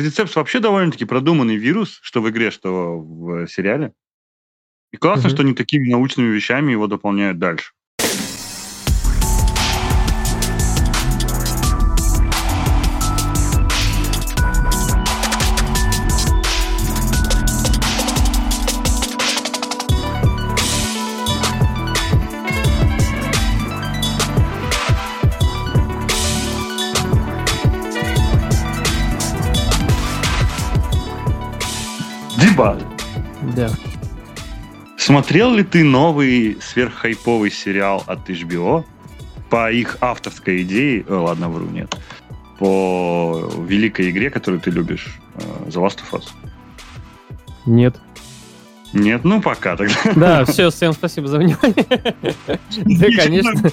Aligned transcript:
Рецепт 0.00 0.34
вообще 0.36 0.60
довольно-таки 0.60 1.04
продуманный 1.04 1.56
вирус, 1.56 1.98
что 2.02 2.20
в 2.22 2.30
игре, 2.30 2.50
что 2.50 2.98
в 2.98 3.46
сериале. 3.48 3.92
И 4.92 4.96
классно, 4.96 5.28
Мгм. 5.28 5.30
что 5.36 5.42
они 5.42 5.54
такими 5.54 5.88
научными 5.90 6.28
вещами 6.28 6.72
его 6.72 6.86
дополняют 6.86 7.38
дальше. 7.38 7.72
Дебат. 32.50 32.84
Да. 33.54 33.70
Смотрел 34.96 35.54
ли 35.54 35.62
ты 35.62 35.84
новый 35.84 36.58
сверххайповый 36.60 37.50
сериал 37.50 38.02
от 38.06 38.28
HBO 38.28 38.84
по 39.48 39.70
их 39.70 39.96
авторской 40.00 40.62
идее, 40.62 41.04
э, 41.06 41.14
ладно, 41.14 41.48
вру, 41.48 41.66
нет, 41.66 41.96
по 42.58 43.48
великой 43.66 44.10
игре, 44.10 44.30
которую 44.30 44.60
ты 44.60 44.70
любишь, 44.70 45.18
э, 45.34 45.40
The 45.68 45.80
Last 45.80 46.00
of 46.00 46.18
Us? 46.18 46.28
Нет. 47.66 47.96
Нет, 48.92 49.24
ну 49.24 49.40
пока 49.40 49.76
тогда. 49.76 49.94
Да, 50.16 50.44
все, 50.44 50.70
всем 50.70 50.92
спасибо 50.92 51.28
за 51.28 51.38
внимание. 51.38 51.84
Да, 52.84 53.06
конечно. 53.16 53.70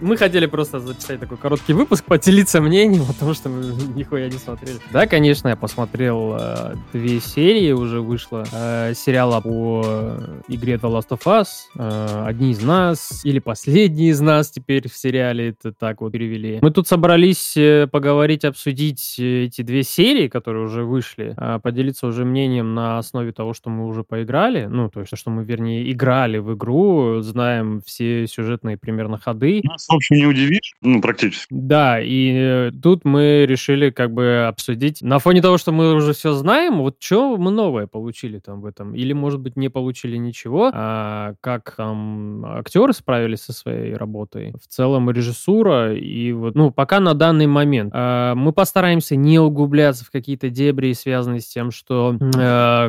Мы 0.00 0.16
хотели 0.16 0.46
просто 0.46 0.80
записать 0.80 1.20
такой 1.20 1.36
короткий 1.36 1.72
выпуск, 1.72 2.04
поделиться 2.04 2.60
мнением, 2.60 3.04
потому 3.04 3.34
что 3.34 3.48
мы 3.48 3.72
нихуя 3.94 4.28
не 4.28 4.38
смотрели. 4.38 4.78
Да, 4.92 5.06
конечно, 5.06 5.48
я 5.48 5.56
посмотрел 5.56 6.36
э, 6.38 6.74
две 6.92 7.20
серии, 7.20 7.72
уже 7.72 8.00
вышло 8.00 8.44
э, 8.52 8.94
сериала 8.94 9.40
по 9.40 10.16
игре 10.48 10.74
The 10.74 10.90
Last 10.90 11.08
of 11.10 11.22
Us. 11.24 11.48
э, 11.76 12.24
Одни 12.26 12.52
из 12.52 12.62
нас, 12.62 13.20
или 13.24 13.38
последние 13.38 14.10
из 14.10 14.20
нас 14.20 14.50
теперь 14.50 14.88
в 14.88 14.96
сериале, 14.96 15.50
это 15.50 15.72
так 15.72 16.00
вот 16.00 16.12
перевели. 16.12 16.58
Мы 16.62 16.70
тут 16.70 16.88
собрались 16.88 17.56
поговорить, 17.90 18.44
обсудить 18.44 19.16
эти 19.18 19.62
две 19.62 19.82
серии, 19.82 20.28
которые 20.28 20.64
уже 20.64 20.84
вышли, 20.84 21.34
э, 21.36 21.58
поделиться 21.62 22.06
уже 22.06 22.24
мнением 22.24 22.53
на 22.62 22.98
основе 22.98 23.32
того, 23.32 23.54
что 23.54 23.70
мы 23.70 23.86
уже 23.86 24.04
поиграли, 24.04 24.66
ну, 24.66 24.88
то 24.88 25.00
есть, 25.00 25.16
что 25.16 25.30
мы, 25.30 25.44
вернее, 25.44 25.90
играли 25.90 26.38
в 26.38 26.54
игру, 26.54 27.20
знаем 27.20 27.80
все 27.84 28.26
сюжетные 28.26 28.76
примерно 28.76 29.18
ходы, 29.18 29.60
Нас, 29.64 29.86
в 29.88 29.94
общем, 29.94 30.16
не 30.16 30.26
удивишь, 30.26 30.74
ну, 30.80 31.00
практически. 31.00 31.46
да, 31.50 32.00
и 32.00 32.32
э, 32.34 32.70
тут 32.82 33.04
мы 33.04 33.46
решили 33.46 33.90
как 33.90 34.12
бы 34.12 34.46
обсудить. 34.46 35.02
На 35.02 35.18
фоне 35.18 35.42
того, 35.42 35.58
что 35.58 35.72
мы 35.72 35.94
уже 35.94 36.12
все 36.12 36.32
знаем, 36.32 36.78
вот 36.78 36.96
что 37.00 37.36
мы 37.36 37.50
новое 37.50 37.86
получили 37.86 38.38
там 38.38 38.60
в 38.60 38.66
этом, 38.66 38.94
или, 38.94 39.12
может 39.12 39.40
быть, 39.40 39.56
не 39.56 39.68
получили 39.68 40.16
ничего, 40.16 40.70
а 40.72 41.34
как 41.40 41.74
там 41.76 42.44
актеры 42.46 42.92
справились 42.92 43.42
со 43.42 43.52
своей 43.52 43.94
работой, 43.94 44.52
в 44.62 44.68
целом 44.68 45.10
режиссура, 45.10 45.94
и 45.94 46.32
вот, 46.32 46.54
ну, 46.54 46.70
пока 46.70 47.00
на 47.00 47.14
данный 47.14 47.46
момент. 47.46 47.92
А, 47.94 48.34
мы 48.34 48.52
постараемся 48.52 49.16
не 49.16 49.38
углубляться 49.38 50.04
в 50.04 50.10
какие-то 50.10 50.50
дебри, 50.50 50.92
связанные 50.92 51.40
с 51.40 51.46
тем, 51.46 51.70
что 51.70 52.16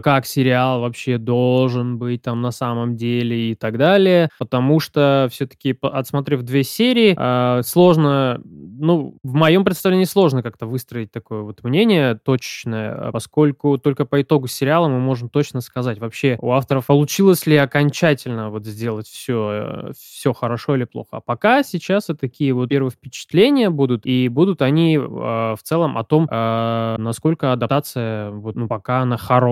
как 0.03 0.25
сериал 0.25 0.81
вообще 0.81 1.17
должен 1.17 1.97
быть 1.97 2.21
там 2.21 2.41
на 2.41 2.51
самом 2.51 2.95
деле 2.95 3.51
и 3.51 3.55
так 3.55 3.77
далее, 3.77 4.29
потому 4.39 4.79
что 4.79 5.27
все-таки, 5.31 5.77
отсмотрев 5.81 6.41
две 6.41 6.63
серии, 6.63 7.15
а, 7.17 7.61
сложно, 7.63 8.41
ну, 8.43 9.17
в 9.23 9.33
моем 9.33 9.63
представлении 9.63 10.05
сложно 10.05 10.43
как-то 10.43 10.65
выстроить 10.65 11.11
такое 11.11 11.41
вот 11.41 11.63
мнение 11.63 12.15
точное, 12.15 13.11
поскольку 13.11 13.77
только 13.77 14.05
по 14.05 14.21
итогу 14.21 14.47
сериала 14.47 14.87
мы 14.87 14.99
можем 14.99 15.29
точно 15.29 15.61
сказать, 15.61 15.99
вообще 15.99 16.37
у 16.41 16.51
авторов 16.51 16.87
получилось 16.87 17.45
ли 17.45 17.57
окончательно 17.57 18.49
вот 18.49 18.65
сделать 18.65 19.07
все, 19.07 19.91
все 19.97 20.33
хорошо 20.33 20.75
или 20.75 20.83
плохо. 20.85 21.17
А 21.17 21.21
пока 21.21 21.63
сейчас 21.63 22.09
это 22.09 22.19
такие 22.19 22.53
вот 22.53 22.69
первые 22.69 22.91
впечатления 22.91 23.69
будут, 23.69 24.05
и 24.05 24.27
будут 24.29 24.61
они 24.61 24.97
в 24.97 25.57
целом 25.63 25.97
о 25.97 26.03
том, 26.03 26.27
насколько 26.31 27.51
адаптация 27.53 28.31
вот, 28.31 28.55
ну, 28.55 28.67
пока 28.67 29.01
она 29.01 29.17
хорошая. 29.17 29.44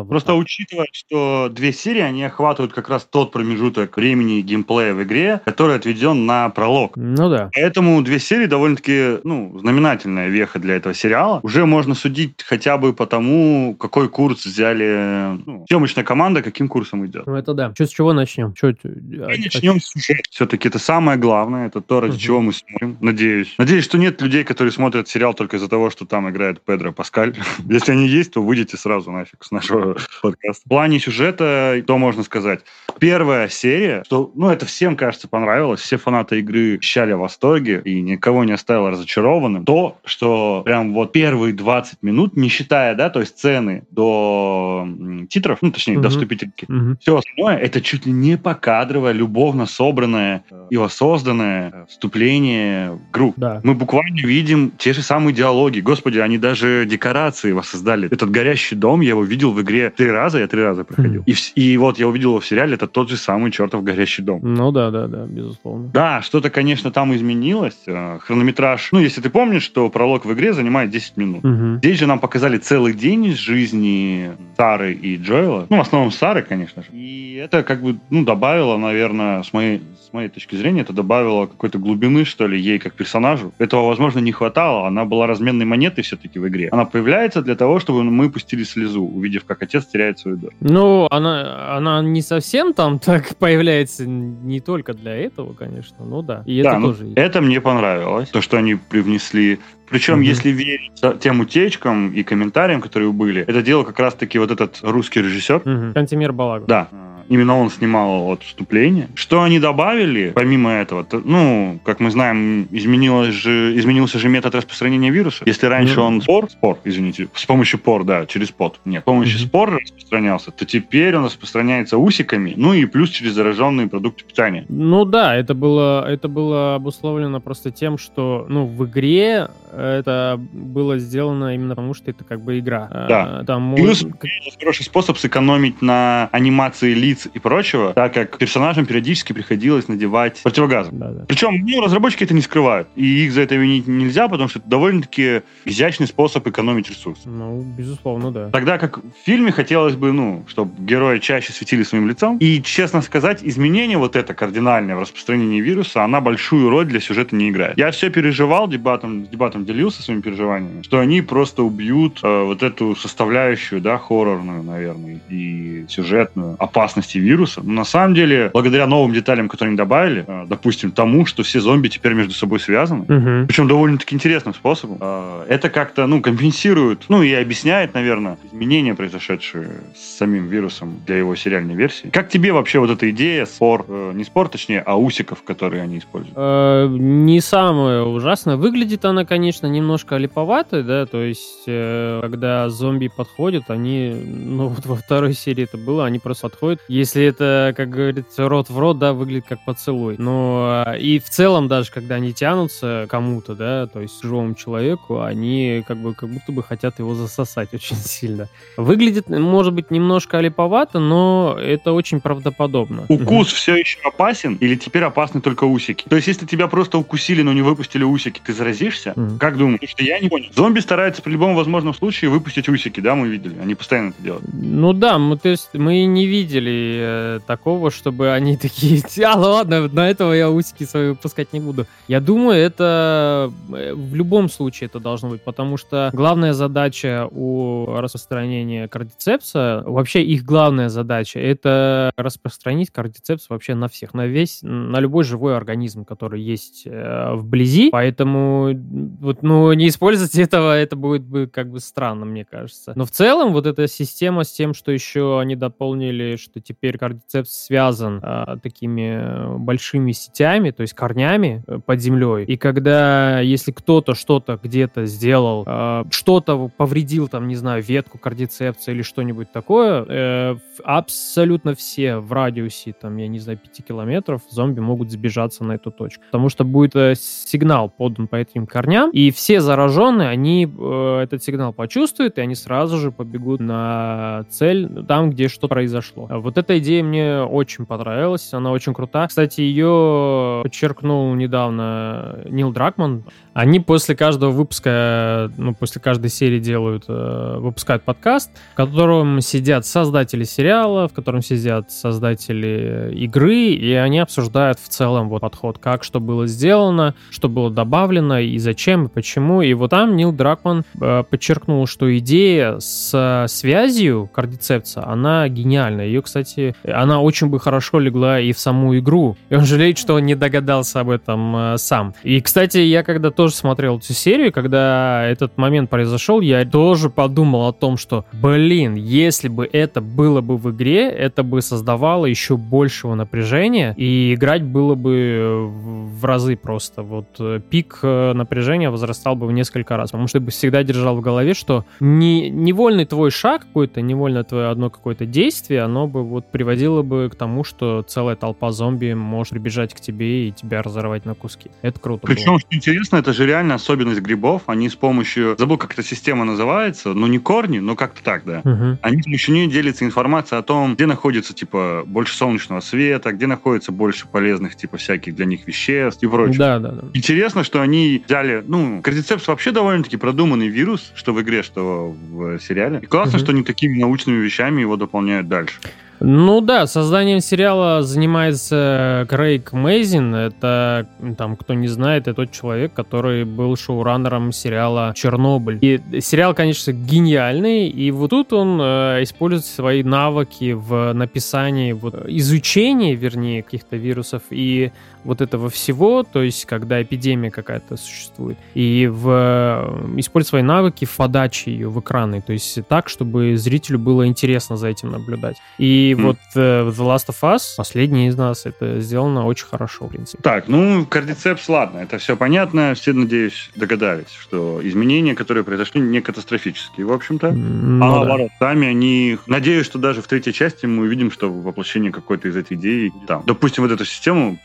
Вот 0.00 0.08
Просто 0.08 0.34
учитывая, 0.34 0.86
что 0.92 1.48
две 1.50 1.72
серии, 1.72 2.00
они 2.00 2.24
охватывают 2.24 2.72
как 2.72 2.88
раз 2.88 3.06
тот 3.10 3.32
промежуток 3.32 3.96
времени 3.96 4.38
и 4.38 4.42
геймплея 4.42 4.94
в 4.94 5.02
игре, 5.02 5.40
который 5.44 5.76
отведен 5.76 6.26
на 6.26 6.48
пролог. 6.50 6.96
Ну 6.96 7.28
да. 7.28 7.50
Поэтому 7.54 8.02
две 8.02 8.18
серии 8.18 8.46
довольно-таки, 8.46 9.18
ну, 9.24 9.58
знаменательная 9.58 10.28
веха 10.28 10.58
для 10.58 10.76
этого 10.76 10.94
сериала. 10.94 11.40
Уже 11.42 11.66
можно 11.66 11.94
судить 11.94 12.42
хотя 12.44 12.78
бы 12.78 12.92
по 12.92 13.06
тому, 13.06 13.76
какой 13.78 14.08
курс 14.08 14.44
взяли 14.44 15.38
ну, 15.46 15.64
съемочная 15.68 16.04
команда, 16.04 16.42
каким 16.42 16.68
курсом 16.68 17.06
идет. 17.06 17.26
Ну 17.26 17.34
это 17.34 17.54
да. 17.54 17.72
Чё, 17.76 17.86
с 17.86 17.90
чего 17.90 18.12
начнем? 18.12 18.54
Чё, 18.54 18.68
а, 18.68 18.74
Мы 18.84 19.38
начнем 19.38 19.80
с 19.80 19.88
сюжета. 19.88 20.22
Все-таки 20.30 20.68
это 20.68 20.78
самое 20.78 21.18
главное, 21.18 21.66
это 21.66 21.80
то, 21.80 22.00
ради 22.00 22.12
Мгм. 22.12 22.18
чего 22.18 22.40
мы 22.40 22.52
смотрим, 22.52 22.96
надеюсь. 23.00 23.54
Надеюсь, 23.58 23.84
что 23.84 23.98
нет 23.98 24.20
людей, 24.22 24.44
которые 24.44 24.72
смотрят 24.72 25.08
сериал 25.08 25.34
только 25.34 25.56
из-за 25.56 25.68
того, 25.68 25.90
что 25.90 26.06
там 26.06 26.28
играет 26.30 26.60
Педро 26.60 26.92
Паскаль. 26.92 27.34
Если 27.68 27.92
они 27.92 28.06
есть, 28.06 28.32
то 28.32 28.42
выйдите 28.42 28.76
сразу 28.76 29.10
нафиг 29.14 29.42
с 29.44 29.50
нашего 29.50 29.96
подкаста. 30.22 30.62
В 30.64 30.68
плане 30.68 30.98
сюжета, 31.00 31.82
то 31.86 31.98
можно 31.98 32.22
сказать. 32.22 32.60
Первая 32.98 33.48
серия, 33.48 34.02
что, 34.06 34.30
ну, 34.34 34.48
это 34.50 34.66
всем, 34.66 34.96
кажется, 34.96 35.26
понравилось. 35.28 35.80
Все 35.80 35.96
фанаты 35.96 36.38
игры 36.40 36.78
щали 36.80 37.12
в 37.12 37.18
восторге 37.20 37.80
и 37.84 38.00
никого 38.00 38.44
не 38.44 38.52
оставило 38.52 38.90
разочарованным. 38.90 39.64
То, 39.64 39.98
что 40.04 40.62
прям 40.64 40.92
вот 40.94 41.12
первые 41.12 41.52
20 41.54 42.02
минут, 42.02 42.36
не 42.36 42.48
считая, 42.48 42.94
да, 42.94 43.10
то 43.10 43.20
есть 43.20 43.38
сцены 43.38 43.84
до 43.90 44.86
титров, 45.28 45.58
ну, 45.62 45.70
точнее, 45.72 45.94
до 45.94 46.00
Мгм. 46.02 46.10
вступительки, 46.10 46.64
Мгм. 46.68 46.96
все 47.00 47.16
остальное 47.18 47.56
это 47.56 47.80
чуть 47.80 48.06
ли 48.06 48.12
не 48.12 48.36
покадровое, 48.36 49.12
любовно 49.12 49.66
собранное 49.66 50.44
и 50.70 50.76
воссозданное 50.76 51.70
э, 51.72 51.86
вступление 51.88 52.92
в 52.92 53.10
игру. 53.10 53.34
Да. 53.36 53.60
Мы 53.62 53.74
буквально 53.74 54.20
видим 54.20 54.72
те 54.78 54.92
же 54.92 55.02
самые 55.02 55.34
диалоги. 55.34 55.80
Господи, 55.80 56.18
они 56.18 56.38
даже 56.38 56.84
декорации 56.86 57.52
воссоздали. 57.52 58.08
Этот 58.10 58.30
горящий 58.30 58.76
дом, 58.76 59.00
я 59.04 59.10
его 59.10 59.24
видел 59.24 59.52
в 59.52 59.60
игре 59.60 59.90
три 59.90 60.10
раза, 60.10 60.38
я 60.38 60.46
три 60.46 60.62
раза 60.62 60.84
проходил. 60.84 61.22
Мгм. 61.22 61.24
И, 61.26 61.34
и 61.60 61.76
вот 61.76 61.98
я 61.98 62.08
увидел 62.08 62.30
его 62.30 62.40
в 62.40 62.46
сериале, 62.46 62.74
это 62.74 62.86
тот 62.86 63.08
же 63.10 63.16
самый 63.16 63.50
чертов 63.50 63.84
горящий 63.84 64.22
дом. 64.22 64.40
Ну 64.42 64.72
да, 64.72 64.90
да, 64.90 65.06
да, 65.06 65.26
безусловно. 65.26 65.90
Да, 65.92 66.22
что-то, 66.22 66.50
конечно, 66.50 66.90
там 66.90 67.14
изменилось. 67.14 67.78
Э, 67.86 68.18
Хронометраж, 68.20 68.90
ну, 68.92 68.98
если 68.98 69.20
ты 69.20 69.30
помнишь, 69.30 69.62
что 69.62 69.88
пролог 69.90 70.24
в 70.24 70.32
игре 70.32 70.52
занимает 70.52 70.90
10 70.90 71.16
минут. 71.16 71.44
Мгм. 71.44 71.78
Здесь 71.78 71.98
же 71.98 72.06
нам 72.06 72.18
показали 72.18 72.58
целый 72.58 72.94
день 72.94 73.26
из 73.26 73.36
жизни 73.36 74.32
Сары 74.56 74.94
и 74.94 75.16
Джоэла. 75.16 75.66
Ну, 75.70 75.76
в 75.76 75.80
основном 75.80 76.10
Сары, 76.10 76.42
конечно 76.42 76.82
же. 76.82 76.88
И 76.92 77.34
это 77.34 77.62
как 77.62 77.82
бы, 77.82 77.98
ну, 78.10 78.24
добавило, 78.24 78.76
наверное, 78.76 79.42
с 79.42 79.52
моей, 79.52 79.82
с 80.08 80.12
моей 80.12 80.28
точки 80.28 80.56
зрения, 80.56 80.82
это 80.82 80.92
добавило 80.92 81.46
какой-то 81.46 81.78
глубины, 81.78 82.24
что 82.24 82.46
ли, 82.46 82.60
ей 82.60 82.78
как 82.78 82.94
персонажу. 82.94 83.52
Этого, 83.58 83.88
возможно, 83.88 84.20
не 84.20 84.32
хватало. 84.32 84.86
Она 84.86 85.04
была 85.04 85.26
разменной 85.26 85.64
монетой 85.64 86.04
все-таки 86.04 86.38
в 86.38 86.48
игре. 86.48 86.68
Она 86.72 86.84
появляется 86.84 87.42
для 87.42 87.54
того, 87.54 87.80
чтобы 87.80 88.04
мы 88.04 88.30
пустили 88.30 88.64
слезу, 88.64 88.93
увидев, 89.00 89.44
как 89.44 89.62
отец 89.62 89.86
теряет 89.86 90.18
свою 90.18 90.36
дочь. 90.36 90.52
Ну, 90.60 91.06
она, 91.10 91.76
она 91.76 92.02
не 92.02 92.22
совсем 92.22 92.74
там 92.74 92.98
так 93.04 93.36
появляется 93.36 94.06
не 94.06 94.60
только 94.60 94.94
для 94.94 95.14
этого, 95.16 95.52
конечно, 95.52 96.04
ну 96.04 96.22
да. 96.22 96.42
И 96.46 96.62
да, 96.62 96.70
это 96.70 96.78
ну, 96.78 96.86
тоже 96.88 97.12
это 97.16 97.40
мне 97.40 97.60
понравилось, 97.60 98.28
то, 98.30 98.40
что 98.40 98.56
они 98.56 98.74
привнесли. 98.74 99.58
Причем, 99.90 100.14
Мгм. 100.14 100.22
если 100.22 100.50
верить 100.50 100.92
тем 101.20 101.40
утечкам 101.40 102.12
и 102.12 102.22
комментариям, 102.22 102.80
которые 102.80 103.12
были, 103.12 103.42
это 103.42 103.62
делал 103.62 103.84
как 103.84 103.98
раз-таки 103.98 104.38
вот 104.38 104.50
этот 104.50 104.78
русский 104.82 105.20
режиссер, 105.22 105.62
Мгм. 105.64 105.92
Кантимир 105.94 106.32
Балагов. 106.32 106.68
Да. 106.68 106.88
Именно 107.26 107.58
он 107.58 107.70
снимал 107.70 108.24
вот 108.24 108.42
вступление. 108.42 109.08
Что 109.14 109.42
они 109.42 109.58
добавили, 109.58 110.32
помимо 110.34 110.70
этого, 110.72 111.04
то, 111.04 111.22
ну, 111.24 111.80
как 111.82 111.98
мы 111.98 112.10
знаем, 112.10 112.68
изменилось 112.70 113.32
же, 113.34 113.72
изменился 113.78 114.18
же 114.18 114.28
метод 114.28 114.54
распространения 114.54 115.08
вируса. 115.10 115.42
Если 115.46 115.64
раньше 115.66 115.96
Ну. 116.00 116.02
он 116.06 116.20
спор, 116.20 116.50
спор, 116.50 116.78
извините, 116.84 117.28
с 117.34 117.46
помощью 117.46 117.78
пор, 117.78 118.04
да, 118.04 118.26
через 118.26 118.50
пот, 118.50 118.78
нет, 118.84 119.04
с 119.04 119.04
помощью 119.06 119.38
Мгм. 119.38 119.46
спор 119.48 119.80
распространялся, 119.82 120.50
то 120.50 120.66
теперь 120.66 121.16
он 121.16 121.24
распространяется 121.24 121.96
усиками, 121.96 122.52
ну 122.58 122.74
и 122.74 122.84
плюс 122.84 123.08
через 123.08 123.32
зараженные 123.32 123.86
продукты 123.88 124.24
питания. 124.24 124.66
Ну 124.68 125.06
да, 125.06 125.34
это 125.34 125.54
было, 125.54 126.06
это 126.06 126.28
было 126.28 126.74
обусловлено 126.74 127.40
просто 127.40 127.70
тем, 127.70 127.96
что 127.96 128.44
ну, 128.50 128.66
в 128.66 128.84
игре 128.84 129.48
это 129.76 130.40
было 130.52 130.98
сделано 130.98 131.54
именно 131.54 131.74
потому, 131.74 131.94
что 131.94 132.10
это 132.10 132.24
как 132.24 132.40
бы 132.40 132.58
игра. 132.58 132.88
Да. 132.90 133.40
А, 133.40 133.44
Там 133.44 133.74
Плюс 133.74 134.02
это 134.02 134.58
хороший 134.58 134.84
способ 134.84 135.18
сэкономить 135.18 135.82
на 135.82 136.28
анимации 136.32 136.94
лиц 136.94 137.26
и 137.32 137.38
прочего, 137.38 137.92
так 137.92 138.14
как 138.14 138.38
персонажам 138.38 138.86
периодически 138.86 139.32
приходилось 139.32 139.88
надевать 139.88 140.40
противогазы. 140.42 140.90
Да, 140.92 141.10
да. 141.10 141.24
Причем, 141.26 141.64
ну, 141.66 141.82
разработчики 141.82 142.24
это 142.24 142.34
не 142.34 142.40
скрывают. 142.40 142.88
И 142.96 143.24
их 143.24 143.32
за 143.32 143.42
это 143.42 143.54
винить 143.56 143.86
нельзя, 143.86 144.28
потому 144.28 144.48
что 144.48 144.58
это 144.58 144.68
довольно-таки 144.68 145.42
изящный 145.64 146.06
способ 146.06 146.46
экономить 146.46 146.90
ресурсы. 146.90 147.28
Ну, 147.28 147.62
безусловно, 147.62 148.30
да. 148.30 148.50
Тогда 148.50 148.78
как 148.78 148.98
в 148.98 149.12
фильме 149.24 149.52
хотелось 149.52 149.94
бы, 149.94 150.12
ну, 150.12 150.44
чтобы 150.48 150.72
герои 150.78 151.18
чаще 151.18 151.52
светили 151.52 151.82
своим 151.82 152.08
лицом. 152.08 152.38
И, 152.38 152.62
честно 152.62 153.02
сказать, 153.02 153.40
изменение 153.42 153.98
вот 153.98 154.16
это 154.16 154.34
кардинальное 154.34 154.96
в 154.96 155.00
распространении 155.00 155.60
вируса, 155.60 156.04
она 156.04 156.20
большую 156.20 156.70
роль 156.70 156.86
для 156.86 157.00
сюжета 157.00 157.34
не 157.36 157.50
играет. 157.50 157.78
Я 157.78 157.90
все 157.90 158.10
переживал 158.10 158.68
дебатом, 158.68 159.26
с 159.26 159.28
дебатом 159.28 159.63
там 159.64 159.74
делился 159.74 160.02
своими 160.02 160.20
переживаниями, 160.20 160.82
что 160.82 160.98
они 161.00 161.22
просто 161.22 161.62
убьют 161.62 162.20
э, 162.22 162.44
вот 162.44 162.62
эту 162.62 162.94
составляющую, 162.96 163.80
да, 163.80 163.98
хоррорную, 163.98 164.62
наверное, 164.62 165.20
и 165.30 165.84
сюжетную 165.88 166.56
опасности 166.58 167.18
вируса. 167.18 167.60
Но 167.62 167.72
на 167.72 167.84
самом 167.84 168.14
деле, 168.14 168.50
благодаря 168.52 168.86
новым 168.86 169.12
деталям, 169.12 169.48
которые 169.48 169.70
они 169.70 169.76
добавили, 169.76 170.24
э, 170.26 170.44
допустим, 170.48 170.92
тому, 170.92 171.26
что 171.26 171.42
все 171.42 171.60
зомби 171.60 171.88
теперь 171.88 172.14
между 172.14 172.34
собой 172.34 172.60
связаны, 172.60 173.04
Мгм. 173.08 173.46
причем 173.46 173.68
довольно-таки 173.68 174.14
интересным 174.14 174.54
способом, 174.54 174.98
э, 175.00 175.46
это 175.48 175.70
как-то, 175.70 176.06
ну, 176.06 176.20
компенсирует, 176.20 177.04
ну, 177.08 177.22
и 177.22 177.32
объясняет, 177.32 177.94
наверное, 177.94 178.36
изменения, 178.52 178.94
произошедшие 178.94 179.68
с 179.96 180.18
самим 180.18 180.48
вирусом 180.48 181.00
для 181.06 181.18
его 181.18 181.34
сериальной 181.36 181.74
версии. 181.74 182.08
Как 182.10 182.28
тебе 182.28 182.52
вообще 182.52 182.78
вот 182.78 182.90
эта 182.90 183.10
идея 183.10 183.46
спор, 183.46 183.84
э, 183.88 184.12
не 184.14 184.24
спор, 184.24 184.48
точнее, 184.48 184.80
а 184.80 184.96
усиков, 184.98 185.42
которые 185.42 185.82
они 185.82 185.98
используют? 185.98 186.34
Э, 186.36 186.88
Не 186.88 187.40
самое 187.40 188.02
ужасное. 188.04 188.56
Выглядит 188.56 189.04
она, 189.04 189.24
конечно, 189.24 189.53
немножко 189.62 190.16
липоватой, 190.16 190.82
да, 190.82 191.06
то 191.06 191.22
есть, 191.22 191.64
э, 191.66 192.20
когда 192.22 192.68
зомби 192.68 193.08
подходят, 193.08 193.70
они, 193.70 194.10
ну, 194.14 194.68
вот 194.68 194.86
во 194.86 194.96
второй 194.96 195.34
серии 195.34 195.64
это 195.64 195.76
было, 195.76 196.04
они 196.04 196.18
просто 196.18 196.48
подходят. 196.48 196.80
Если 196.88 197.24
это, 197.24 197.72
как 197.76 197.90
говорится, 197.90 198.48
рот 198.48 198.70
в 198.70 198.78
рот, 198.78 198.98
да, 198.98 199.12
выглядит 199.12 199.46
как 199.48 199.64
поцелуй. 199.64 200.16
Но 200.18 200.84
э, 200.86 200.98
и 200.98 201.18
в 201.18 201.28
целом 201.30 201.68
даже, 201.68 201.90
когда 201.90 202.16
они 202.16 202.32
тянутся 202.32 203.06
кому-то, 203.08 203.54
да, 203.54 203.86
то 203.86 204.00
есть 204.00 204.22
живому 204.22 204.54
человеку, 204.54 205.22
они 205.22 205.84
как 205.86 205.98
бы 205.98 206.14
как 206.14 206.28
будто 206.28 206.52
бы 206.52 206.62
хотят 206.62 206.98
его 206.98 207.14
засосать 207.14 207.68
очень 207.74 207.96
сильно. 207.96 208.48
Выглядит, 208.76 209.28
может 209.28 209.72
быть, 209.72 209.90
немножко 209.90 210.38
липовато, 210.40 210.98
но 210.98 211.56
это 211.60 211.92
очень 211.92 212.20
правдоподобно. 212.20 213.06
Укус 213.08 213.52
все 213.52 213.76
еще 213.76 213.98
опасен 214.04 214.54
или 214.54 214.74
теперь 214.76 215.04
опасны 215.04 215.40
только 215.40 215.64
усики? 215.64 216.04
То 216.08 216.16
есть, 216.16 216.28
если 216.28 216.46
тебя 216.46 216.68
просто 216.68 216.98
укусили, 216.98 217.42
но 217.42 217.52
не 217.52 217.62
выпустили 217.62 218.04
усики, 218.04 218.40
ты 218.44 218.52
заразишься? 218.52 219.12
Мгм. 219.16 219.38
Как 219.44 219.58
думаешь? 219.58 219.80
Потому 219.80 219.90
что 219.90 220.04
я 220.04 220.20
не 220.20 220.30
понял. 220.30 220.48
Зомби 220.54 220.80
стараются 220.80 221.20
при 221.20 221.32
любом 221.32 221.54
возможном 221.54 221.92
случае 221.92 222.30
выпустить 222.30 222.66
усики, 222.70 223.00
да, 223.00 223.14
мы 223.14 223.28
видели. 223.28 223.54
Они 223.60 223.74
постоянно 223.74 224.08
это 224.08 224.22
делают. 224.22 224.44
Ну 224.54 224.94
да, 224.94 225.18
мы, 225.18 225.36
то 225.36 225.50
есть, 225.50 225.68
мы 225.74 226.06
не 226.06 226.24
видели 226.26 226.96
э, 226.98 227.40
такого, 227.46 227.90
чтобы 227.90 228.32
они 228.32 228.56
такие, 228.56 229.02
а 229.22 229.36
ладно, 229.36 229.86
на 229.88 230.08
этого 230.08 230.32
я 230.32 230.48
усики 230.48 230.84
свои 230.84 231.10
выпускать 231.10 231.52
не 231.52 231.60
буду. 231.60 231.86
Я 232.08 232.22
думаю, 232.22 232.58
это 232.58 233.52
э, 233.70 233.92
в 233.92 234.14
любом 234.14 234.48
случае 234.48 234.86
это 234.86 234.98
должно 234.98 235.28
быть, 235.28 235.42
потому 235.42 235.76
что 235.76 236.08
главная 236.14 236.54
задача 236.54 237.28
у 237.30 237.84
распространения 237.98 238.88
кардицепса, 238.88 239.82
вообще 239.84 240.22
их 240.22 240.46
главная 240.46 240.88
задача, 240.88 241.38
это 241.38 242.12
распространить 242.16 242.90
кардицепс 242.90 243.50
вообще 243.50 243.74
на 243.74 243.88
всех, 243.88 244.14
на 244.14 244.26
весь, 244.26 244.60
на 244.62 245.00
любой 245.00 245.24
живой 245.24 245.54
организм, 245.54 246.06
который 246.06 246.40
есть 246.40 246.84
э, 246.86 247.34
вблизи, 247.34 247.90
поэтому 247.90 248.70
м, 248.70 249.33
вот, 249.34 249.42
ну, 249.42 249.72
не 249.72 249.88
использовать 249.88 250.34
этого, 250.36 250.76
это 250.76 250.96
будет 250.96 251.22
бы 251.22 251.46
как 251.46 251.70
бы 251.70 251.80
странно, 251.80 252.24
мне 252.24 252.44
кажется. 252.44 252.92
Но 252.94 253.04
в 253.04 253.10
целом 253.10 253.52
вот 253.52 253.66
эта 253.66 253.86
система 253.88 254.44
с 254.44 254.52
тем, 254.52 254.74
что 254.74 254.92
еще 254.92 255.40
они 255.40 255.56
дополнили, 255.56 256.36
что 256.36 256.60
теперь 256.60 256.98
кардицепс 256.98 257.50
связан 257.50 258.20
а, 258.22 258.56
такими 258.58 259.18
э, 259.20 259.56
большими 259.58 260.12
сетями, 260.12 260.70
то 260.70 260.82
есть 260.82 260.94
корнями 260.94 261.62
э, 261.66 261.78
под 261.84 262.00
землей, 262.00 262.44
и 262.44 262.56
когда, 262.56 263.40
если 263.40 263.72
кто-то 263.72 264.14
что-то 264.14 264.58
где-то 264.62 265.06
сделал, 265.06 265.64
а, 265.66 266.06
что-то 266.10 266.70
повредил, 266.76 267.28
там, 267.28 267.48
не 267.48 267.56
знаю, 267.56 267.82
ветку 267.82 268.18
кардицепса 268.18 268.92
или 268.92 269.02
что-нибудь 269.02 269.50
такое, 269.52 270.04
э, 270.08 270.56
абсолютно 270.82 271.74
все 271.74 272.18
в 272.18 272.32
радиусе, 272.32 272.92
там, 272.92 273.16
я 273.16 273.28
не 273.28 273.38
знаю, 273.38 273.58
5 273.58 273.86
километров 273.86 274.42
зомби 274.50 274.80
могут 274.80 275.10
сбежаться 275.10 275.64
на 275.64 275.72
эту 275.72 275.90
точку. 275.90 276.24
Потому 276.26 276.48
что 276.48 276.64
будет 276.64 276.94
э, 276.96 277.14
сигнал 277.16 277.88
подан 277.88 278.28
по 278.28 278.36
этим 278.36 278.66
корням, 278.66 279.10
и 279.10 279.23
все 279.30 279.60
зараженные, 279.60 280.28
они 280.28 280.66
э, 280.66 281.20
этот 281.22 281.42
сигнал 281.42 281.72
почувствуют, 281.72 282.38
и 282.38 282.40
они 282.40 282.54
сразу 282.54 282.98
же 282.98 283.12
побегут 283.12 283.60
на 283.60 284.44
цель, 284.50 284.88
там, 285.06 285.30
где 285.30 285.48
что 285.48 285.68
произошло. 285.68 286.26
Вот 286.28 286.58
эта 286.58 286.78
идея 286.78 287.04
мне 287.04 287.42
очень 287.42 287.86
понравилась, 287.86 288.52
она 288.52 288.72
очень 288.72 288.94
крута. 288.94 289.26
Кстати, 289.28 289.60
ее 289.60 290.60
подчеркнул 290.62 291.34
недавно 291.34 292.40
Нил 292.48 292.72
Дракман. 292.72 293.24
Они 293.52 293.78
после 293.78 294.16
каждого 294.16 294.50
выпуска, 294.50 295.50
ну, 295.56 295.74
после 295.74 296.00
каждой 296.00 296.30
серии 296.30 296.58
делают, 296.58 297.04
э, 297.06 297.56
выпускают 297.58 298.02
подкаст, 298.02 298.50
в 298.72 298.76
котором 298.76 299.40
сидят 299.40 299.86
создатели 299.86 300.42
сериала, 300.42 301.06
в 301.06 301.12
котором 301.12 301.40
сидят 301.40 301.92
создатели 301.92 303.12
игры, 303.14 303.54
и 303.54 303.92
они 303.92 304.18
обсуждают 304.18 304.80
в 304.80 304.88
целом 304.88 305.28
вот 305.28 305.44
подход, 305.44 305.78
как 305.78 306.04
что 306.04 306.20
было 306.20 306.46
сделано, 306.46 307.14
что 307.30 307.48
было 307.48 307.70
добавлено, 307.70 308.38
и 308.40 308.58
зачем, 308.58 309.06
и 309.06 309.08
почему. 309.14 309.62
И 309.62 309.72
вот 309.74 309.90
там 309.90 310.16
Нил 310.16 310.32
Дракман 310.32 310.84
э, 311.00 311.22
подчеркнул, 311.28 311.86
что 311.86 312.16
идея 312.18 312.78
с 312.80 313.46
связью 313.48 314.28
кардицепса, 314.32 315.06
она 315.06 315.48
гениальная. 315.48 316.06
Ее, 316.06 316.22
кстати, 316.22 316.74
она 316.84 317.20
очень 317.20 317.48
бы 317.48 317.60
хорошо 317.60 317.98
легла 317.98 318.40
и 318.40 318.52
в 318.52 318.58
саму 318.58 318.98
игру. 318.98 319.36
И 319.48 319.54
он 319.54 319.64
жалеет, 319.64 319.98
что 319.98 320.14
он 320.14 320.26
не 320.26 320.34
догадался 320.34 321.00
об 321.00 321.10
этом 321.10 321.56
э, 321.56 321.78
сам. 321.78 322.14
И, 322.22 322.40
кстати, 322.40 322.78
я 322.78 323.02
когда 323.02 323.30
тоже 323.30 323.54
смотрел 323.54 323.98
эту 323.98 324.12
серию, 324.12 324.52
когда 324.52 325.24
этот 325.24 325.56
момент 325.56 325.90
произошел, 325.90 326.40
я 326.40 326.64
тоже 326.64 327.10
подумал 327.10 327.68
о 327.68 327.72
том, 327.72 327.96
что, 327.96 328.24
блин, 328.32 328.94
если 328.94 329.48
бы 329.48 329.68
это 329.70 330.00
было 330.00 330.40
бы 330.40 330.56
в 330.56 330.70
игре, 330.70 331.08
это 331.08 331.42
бы 331.42 331.62
создавало 331.62 332.26
еще 332.26 332.56
большего 332.56 333.14
напряжения, 333.14 333.94
и 333.96 334.34
играть 334.34 334.62
было 334.62 334.94
бы 334.94 335.70
в 335.70 336.24
разы 336.24 336.56
просто. 336.56 337.02
Вот 337.02 337.26
э, 337.38 337.60
пик 337.70 338.00
э, 338.02 338.32
напряжения 338.32 338.90
возрастал 339.04 339.36
бы 339.36 339.46
в 339.46 339.52
несколько 339.52 339.96
раз, 339.96 340.10
потому 340.10 340.28
что 340.28 340.38
ты 340.38 340.46
бы 340.46 340.50
всегда 340.50 340.82
держал 340.82 341.16
в 341.16 341.20
голове, 341.20 341.54
что 341.54 341.84
не, 342.00 342.48
невольный 342.50 343.04
твой 343.04 343.30
шаг 343.30 343.62
какой-то, 343.62 344.00
невольно 344.00 344.44
твое 344.44 344.68
одно 344.68 344.90
какое-то 344.90 345.26
действие, 345.26 345.82
оно 345.82 346.06
бы 346.06 346.24
вот 346.24 346.50
приводило 346.50 347.02
бы 347.02 347.28
к 347.30 347.36
тому, 347.36 347.64
что 347.64 348.02
целая 348.02 348.36
толпа 348.36 348.70
зомби 348.72 349.12
может 349.12 349.50
прибежать 349.50 349.94
к 349.94 350.00
тебе 350.00 350.48
и 350.48 350.52
тебя 350.52 350.82
разорвать 350.82 351.26
на 351.26 351.34
куски. 351.34 351.70
Это 351.82 352.00
круто 352.00 352.26
было. 352.26 352.34
Причем, 352.34 352.58
что 352.58 352.68
интересно, 352.70 353.16
это 353.16 353.32
же 353.32 353.46
реально 353.46 353.74
особенность 353.74 354.20
грибов. 354.20 354.62
Они 354.66 354.88
с 354.88 354.96
помощью... 354.96 355.54
Забыл, 355.58 355.76
как 355.76 355.92
эта 355.92 356.02
система 356.02 356.44
называется. 356.44 357.12
Ну, 357.12 357.26
не 357.26 357.38
корни, 357.38 357.78
но 357.78 357.94
как-то 357.94 358.22
так, 358.22 358.44
да. 358.44 358.62
Мгм. 358.64 358.98
Они 359.02 359.20
с 359.20 359.24
помощью 359.24 359.54
нее 359.54 359.66
делятся 359.66 360.04
информацией 360.04 360.58
о 360.58 360.62
том, 360.62 360.94
где 360.94 361.06
находится, 361.06 361.54
типа, 361.54 362.04
больше 362.06 362.36
солнечного 362.36 362.80
света, 362.80 363.32
где 363.32 363.46
находится 363.46 363.92
больше 363.92 364.26
полезных, 364.26 364.76
типа, 364.76 364.96
всяких 364.96 365.34
для 365.34 365.44
них 365.44 365.66
веществ 365.66 366.22
и 366.22 366.26
прочее. 366.26 366.58
Да, 366.58 366.78
да, 366.78 366.90
да. 366.92 367.02
Интересно, 367.12 367.64
что 367.64 367.80
они 367.80 368.22
взяли, 368.26 368.64
ну, 368.66 368.83
кардицепс 369.02 369.46
вообще 369.48 369.70
довольно-таки 369.70 370.16
продуманный 370.16 370.68
вирус, 370.68 371.12
что 371.14 371.32
в 371.32 371.40
игре, 371.42 371.62
что 371.62 372.14
в 372.30 372.58
сериале. 372.60 373.00
И 373.02 373.06
классно, 373.06 373.38
Мгм. 373.38 373.44
что 373.44 373.52
они 373.52 373.62
такими 373.64 373.98
научными 374.00 374.42
вещами 374.42 374.80
его 374.80 374.96
дополняют 374.96 375.48
дальше. 375.48 375.76
Ну 376.20 376.60
да, 376.60 376.86
созданием 376.86 377.40
сериала 377.40 378.02
занимается 378.02 379.26
Крейг 379.28 379.72
Мейзин. 379.72 380.34
Это, 380.34 381.06
там, 381.36 381.56
кто 381.56 381.74
не 381.74 381.88
знает, 381.88 382.22
это 382.28 382.34
тот 382.46 382.52
человек, 382.52 382.94
который 382.94 383.44
был 383.44 383.76
шоураннером 383.76 384.52
сериала 384.52 385.12
«Чернобыль». 385.16 385.78
И 385.82 386.00
сериал, 386.20 386.54
конечно, 386.54 386.92
гениальный, 386.92 387.88
и 387.88 388.10
вот 388.12 388.30
тут 388.30 388.52
он 388.52 388.78
э, 388.80 389.18
использует 389.22 389.64
свои 389.66 390.02
навыки 390.02 390.72
в 390.72 391.12
написании, 391.12 391.92
вот, 391.92 392.14
изучении, 392.28 393.14
вернее, 393.16 393.62
каких-то 393.62 393.96
вирусов 393.96 394.42
и 394.50 394.92
вот 395.24 395.40
этого 395.40 395.68
всего, 395.70 396.22
то 396.22 396.42
есть 396.42 396.66
когда 396.66 397.02
эпидемия 397.02 397.50
какая-то 397.50 397.96
существует, 397.96 398.58
и 398.74 399.08
в, 399.10 399.28
э, 399.28 400.18
использует 400.20 400.48
свои 400.48 400.62
навыки 400.62 401.04
в 401.04 401.16
подаче 401.16 401.70
ее 401.70 401.88
в 401.88 402.00
экраны, 402.00 402.42
то 402.42 402.52
есть 402.52 402.78
так, 402.88 403.08
чтобы 403.08 403.56
зрителю 403.56 403.98
было 403.98 404.26
интересно 404.26 404.76
за 404.76 404.88
этим 404.88 405.10
наблюдать. 405.10 405.56
И 405.78 406.14
Мгм. 406.16 406.26
вот 406.26 406.36
э, 406.54 406.88
The 406.88 406.92
Last 406.92 407.28
of 407.28 407.36
Us, 407.42 407.62
последний 407.76 408.28
из 408.28 408.36
нас, 408.36 408.66
это 408.66 409.00
сделано 409.00 409.46
очень 409.46 409.66
хорошо, 409.66 410.06
в 410.06 410.10
принципе. 410.10 410.42
Так, 410.42 410.68
ну, 410.68 411.06
кардицепс, 411.06 411.68
ладно, 411.68 411.98
это 411.98 412.18
все 412.18 412.36
понятно. 412.36 412.94
Все, 412.94 413.12
надеюсь, 413.12 413.70
догадались, 413.76 414.30
что 414.40 414.80
изменения, 414.82 415.34
которые 415.34 415.64
произошли, 415.64 416.00
не 416.00 416.20
катастрофические, 416.20 417.06
в 417.06 417.12
общем-то. 417.12 417.48
М, 417.48 418.02
а 418.02 418.06
ну 418.06 418.12
да. 418.12 418.18
наоборот, 418.20 418.50
сами 418.58 418.88
они... 418.88 419.38
Надеюсь, 419.46 419.86
что 419.86 419.98
даже 419.98 420.22
в 420.22 420.26
третьей 420.26 420.52
части 420.52 420.86
мы 420.86 421.04
увидим, 421.04 421.30
что 421.30 421.50
воплощение 421.52 422.12
какой-то 422.12 422.48
из 422.48 422.56
этих 422.56 422.72
идей 422.72 423.12
там. 423.26 423.42
Допустим, 423.46 423.84
вот 423.84 423.92
эту 423.92 424.04
систему, 424.04 424.58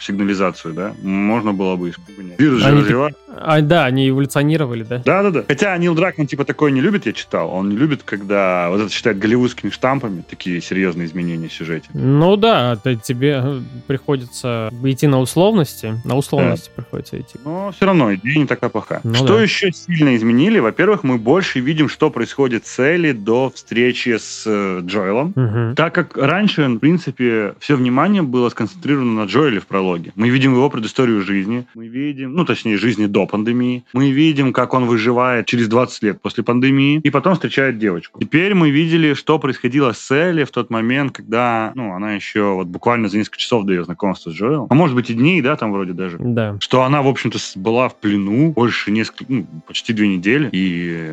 сигнализацию, 0.49 0.73
да, 0.73 0.93
можно 1.01 1.53
было 1.53 1.75
бы 1.75 1.89
испугать. 1.89 2.39
Вирус 2.39 2.61
же 2.61 2.67
Они 2.67 2.81
развивает. 2.81 3.17
А, 3.35 3.61
да, 3.61 3.85
они 3.85 4.09
эволюционировали, 4.09 4.83
да? 4.83 5.01
Да-да-да. 5.05 5.43
Хотя 5.47 5.77
Нил 5.77 5.95
Дракман 5.95 6.27
типа 6.27 6.45
такое 6.45 6.71
не 6.71 6.81
любит, 6.81 7.05
я 7.05 7.13
читал. 7.13 7.51
Он 7.51 7.69
не 7.69 7.77
любит, 7.77 8.03
когда 8.03 8.69
вот 8.69 8.81
это 8.81 8.91
считает 8.91 9.19
голливудскими 9.19 9.69
штампами, 9.69 10.23
такие 10.27 10.61
серьезные 10.61 11.07
изменения 11.07 11.47
в 11.47 11.53
сюжете. 11.53 11.87
Ну 11.93 12.35
да, 12.35 12.75
то 12.75 12.95
тебе 12.95 13.61
приходится 13.87 14.71
идти 14.83 15.07
на 15.07 15.19
условности, 15.19 16.01
на 16.05 16.15
условности 16.15 16.71
приходится 16.75 17.19
идти. 17.19 17.37
Но 17.45 17.71
все 17.71 17.85
равно 17.85 18.13
идея 18.15 18.37
не 18.39 18.45
такая 18.45 18.69
плохая. 18.69 19.01
Ну 19.03 19.13
что 19.13 19.37
да. 19.37 19.41
еще 19.41 19.71
сильно 19.71 20.15
изменили? 20.15 20.59
Во-первых, 20.59 21.03
мы 21.03 21.17
больше 21.17 21.59
видим, 21.59 21.87
что 21.89 22.09
происходит 22.09 22.65
с 22.65 22.79
Элли 22.79 23.11
до 23.11 23.51
встречи 23.53 24.17
с 24.17 24.43
э, 24.45 24.81
Джоэлом. 24.83 25.33
Мгм. 25.35 25.75
Так 25.75 25.93
как 25.93 26.17
раньше, 26.17 26.67
в 26.67 26.79
принципе, 26.79 27.53
все 27.59 27.75
внимание 27.75 28.21
было 28.21 28.49
сконцентрировано 28.49 29.23
на 29.23 29.27
Джоэле 29.27 29.59
в 29.59 29.67
прологе. 29.67 30.11
Мы 30.15 30.29
видели 30.29 30.38
видим 30.39 30.53
его 30.53 30.69
предысторию 30.69 31.21
жизни, 31.21 31.65
мы 31.75 31.87
видим, 31.87 32.33
ну, 32.33 32.45
точнее, 32.45 32.77
жизни 32.77 33.07
до 33.07 33.25
пандемии, 33.25 33.83
мы 33.91 34.11
видим, 34.11 34.53
как 34.53 34.73
он 34.73 34.85
выживает 34.85 35.45
через 35.47 35.67
20 35.67 36.03
лет 36.03 36.21
после 36.21 36.43
пандемии, 36.43 37.01
и 37.03 37.09
потом 37.09 37.33
встречает 37.33 37.77
девочку. 37.77 38.19
Теперь 38.21 38.53
мы 38.55 38.69
видели, 38.69 39.13
что 39.15 39.37
происходило 39.37 39.91
с 39.91 40.11
Элли 40.11 40.45
в 40.45 40.51
тот 40.51 40.69
момент, 40.69 41.11
когда, 41.11 41.73
ну, 41.75 41.93
она 41.93 42.13
еще 42.13 42.53
вот 42.53 42.67
буквально 42.67 43.09
за 43.09 43.17
несколько 43.17 43.37
часов 43.37 43.65
до 43.65 43.73
ее 43.73 43.83
знакомства 43.83 44.31
с 44.31 44.33
Джоэлом, 44.33 44.67
а 44.69 44.75
может 44.75 44.95
быть 44.95 45.09
и 45.09 45.13
дней, 45.13 45.41
да, 45.41 45.57
там 45.57 45.73
вроде 45.73 45.91
даже, 45.91 46.17
Да. 46.19 46.55
что 46.61 46.83
она, 46.83 47.01
в 47.01 47.07
общем-то, 47.07 47.37
была 47.55 47.89
в 47.89 47.99
плену 47.99 48.53
больше 48.53 48.91
несколько, 48.91 49.25
ну, 49.27 49.45
почти 49.67 49.91
две 49.91 50.07
недели, 50.07 50.47
и, 50.53 51.11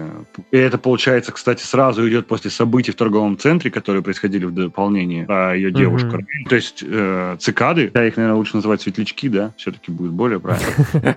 и 0.52 0.56
это, 0.56 0.78
получается, 0.78 1.32
кстати, 1.32 1.64
сразу 1.64 2.08
идет 2.08 2.28
после 2.28 2.50
событий 2.50 2.92
в 2.92 2.94
торговом 2.94 3.36
центре, 3.38 3.72
которые 3.72 4.02
происходили 4.02 4.44
в 4.44 4.52
дополнении 4.54 5.24
про 5.24 5.56
ее 5.56 5.72
девушку. 5.72 6.16
Мгм. 6.16 6.44
То 6.48 6.54
есть 6.54 6.84
э, 6.86 7.36
цикады, 7.40 7.90
я 7.92 8.06
их, 8.06 8.16
наверное, 8.16 8.36
лучше 8.36 8.56
называть 8.56 8.82
светлячки, 8.82 9.15
да, 9.24 9.52
все-таки 9.56 9.90
будет 9.90 10.12
более 10.12 10.40
правильно. 10.40 11.16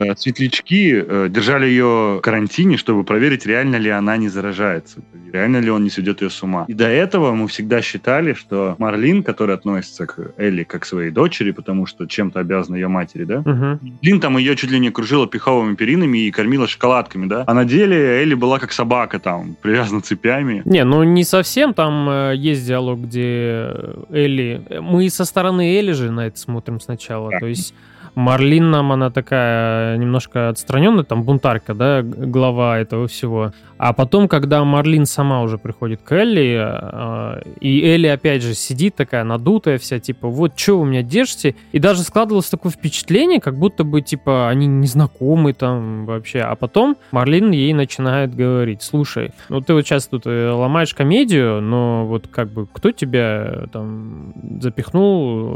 Э, 0.00 0.14
Светлячки 0.16 0.94
э, 0.94 1.28
держали 1.28 1.66
ее 1.66 2.18
в 2.18 2.20
карантине, 2.20 2.76
чтобы 2.76 3.04
проверить, 3.04 3.44
реально 3.46 3.76
ли 3.76 3.90
она 3.90 4.16
не 4.16 4.28
заражается, 4.28 5.00
реально 5.32 5.58
ли 5.58 5.70
он 5.70 5.84
не 5.84 5.90
сведет 5.90 6.22
ее 6.22 6.30
с 6.30 6.42
ума. 6.42 6.64
И 6.68 6.74
до 6.74 6.86
этого 6.86 7.32
мы 7.34 7.48
всегда 7.48 7.82
считали, 7.82 8.32
что 8.32 8.76
Марлин, 8.78 9.22
который 9.22 9.54
относится 9.54 10.06
к 10.06 10.32
Элли 10.38 10.62
как 10.62 10.82
к 10.82 10.84
своей 10.86 11.10
дочери, 11.10 11.50
потому 11.50 11.86
что 11.86 12.06
чем-то 12.06 12.40
обязана 12.40 12.76
ее 12.76 12.88
матери, 12.88 13.24
да, 13.24 13.42
Мгм. 13.44 13.98
Лин 14.02 14.20
там 14.20 14.38
ее 14.38 14.56
чуть 14.56 14.70
ли 14.70 14.78
не 14.78 14.88
окружила 14.88 15.26
пиховыми 15.26 15.74
перинами 15.74 16.18
и 16.18 16.30
кормила 16.30 16.66
шоколадками, 16.66 17.26
да? 17.26 17.44
А 17.46 17.54
на 17.54 17.64
деле 17.64 18.22
Элли 18.22 18.34
была 18.34 18.58
как 18.58 18.72
собака 18.72 19.18
там, 19.18 19.56
привязана 19.60 20.00
цепями. 20.00 20.62
Не, 20.64 20.84
ну 20.84 21.02
не 21.02 21.24
совсем. 21.24 21.74
Там 21.74 22.08
э, 22.08 22.34
есть 22.36 22.66
диалог, 22.66 23.00
где 23.00 23.70
Элли... 24.10 24.62
Мы 24.80 25.08
со 25.10 25.24
стороны 25.24 25.78
Элли 25.78 25.92
же 25.92 26.10
на 26.10 26.26
это 26.26 26.38
смотрим 26.38 26.80
сначала. 26.80 27.30
Да. 27.30 27.39
То 27.40 27.46
есть 27.46 27.74
Марлин 28.14 28.70
нам, 28.70 28.92
она 28.92 29.10
такая 29.10 29.96
немножко 29.96 30.48
отстраненная, 30.48 31.04
там 31.04 31.22
бунтарка, 31.22 31.74
да, 31.74 32.02
глава 32.02 32.78
этого 32.78 33.06
всего. 33.08 33.52
А 33.78 33.94
потом, 33.94 34.28
когда 34.28 34.62
Марлин 34.62 35.06
сама 35.06 35.42
уже 35.42 35.56
приходит 35.56 36.02
к 36.02 36.12
Элли, 36.12 36.58
э, 36.60 37.42
и 37.60 37.82
Элли 37.82 38.08
опять 38.08 38.42
же 38.42 38.54
сидит 38.54 38.94
такая 38.94 39.24
надутая 39.24 39.78
вся, 39.78 39.98
типа, 39.98 40.28
вот 40.28 40.58
что 40.58 40.80
вы 40.80 40.86
меня 40.86 41.02
держите? 41.02 41.56
И 41.72 41.78
даже 41.78 42.02
складывалось 42.02 42.50
такое 42.50 42.72
впечатление, 42.72 43.40
как 43.40 43.56
будто 43.56 43.84
бы, 43.84 44.02
типа, 44.02 44.50
они 44.50 44.66
незнакомы 44.66 45.54
там 45.54 46.04
вообще. 46.04 46.40
А 46.40 46.56
потом 46.56 46.96
Марлин 47.10 47.52
ей 47.52 47.72
начинает 47.72 48.34
говорить, 48.34 48.82
слушай, 48.82 49.32
ну 49.48 49.60
ты 49.60 49.72
вот 49.72 49.86
сейчас 49.86 50.06
тут 50.06 50.26
э, 50.26 50.50
ломаешь 50.50 50.94
комедию, 50.94 51.60
но 51.60 52.06
вот 52.06 52.28
как 52.28 52.50
бы 52.50 52.66
кто 52.66 52.90
тебя 52.90 53.44
э, 53.46 53.66
там 53.72 54.34
запихнул 54.60 55.38
э, 55.38 55.52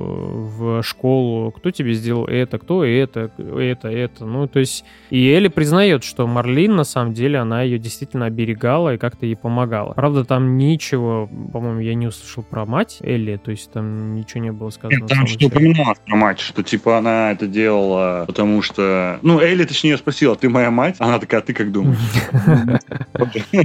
в 0.57 0.83
школу, 0.83 1.51
кто 1.51 1.71
тебе 1.71 1.95
сделал 1.95 2.25
это, 2.25 2.44
кто 2.47 2.85
это, 2.85 3.31
это, 3.39 3.89
это. 3.89 4.25
Ну, 4.25 4.47
то 4.47 4.61
есть 4.61 4.85
и 5.11 5.31
Элли 5.31 5.49
признает, 5.49 6.05
что 6.05 6.27
Марлин, 6.27 6.77
на 6.77 6.85
самом 6.85 7.15
деле, 7.15 7.39
она 7.39 7.63
ее 7.63 7.79
действительно 7.79 8.27
оберегала 8.27 8.95
и 8.95 8.99
как-то 8.99 9.27
ей 9.27 9.37
помогала. 9.37 9.93
Правда, 9.93 10.25
там 10.25 10.57
ничего, 10.57 11.29
по-моему, 11.53 11.81
я 11.81 11.95
не 11.95 12.07
услышал 12.07 12.43
про 12.43 12.67
мать 12.67 12.99
Элли, 13.01 13.37
то 13.37 13.51
есть 13.51 13.71
там 13.73 14.15
ничего 14.15 14.43
не 14.43 14.53
было 14.53 14.71
сказано. 14.71 15.01
Нет, 15.01 15.09
там 15.09 15.27
что 15.27 15.47
упоминалось 15.47 15.99
про 16.05 16.17
мать, 16.17 16.41
что 16.41 16.63
типа 16.63 16.99
она 16.99 17.33
это 17.33 17.47
делала, 17.47 18.25
потому 18.27 18.63
что... 18.63 19.19
Ну, 19.23 19.41
Элли, 19.41 19.65
точнее, 19.65 19.91
ее 19.91 19.99
спросила, 19.99 20.37
ты 20.37 20.49
моя 20.49 20.71
мать? 20.71 20.97
Она 20.99 21.19
такая, 21.19 21.41
«А 21.41 21.45
ты 21.45 21.53
как 21.53 21.73
думаешь? 21.73 21.99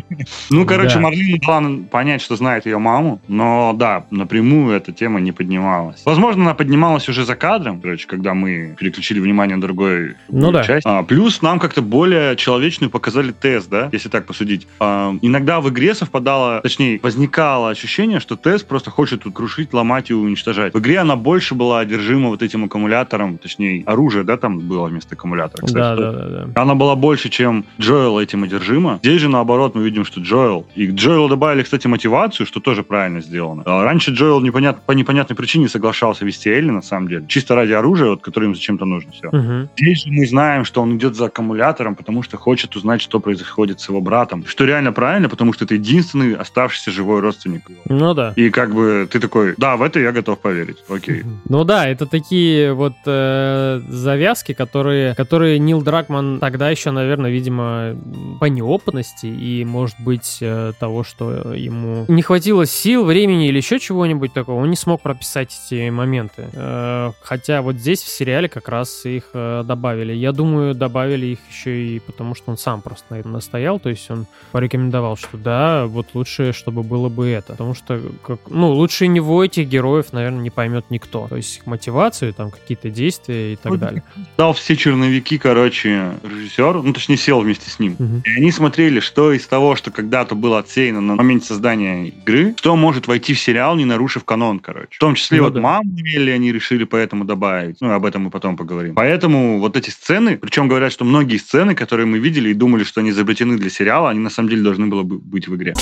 Ну, 0.50 0.66
короче. 0.66 1.00
Марлин 1.00 1.40
дала 1.40 1.62
понять, 1.90 2.22
что 2.22 2.36
знает 2.36 2.66
ее 2.66 2.78
маму, 2.78 3.22
но 3.28 3.74
да, 3.76 4.06
напрямую 4.12 4.76
эта 4.76 4.92
тема 4.92 5.20
не 5.20 5.32
поднималась. 5.32 6.02
Возможно, 6.06 6.44
она 6.44 6.54
поднималась 6.54 7.08
уже 7.10 7.26
за 7.26 7.36
кадром, 7.36 7.82
короче, 7.82 8.08
когда 8.08 8.34
мы 8.34 8.69
переключили 8.78 9.20
внимание 9.20 9.56
на 9.56 9.62
другой 9.62 10.16
Ну 10.30 10.52
да. 10.52 10.64
часть. 10.64 10.86
А, 10.86 11.04
плюс 11.04 11.42
нам 11.42 11.60
как-то 11.60 11.82
более 11.82 12.36
человечную 12.36 12.90
показали 12.90 13.32
тест, 13.32 13.70
да, 13.70 13.90
если 13.92 14.10
так 14.10 14.26
посудить. 14.26 14.68
А, 14.80 15.16
иногда 15.22 15.62
в 15.62 15.70
игре 15.70 15.96
совпадало, 15.96 16.62
точнее, 16.62 17.00
возникало 17.02 17.70
ощущение, 17.70 18.20
что 18.20 18.36
тест 18.36 18.68
просто 18.68 18.92
хочет 18.92 19.24
тут 19.24 19.34
крушить, 19.34 19.74
ломать 19.74 20.10
и 20.10 20.14
уничтожать. 20.14 20.74
В 20.74 20.80
игре 20.80 21.00
она 21.00 21.16
больше 21.16 21.56
была 21.56 21.80
одержима 21.80 22.30
вот 22.30 22.44
этим 22.44 22.66
аккумулятором, 22.66 23.38
точнее, 23.38 23.84
оружие, 23.86 24.24
да, 24.24 24.38
там 24.38 24.60
было 24.60 24.88
вместо 24.88 25.16
аккумулятора, 25.16 25.66
кстати. 25.66 25.80
Да, 25.80 25.96
да, 25.96 26.12
да, 26.12 26.46
да. 26.46 26.62
она 26.62 26.76
была 26.76 26.96
больше, 26.96 27.30
чем 27.30 27.66
Джоэл 27.80 28.20
этим 28.20 28.44
одержима. 28.44 29.00
Здесь 29.04 29.22
же, 29.22 29.30
наоборот, 29.30 29.76
мы 29.76 29.84
видим, 29.84 30.06
что 30.06 30.22
Джоэл... 30.22 30.66
И 30.76 30.88
к 30.88 30.94
Джоэлу 30.94 31.30
добавили, 31.30 31.64
кстати, 31.64 31.88
мотивацию, 31.88 32.46
что 32.46 32.60
тоже 32.60 32.84
правильно 32.84 33.22
сделано. 33.22 33.64
А 33.66 33.84
Раньше 33.84 34.12
Джоэл 34.12 34.42
непонят... 34.42 34.82
по 34.86 34.92
непонятной 34.94 35.36
причине 35.36 35.70
соглашался 35.70 36.26
вести 36.26 36.50
Элли, 36.50 36.70
на 36.70 36.82
самом 36.82 37.08
деле. 37.08 37.26
Чисто 37.28 37.56
ради 37.56 37.74
оружия, 37.74 38.10
вот, 38.10 38.22
которое 38.22 38.48
им 38.48 38.56
зачем-то 38.60 38.86
нужно. 38.86 39.12
Все. 39.12 39.30
Мгм. 39.32 39.70
Здесь 39.78 40.06
мы 40.06 40.28
знаем, 40.28 40.66
что 40.66 40.82
он 40.82 40.98
идет 40.98 41.16
за 41.16 41.26
аккумулятором, 41.26 41.96
потому 41.96 42.24
что 42.24 42.38
хочет 42.38 42.76
узнать, 42.76 43.02
что 43.02 43.20
происходит 43.20 43.80
с 43.80 43.90
его 43.90 44.02
братом. 44.02 44.46
Что 44.46 44.66
реально 44.66 44.92
правильно, 44.92 45.30
потому 45.30 45.54
что 45.54 45.66
это 45.66 45.76
единственный 45.76 46.36
оставшийся 46.36 46.92
живой 46.92 47.22
родственник. 47.22 47.70
его. 47.70 47.82
Ну 47.86 48.14
да. 48.14 48.34
И 48.36 48.50
как 48.50 48.74
бы 48.74 49.08
ты 49.12 49.20
такой, 49.20 49.56
да, 49.58 49.78
в 49.78 49.82
это 49.82 50.00
я 50.00 50.12
готов 50.12 50.40
поверить. 50.40 50.78
Окей. 50.90 51.24
Ну 51.48 51.64
да, 51.64 51.88
это 51.88 52.06
такие 52.06 52.74
вот 52.74 52.94
э, 53.06 53.82
завязки, 53.88 54.54
которые, 54.54 55.16
которые 55.16 55.60
Нил 55.60 55.82
Дракман 55.82 56.40
тогда 56.40 56.70
еще, 56.70 56.92
наверное, 56.92 57.32
видимо, 57.32 57.96
по 58.40 58.46
неопытности 58.46 59.28
и, 59.28 59.64
может 59.66 59.96
быть, 60.00 60.40
э, 60.42 60.74
того, 60.80 61.04
что 61.04 61.54
ему 61.54 62.06
не 62.08 62.22
хватило 62.22 62.66
сил, 62.66 63.06
времени 63.06 63.48
или 63.48 63.58
еще 63.58 63.80
чего-нибудь 63.80 64.34
такого, 64.34 64.62
он 64.62 64.70
не 64.70 64.76
смог 64.76 65.02
прописать 65.02 65.58
эти 65.66 65.90
моменты. 65.90 66.50
Э, 66.54 67.12
хотя 67.22 67.62
вот 67.62 67.76
здесь 67.76 68.02
в 68.02 68.10
сериале 68.10 68.49
как 68.50 68.68
раз 68.70 69.06
их 69.06 69.24
э, 69.34 69.64
добавили. 69.66 70.14
Я 70.14 70.32
думаю, 70.32 70.76
добавили 70.76 71.28
их 71.28 71.40
еще 71.52 71.86
и 71.86 72.00
потому, 72.00 72.36
что 72.36 72.52
он 72.52 72.58
сам 72.58 72.82
просто 72.82 73.06
на 73.14 73.20
этом 73.20 73.32
настоял, 73.32 73.80
то 73.80 73.90
есть 73.90 74.10
он 74.12 74.26
порекомендовал, 74.52 75.16
что 75.18 75.38
да, 75.38 75.86
вот 75.86 76.08
лучше, 76.14 76.52
чтобы 76.54 76.84
было 76.84 77.10
бы 77.10 77.28
это. 77.28 77.54
Потому 77.54 77.74
что, 77.76 78.02
как, 78.26 78.40
ну, 78.50 78.72
лучше 78.72 79.08
него 79.08 79.44
этих 79.44 79.68
героев, 79.68 80.12
наверное, 80.12 80.42
не 80.42 80.50
поймет 80.50 80.86
никто. 80.90 81.28
То 81.28 81.36
есть 81.38 81.58
их 81.58 81.66
мотивацию, 81.66 82.34
там, 82.34 82.52
какие-то 82.52 82.90
действия 82.90 83.54
и 83.54 83.56
так 83.56 83.72
Вот. 83.72 83.80
далее. 83.80 84.04
Дал 84.38 84.54
все 84.54 84.76
черновики, 84.76 85.38
короче, 85.38 86.14
режиссер, 86.24 86.82
ну, 86.82 86.94
точнее, 86.94 87.18
сел 87.18 87.40
вместе 87.42 87.70
с 87.70 87.80
ним. 87.80 87.96
Мгм. 88.00 88.24
И 88.26 88.38
они 88.38 88.52
смотрели, 88.52 89.00
что 89.00 89.32
из 89.32 89.46
того, 89.48 89.76
что 89.76 89.92
когда-то 89.92 90.36
было 90.36 90.60
отсеяно 90.60 91.02
на 91.02 91.16
моменте 91.16 91.48
создания 91.48 92.08
игры, 92.08 92.54
что 92.58 92.76
может 92.76 93.08
войти 93.08 93.34
в 93.34 93.40
сериал, 93.40 93.76
не 93.76 93.86
нарушив 93.86 94.24
канон, 94.24 94.60
короче. 94.60 94.90
В 94.92 95.00
том 95.00 95.16
числе 95.16 95.38
Ну 95.40 95.46
вот 95.46 95.54
да. 95.54 95.62
маму 95.62 95.84
Элли 96.16 96.32
они 96.32 96.52
решили 96.52 96.84
поэтому 96.84 97.26
добавить. 97.26 97.78
Ну, 97.82 97.92
об 97.92 98.06
этом 98.06 98.24
мы 98.24 98.30
потом 98.40 98.56
поговорим. 98.56 98.96
Поэтому 98.96 99.60
вот 99.60 99.76
эти 99.76 99.90
сцены, 99.90 100.38
причем 100.38 100.70
говорят, 100.70 100.94
что 100.94 101.04
многие 101.04 101.38
сцены, 101.38 101.76
которые 101.76 102.06
мы 102.06 102.20
видели 102.20 102.50
и 102.50 102.54
думали, 102.54 102.86
что 102.86 103.02
они 103.02 103.10
изобретены 103.10 103.58
для 103.58 103.70
сериала, 103.70 104.10
они 104.10 104.20
на 104.20 104.30
самом 104.30 104.50
деле 104.50 104.64
должны 104.64 104.88
было 104.88 105.04
бы 105.04 105.18
быть 105.18 105.50
в 105.50 105.56
игре. 105.56 105.74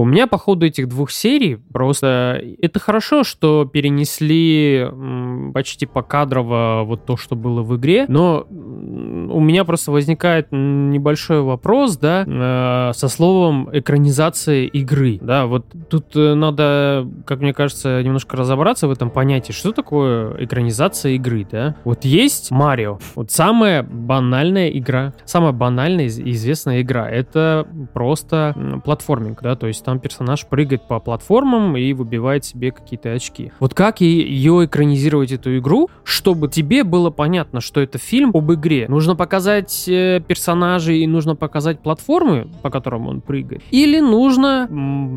У 0.00 0.06
меня 0.06 0.26
по 0.26 0.38
ходу 0.38 0.64
этих 0.64 0.88
двух 0.88 1.10
серий 1.10 1.56
просто... 1.56 2.42
Это 2.62 2.80
хорошо, 2.80 3.22
что 3.22 3.66
перенесли 3.66 4.88
почти 5.52 5.84
покадрово 5.84 6.84
вот 6.86 7.04
то, 7.04 7.18
что 7.18 7.36
было 7.36 7.60
в 7.60 7.76
игре, 7.76 8.06
но 8.08 8.46
у 8.48 9.40
меня 9.40 9.64
просто 9.64 9.92
возникает 9.92 10.48
небольшой 10.52 11.42
вопрос, 11.42 11.98
да, 11.98 12.24
э, 12.26 12.92
со 12.94 13.08
словом 13.08 13.68
экранизация 13.74 14.64
игры, 14.64 15.18
да, 15.20 15.44
вот 15.44 15.66
тут 15.90 16.16
э, 16.16 16.32
надо, 16.32 17.06
как 17.26 17.40
мне 17.40 17.52
кажется, 17.52 18.02
немножко 18.02 18.38
разобраться 18.38 18.88
в 18.88 18.90
этом 18.90 19.10
понятии, 19.10 19.52
что 19.52 19.72
такое 19.72 20.42
экранизация 20.42 21.12
игры, 21.12 21.46
да. 21.50 21.76
Вот 21.84 22.06
есть 22.06 22.50
Марио, 22.50 22.98
вот 23.14 23.30
самая 23.32 23.82
банальная 23.82 24.70
игра, 24.70 25.12
самая 25.26 25.52
банальная 25.52 26.06
из- 26.06 26.18
известная 26.18 26.80
игра, 26.80 27.06
это 27.06 27.66
просто 27.92 28.80
платформинг, 28.84 29.42
да, 29.42 29.56
то 29.56 29.66
есть 29.66 29.84
там 29.90 29.98
персонаж 29.98 30.46
прыгает 30.46 30.86
по 30.86 31.00
платформам 31.00 31.76
и 31.76 31.92
выбивает 31.92 32.44
себе 32.44 32.70
какие-то 32.70 33.12
очки. 33.12 33.50
Вот 33.58 33.74
как 33.74 34.00
ее 34.00 34.64
экранизировать 34.64 35.32
эту 35.32 35.58
игру, 35.58 35.90
чтобы 36.04 36.46
тебе 36.46 36.84
было 36.84 37.10
понятно, 37.10 37.60
что 37.60 37.80
это 37.80 37.98
фильм 37.98 38.30
об 38.32 38.52
игре? 38.52 38.86
Нужно 38.88 39.16
показать 39.16 39.88
э, 39.88 40.20
персонажей 40.24 41.00
и 41.00 41.08
нужно 41.08 41.34
показать 41.34 41.80
платформы, 41.80 42.46
по 42.62 42.70
которым 42.70 43.08
он 43.08 43.20
прыгает? 43.20 43.62
Или 43.72 43.98
нужно, 43.98 44.68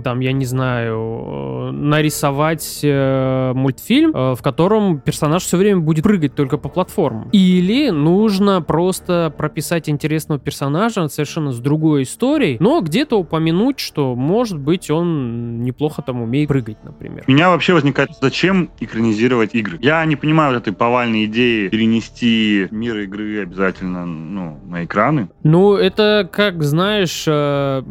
там, 0.04 0.20
я 0.22 0.32
не 0.32 0.46
знаю, 0.46 0.98
э, 0.98 1.72
нарисовать 1.72 2.80
э, 2.82 3.54
мультфильм, 3.54 4.12
в 4.12 4.40
котором 4.42 5.00
персонаж 5.00 5.44
все 5.44 5.58
время 5.58 5.82
будет 5.82 6.04
прыгать 6.04 6.34
только 6.34 6.58
по 6.58 6.68
платформам? 6.68 7.30
Или 7.32 7.92
нужно 7.92 8.64
просто 8.64 9.32
прописать 9.38 9.88
интересного 9.88 10.40
персонажа 10.40 11.08
совершенно 11.10 11.52
с 11.52 11.60
другой 11.60 12.04
историей, 12.04 12.58
но 12.60 12.82
где-то 12.82 13.20
упомянуть, 13.20 13.80
что, 13.80 14.16
может 14.16 14.58
быть, 14.64 14.90
он 14.90 15.64
неплохо 15.64 16.02
там 16.02 16.22
умеет 16.22 16.48
прыгать, 16.48 16.84
например. 16.84 17.24
У 17.28 17.32
меня 17.32 17.50
вообще 17.50 17.74
возникает, 17.74 18.12
зачем 18.22 18.70
экранизировать 18.80 19.56
игры? 19.56 19.78
Я 19.82 20.04
не 20.06 20.16
понимаю 20.16 20.54
вот 20.54 20.62
этой 20.62 20.74
повальной 20.74 21.26
идеи 21.26 21.70
перенести 21.70 22.68
мир 22.72 22.98
игры 23.00 23.42
обязательно 23.42 24.06
ну, 24.06 24.60
на 24.66 24.86
экраны. 24.86 25.30
Ну, 25.44 25.76
это, 25.76 26.28
как 26.32 26.64
знаешь, 26.64 27.26
э, 27.28 27.84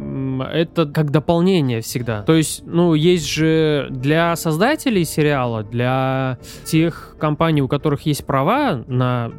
это 0.53 0.87
как 0.87 1.11
дополнение 1.11 1.81
всегда. 1.81 2.23
То 2.23 2.35
есть, 2.35 2.63
ну, 2.67 2.95
есть 2.95 3.29
же 3.29 3.89
для 3.91 4.35
создателей 4.37 5.05
сериала, 5.05 5.63
для 5.63 6.39
тех 6.65 7.17
компаний, 7.19 7.63
у 7.63 7.69
которых 7.69 8.03
есть 8.03 8.27
права 8.27 8.83
на, 8.87 9.31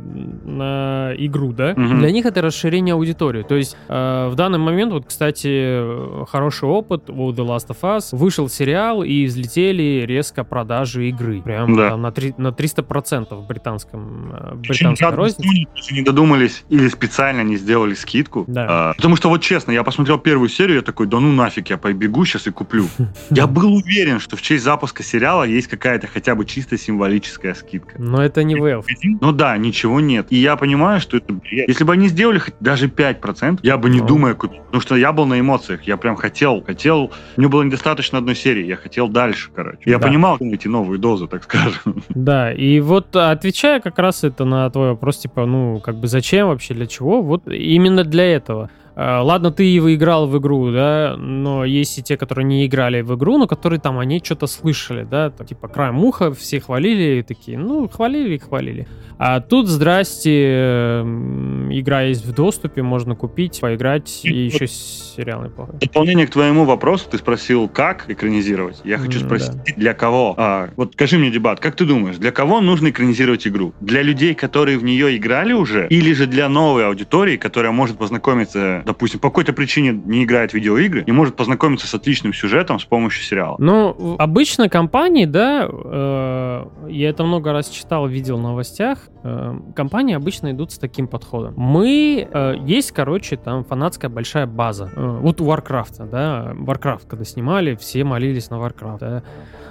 на 0.45 1.13
игру, 1.17 1.51
да, 1.53 1.71
угу. 1.71 1.97
для 1.97 2.11
них 2.11 2.25
это 2.25 2.41
расширение 2.41 2.93
аудитории. 2.93 3.43
То 3.43 3.55
есть, 3.55 3.75
э, 3.87 4.29
в 4.29 4.35
данный 4.35 4.59
момент, 4.59 4.93
вот, 4.93 5.05
кстати, 5.05 6.25
хороший 6.25 6.69
опыт 6.69 7.09
у 7.09 7.22
The 7.31 7.45
Last 7.45 7.67
of 7.69 7.81
Us. 7.81 8.15
Вышел 8.15 8.49
сериал, 8.49 9.03
и 9.03 9.25
взлетели 9.25 10.05
резко 10.05 10.43
продажи 10.43 11.09
игры. 11.09 11.41
Прям 11.41 11.75
да. 11.75 11.89
там 11.89 12.01
на, 12.01 12.11
3, 12.11 12.35
на 12.37 12.49
300% 12.49 13.33
в 13.33 13.47
британском 13.47 14.31
э, 14.33 14.55
британской 14.55 15.09
рознице. 15.11 15.93
не 15.93 16.01
додумались 16.01 16.63
или 16.69 16.87
специально 16.87 17.41
не 17.41 17.57
сделали 17.57 17.93
скидку. 17.93 18.45
Да. 18.47 18.67
А, 18.69 18.93
потому 18.93 19.15
что, 19.15 19.29
вот 19.29 19.41
честно, 19.41 19.71
я 19.71 19.83
посмотрел 19.83 20.17
первую 20.17 20.49
серию, 20.49 20.77
я 20.77 20.81
такой, 20.81 21.07
да 21.07 21.19
ну 21.19 21.31
нафиг, 21.31 21.69
я 21.69 21.77
побегу 21.77 22.25
сейчас 22.25 22.47
и 22.47 22.51
куплю. 22.51 22.87
Я 23.29 23.47
был 23.47 23.73
уверен, 23.73 24.19
что 24.19 24.35
в 24.35 24.41
честь 24.41 24.63
запуска 24.63 25.03
сериала 25.03 25.43
есть 25.43 25.67
какая-то 25.67 26.07
хотя 26.07 26.35
бы 26.35 26.45
чисто 26.45 26.77
символическая 26.77 27.53
скидка. 27.53 27.95
Но 27.97 28.23
это 28.23 28.43
не 28.43 28.55
Valve. 28.55 28.85
Ну 29.21 29.31
да, 29.31 29.57
ничего 29.57 29.99
нет. 29.99 30.27
И 30.29 30.37
я 30.37 30.55
понимаю, 30.55 30.99
что 30.99 31.17
это 31.17 31.39
Если 31.49 31.83
бы 31.83 31.93
они 31.93 32.07
сделали 32.07 32.39
хоть 32.39 32.55
даже 32.59 32.87
5%, 32.87 33.59
я 33.63 33.77
бы 33.77 33.89
не 33.89 33.99
ну. 33.99 34.07
думая 34.07 34.33
купил. 34.33 34.61
Потому 34.63 34.81
что 34.81 34.95
я 34.95 35.11
был 35.11 35.25
на 35.25 35.39
эмоциях, 35.39 35.83
я 35.83 35.97
прям 35.97 36.15
хотел, 36.15 36.63
хотел. 36.63 37.11
Мне 37.37 37.47
было 37.47 37.63
недостаточно 37.63 38.17
одной 38.17 38.35
серии, 38.35 38.65
я 38.65 38.75
хотел 38.75 39.07
дальше, 39.07 39.49
короче. 39.53 39.79
Я 39.85 39.99
да. 39.99 40.07
понимал 40.07 40.37
эти 40.39 40.67
новые 40.67 40.99
дозы, 40.99 41.27
так 41.27 41.43
скажем. 41.43 42.03
Да, 42.09 42.51
и 42.51 42.79
вот 42.79 43.15
отвечая 43.15 43.79
как 43.79 43.99
раз 43.99 44.23
это 44.23 44.45
на 44.45 44.69
твой 44.69 44.89
вопрос, 44.89 45.17
типа, 45.17 45.45
ну, 45.45 45.79
как 45.79 45.95
бы 45.95 46.07
зачем 46.07 46.47
вообще, 46.47 46.73
для 46.73 46.87
чего, 46.87 47.21
вот 47.21 47.47
именно 47.47 48.03
для 48.03 48.25
этого. 48.25 48.69
Э, 48.95 49.19
ладно, 49.21 49.51
ты 49.51 49.79
выиграл 49.81 50.27
в 50.27 50.37
игру, 50.37 50.71
да, 50.71 51.15
но 51.17 51.65
есть 51.65 51.97
и 51.97 52.03
те, 52.03 52.15
которые 52.15 52.45
не 52.45 52.65
играли 52.65 53.01
в 53.01 53.15
игру, 53.15 53.37
но 53.37 53.47
которые 53.47 53.79
там, 53.79 53.97
они 53.97 54.21
что-то 54.23 54.47
слышали, 54.47 55.03
да, 55.03 55.31
там, 55.31 55.47
типа 55.47 55.67
краем 55.67 56.03
уха, 56.03 56.31
все 56.33 56.59
хвалили, 56.59 57.19
и 57.19 57.23
такие, 57.23 57.57
ну, 57.57 57.87
хвалили 57.87 58.35
и 58.35 58.37
хвалили. 58.37 58.87
А 59.17 59.39
тут, 59.39 59.67
здрасте, 59.67 61.01
игра 61.01 62.01
есть 62.03 62.25
в 62.25 62.33
доступе, 62.33 62.81
можно 62.81 63.15
купить, 63.15 63.59
поиграть, 63.61 64.21
и, 64.23 64.29
и 64.29 64.45
еще 64.45 64.67
сериал 64.67 65.43
неплохой. 65.43 65.75
Дополнение 65.79 66.27
к 66.27 66.31
твоему 66.31 66.65
вопросу, 66.65 67.05
ты 67.09 67.17
спросил, 67.17 67.69
как 67.69 68.09
экранизировать. 68.09 68.81
Я 68.83 68.97
хочу 68.97 69.19
спросить, 69.19 69.53
да. 69.53 69.73
для 69.75 69.93
кого? 69.93 70.35
А, 70.37 70.69
вот 70.75 70.93
скажи 70.93 71.17
мне, 71.17 71.31
дебат, 71.31 71.59
как 71.59 71.75
ты 71.75 71.85
думаешь, 71.85 72.17
для 72.17 72.31
кого 72.31 72.61
нужно 72.61 72.89
экранизировать 72.89 73.47
игру? 73.47 73.73
Для 73.79 74.01
людей, 74.01 74.35
которые 74.35 74.77
в 74.77 74.83
нее 74.83 75.15
играли 75.15 75.53
уже, 75.53 75.87
или 75.87 76.13
же 76.13 76.27
для 76.27 76.49
новой 76.49 76.87
аудитории, 76.87 77.37
которая 77.37 77.71
может 77.71 77.97
познакомиться 77.97 78.82
допустим, 78.85 79.19
по 79.19 79.29
какой-то 79.29 79.53
причине 79.53 79.91
не 79.91 80.23
играет 80.23 80.51
в 80.51 80.53
видеоигры, 80.53 81.03
и 81.05 81.11
может 81.11 81.35
познакомиться 81.35 81.87
с 81.87 81.93
отличным 81.93 82.33
сюжетом 82.33 82.79
с 82.79 82.85
помощью 82.85 83.23
сериала. 83.23 83.55
Ну, 83.59 84.15
обычно 84.19 84.69
компании, 84.69 85.25
да, 85.25 85.67
э, 85.69 86.65
я 86.89 87.09
это 87.09 87.23
много 87.23 87.51
раз 87.51 87.69
читал, 87.69 88.07
видел 88.07 88.37
в 88.37 88.41
новостях, 88.41 89.09
э, 89.23 89.59
компании 89.75 90.15
обычно 90.15 90.51
идут 90.51 90.71
с 90.71 90.77
таким 90.77 91.07
подходом. 91.07 91.53
Мы, 91.57 92.27
э, 92.31 92.55
есть, 92.65 92.91
короче, 92.91 93.37
там 93.37 93.63
фанатская 93.63 94.09
большая 94.09 94.47
база. 94.47 94.89
Э, 94.95 95.19
вот 95.21 95.41
у 95.41 95.45
Warcraft, 95.45 96.09
да, 96.09 96.53
Warcraft, 96.55 97.07
когда 97.07 97.25
снимали, 97.25 97.75
все 97.75 98.03
молились 98.03 98.49
на 98.49 98.55
Warcraft, 98.55 98.99
да. 98.99 99.23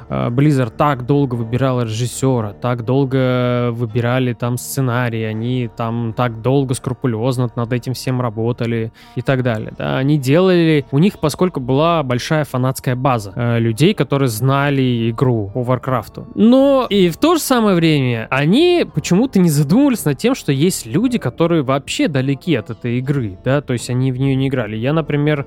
Э, 0.08 0.28
Blizzard 0.28 0.72
так 0.76 1.06
долго 1.06 1.34
выбирал 1.34 1.82
режиссера, 1.82 2.52
так 2.52 2.84
долго 2.84 3.70
выбирали 3.72 4.32
там 4.32 4.58
сценарий, 4.58 5.24
они 5.24 5.70
там 5.74 6.12
так 6.14 6.42
долго 6.42 6.74
скрупулезно 6.74 7.50
над 7.56 7.72
этим 7.72 7.94
всем 7.94 8.20
работали 8.20 8.92
и 9.14 9.22
так 9.22 9.42
далее. 9.42 9.72
Да. 9.76 9.98
Они 9.98 10.18
делали, 10.18 10.84
у 10.90 10.98
них, 10.98 11.18
поскольку 11.18 11.60
была 11.60 12.02
большая 12.02 12.44
фанатская 12.44 12.96
база 12.96 13.32
э, 13.34 13.58
людей, 13.58 13.94
которые 13.94 14.28
знали 14.28 15.10
игру 15.10 15.50
по 15.54 15.60
Warcraft. 15.60 16.32
Но 16.34 16.86
и 16.88 17.08
в 17.08 17.16
то 17.16 17.34
же 17.34 17.40
самое 17.40 17.76
время 17.76 18.26
они 18.30 18.86
почему-то 18.94 19.38
не 19.38 19.50
задумывались 19.50 20.04
над 20.04 20.18
тем, 20.18 20.34
что 20.34 20.52
есть 20.52 20.86
люди, 20.86 21.18
которые 21.18 21.62
вообще 21.62 22.08
далеки 22.08 22.54
от 22.54 22.70
этой 22.70 22.98
игры, 22.98 23.38
да, 23.44 23.60
то 23.60 23.72
есть 23.72 23.90
они 23.90 24.12
в 24.12 24.18
нее 24.18 24.34
не 24.34 24.48
играли. 24.48 24.76
Я, 24.76 24.92
например, 24.92 25.46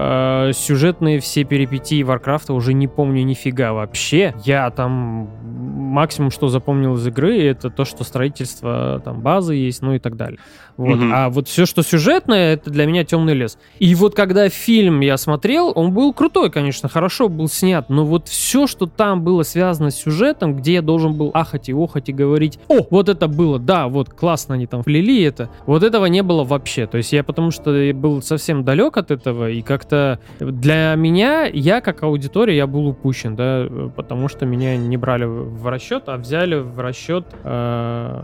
Э, 0.00 0.52
сюжетные 0.54 1.18
все 1.18 1.42
перипетии 1.42 2.04
Варкрафта 2.04 2.52
уже 2.52 2.72
не 2.72 2.86
помню 2.86 3.24
нифига 3.24 3.72
вообще. 3.72 4.32
Я 4.44 4.70
там 4.70 5.28
максимум, 5.42 6.30
что 6.30 6.46
запомнил 6.46 6.94
из 6.94 7.06
игры, 7.08 7.42
это 7.42 7.68
то, 7.68 7.84
что 7.84 8.04
строительство 8.04 9.02
там 9.04 9.22
базы 9.22 9.54
есть, 9.54 9.82
ну 9.82 9.94
и 9.94 9.98
так 9.98 10.16
далее. 10.16 10.38
Вот. 10.76 11.00
Угу. 11.00 11.10
А 11.12 11.28
вот 11.28 11.48
все, 11.48 11.66
что 11.66 11.82
сюжетное, 11.82 12.54
это 12.54 12.70
для 12.70 12.86
меня 12.86 13.02
темный 13.02 13.34
лес. 13.34 13.58
И 13.80 13.96
вот 13.96 14.14
когда 14.14 14.48
фильм 14.48 15.00
я 15.00 15.16
смотрел, 15.16 15.72
он 15.74 15.92
был 15.92 16.12
крутой, 16.12 16.52
конечно, 16.52 16.88
хорошо 16.88 17.28
был 17.28 17.48
снят, 17.48 17.90
но 17.90 18.04
вот 18.04 18.28
все, 18.28 18.68
что 18.68 18.86
там 18.86 19.24
было 19.24 19.42
связано 19.42 19.90
с 19.90 19.96
сюжетом, 19.96 20.54
где 20.54 20.74
я 20.74 20.82
должен 20.82 21.14
был 21.14 21.32
ахать 21.34 21.68
и 21.68 21.74
охать 21.74 22.08
и 22.08 22.12
говорить, 22.12 22.60
о, 22.68 22.86
вот 22.90 23.08
это 23.08 23.26
было, 23.26 23.58
да, 23.58 23.88
вот 23.88 24.10
классно 24.10 24.54
они 24.54 24.68
там 24.68 24.82
вплели 24.82 25.22
это, 25.22 25.50
вот 25.66 25.82
этого 25.82 26.06
не 26.06 26.22
было 26.22 26.44
вообще. 26.44 26.86
То 26.86 26.98
есть 26.98 27.12
я 27.12 27.24
потому 27.24 27.50
что 27.50 27.92
был 27.92 28.22
совсем 28.22 28.62
далек 28.62 28.96
от 28.96 29.10
этого, 29.10 29.50
и 29.50 29.62
как-то 29.88 30.18
для 30.38 30.94
меня, 30.96 31.44
я 31.46 31.80
как 31.80 32.02
аудитория, 32.02 32.56
я 32.56 32.66
был 32.66 32.86
упущен, 32.88 33.36
да, 33.36 33.66
потому 33.96 34.28
что 34.28 34.46
меня 34.46 34.76
не 34.76 34.96
брали 34.96 35.24
в 35.24 35.66
расчет, 35.66 36.04
а 36.06 36.16
взяли 36.16 36.56
в 36.56 36.78
расчет 36.78 37.26
э, 37.44 38.22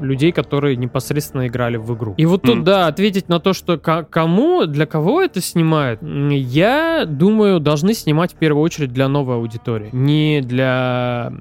людей, 0.00 0.32
которые 0.32 0.76
непосредственно 0.76 1.46
играли 1.46 1.76
в 1.76 1.94
игру. 1.94 2.14
И 2.16 2.26
вот 2.26 2.42
тут, 2.42 2.58
mm. 2.58 2.62
да, 2.62 2.86
ответить 2.86 3.28
на 3.28 3.40
то, 3.40 3.52
что 3.52 3.78
кому, 3.78 4.66
для 4.66 4.86
кого 4.86 5.22
это 5.22 5.40
снимают, 5.40 6.00
я 6.02 7.04
думаю, 7.06 7.60
должны 7.60 7.94
снимать 7.94 8.32
в 8.32 8.36
первую 8.36 8.62
очередь 8.62 8.92
для 8.92 9.08
новой 9.08 9.36
аудитории. 9.36 9.88
Не 9.92 10.40
для, 10.42 11.32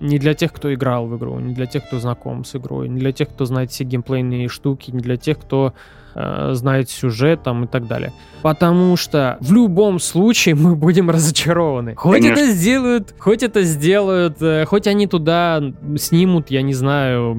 не 0.00 0.18
для 0.18 0.34
тех, 0.34 0.52
кто 0.52 0.72
играл 0.72 1.06
в 1.06 1.16
игру, 1.16 1.38
не 1.38 1.54
для 1.54 1.66
тех, 1.66 1.86
кто 1.86 1.98
знаком 1.98 2.44
с 2.44 2.56
игрой, 2.56 2.88
не 2.88 2.98
для 2.98 3.12
тех, 3.12 3.28
кто 3.28 3.44
знает 3.44 3.70
все 3.70 3.84
геймплейные 3.84 4.48
штуки, 4.48 4.90
не 4.90 5.00
для 5.00 5.16
тех, 5.16 5.38
кто 5.38 5.74
э, 6.14 6.50
знает 6.54 6.90
сюжет 6.90 7.42
там 7.42 7.64
и 7.64 7.66
так 7.66 7.86
далее. 7.86 8.12
Потому 8.42 8.96
что 8.96 9.38
в 9.40 9.52
любом 9.52 10.00
случае 10.00 10.56
мы 10.56 10.74
будем 10.74 11.10
разочарованы. 11.10 11.94
Хоть 11.94 12.22
Конечно. 12.22 12.40
это 12.40 12.52
сделают, 12.52 13.14
хоть 13.18 13.42
это 13.42 13.62
сделают, 13.62 14.42
э, 14.42 14.64
хоть 14.66 14.86
они 14.86 15.06
туда 15.06 15.62
снимут, 15.96 16.50
я 16.50 16.62
не 16.62 16.74
знаю, 16.74 17.36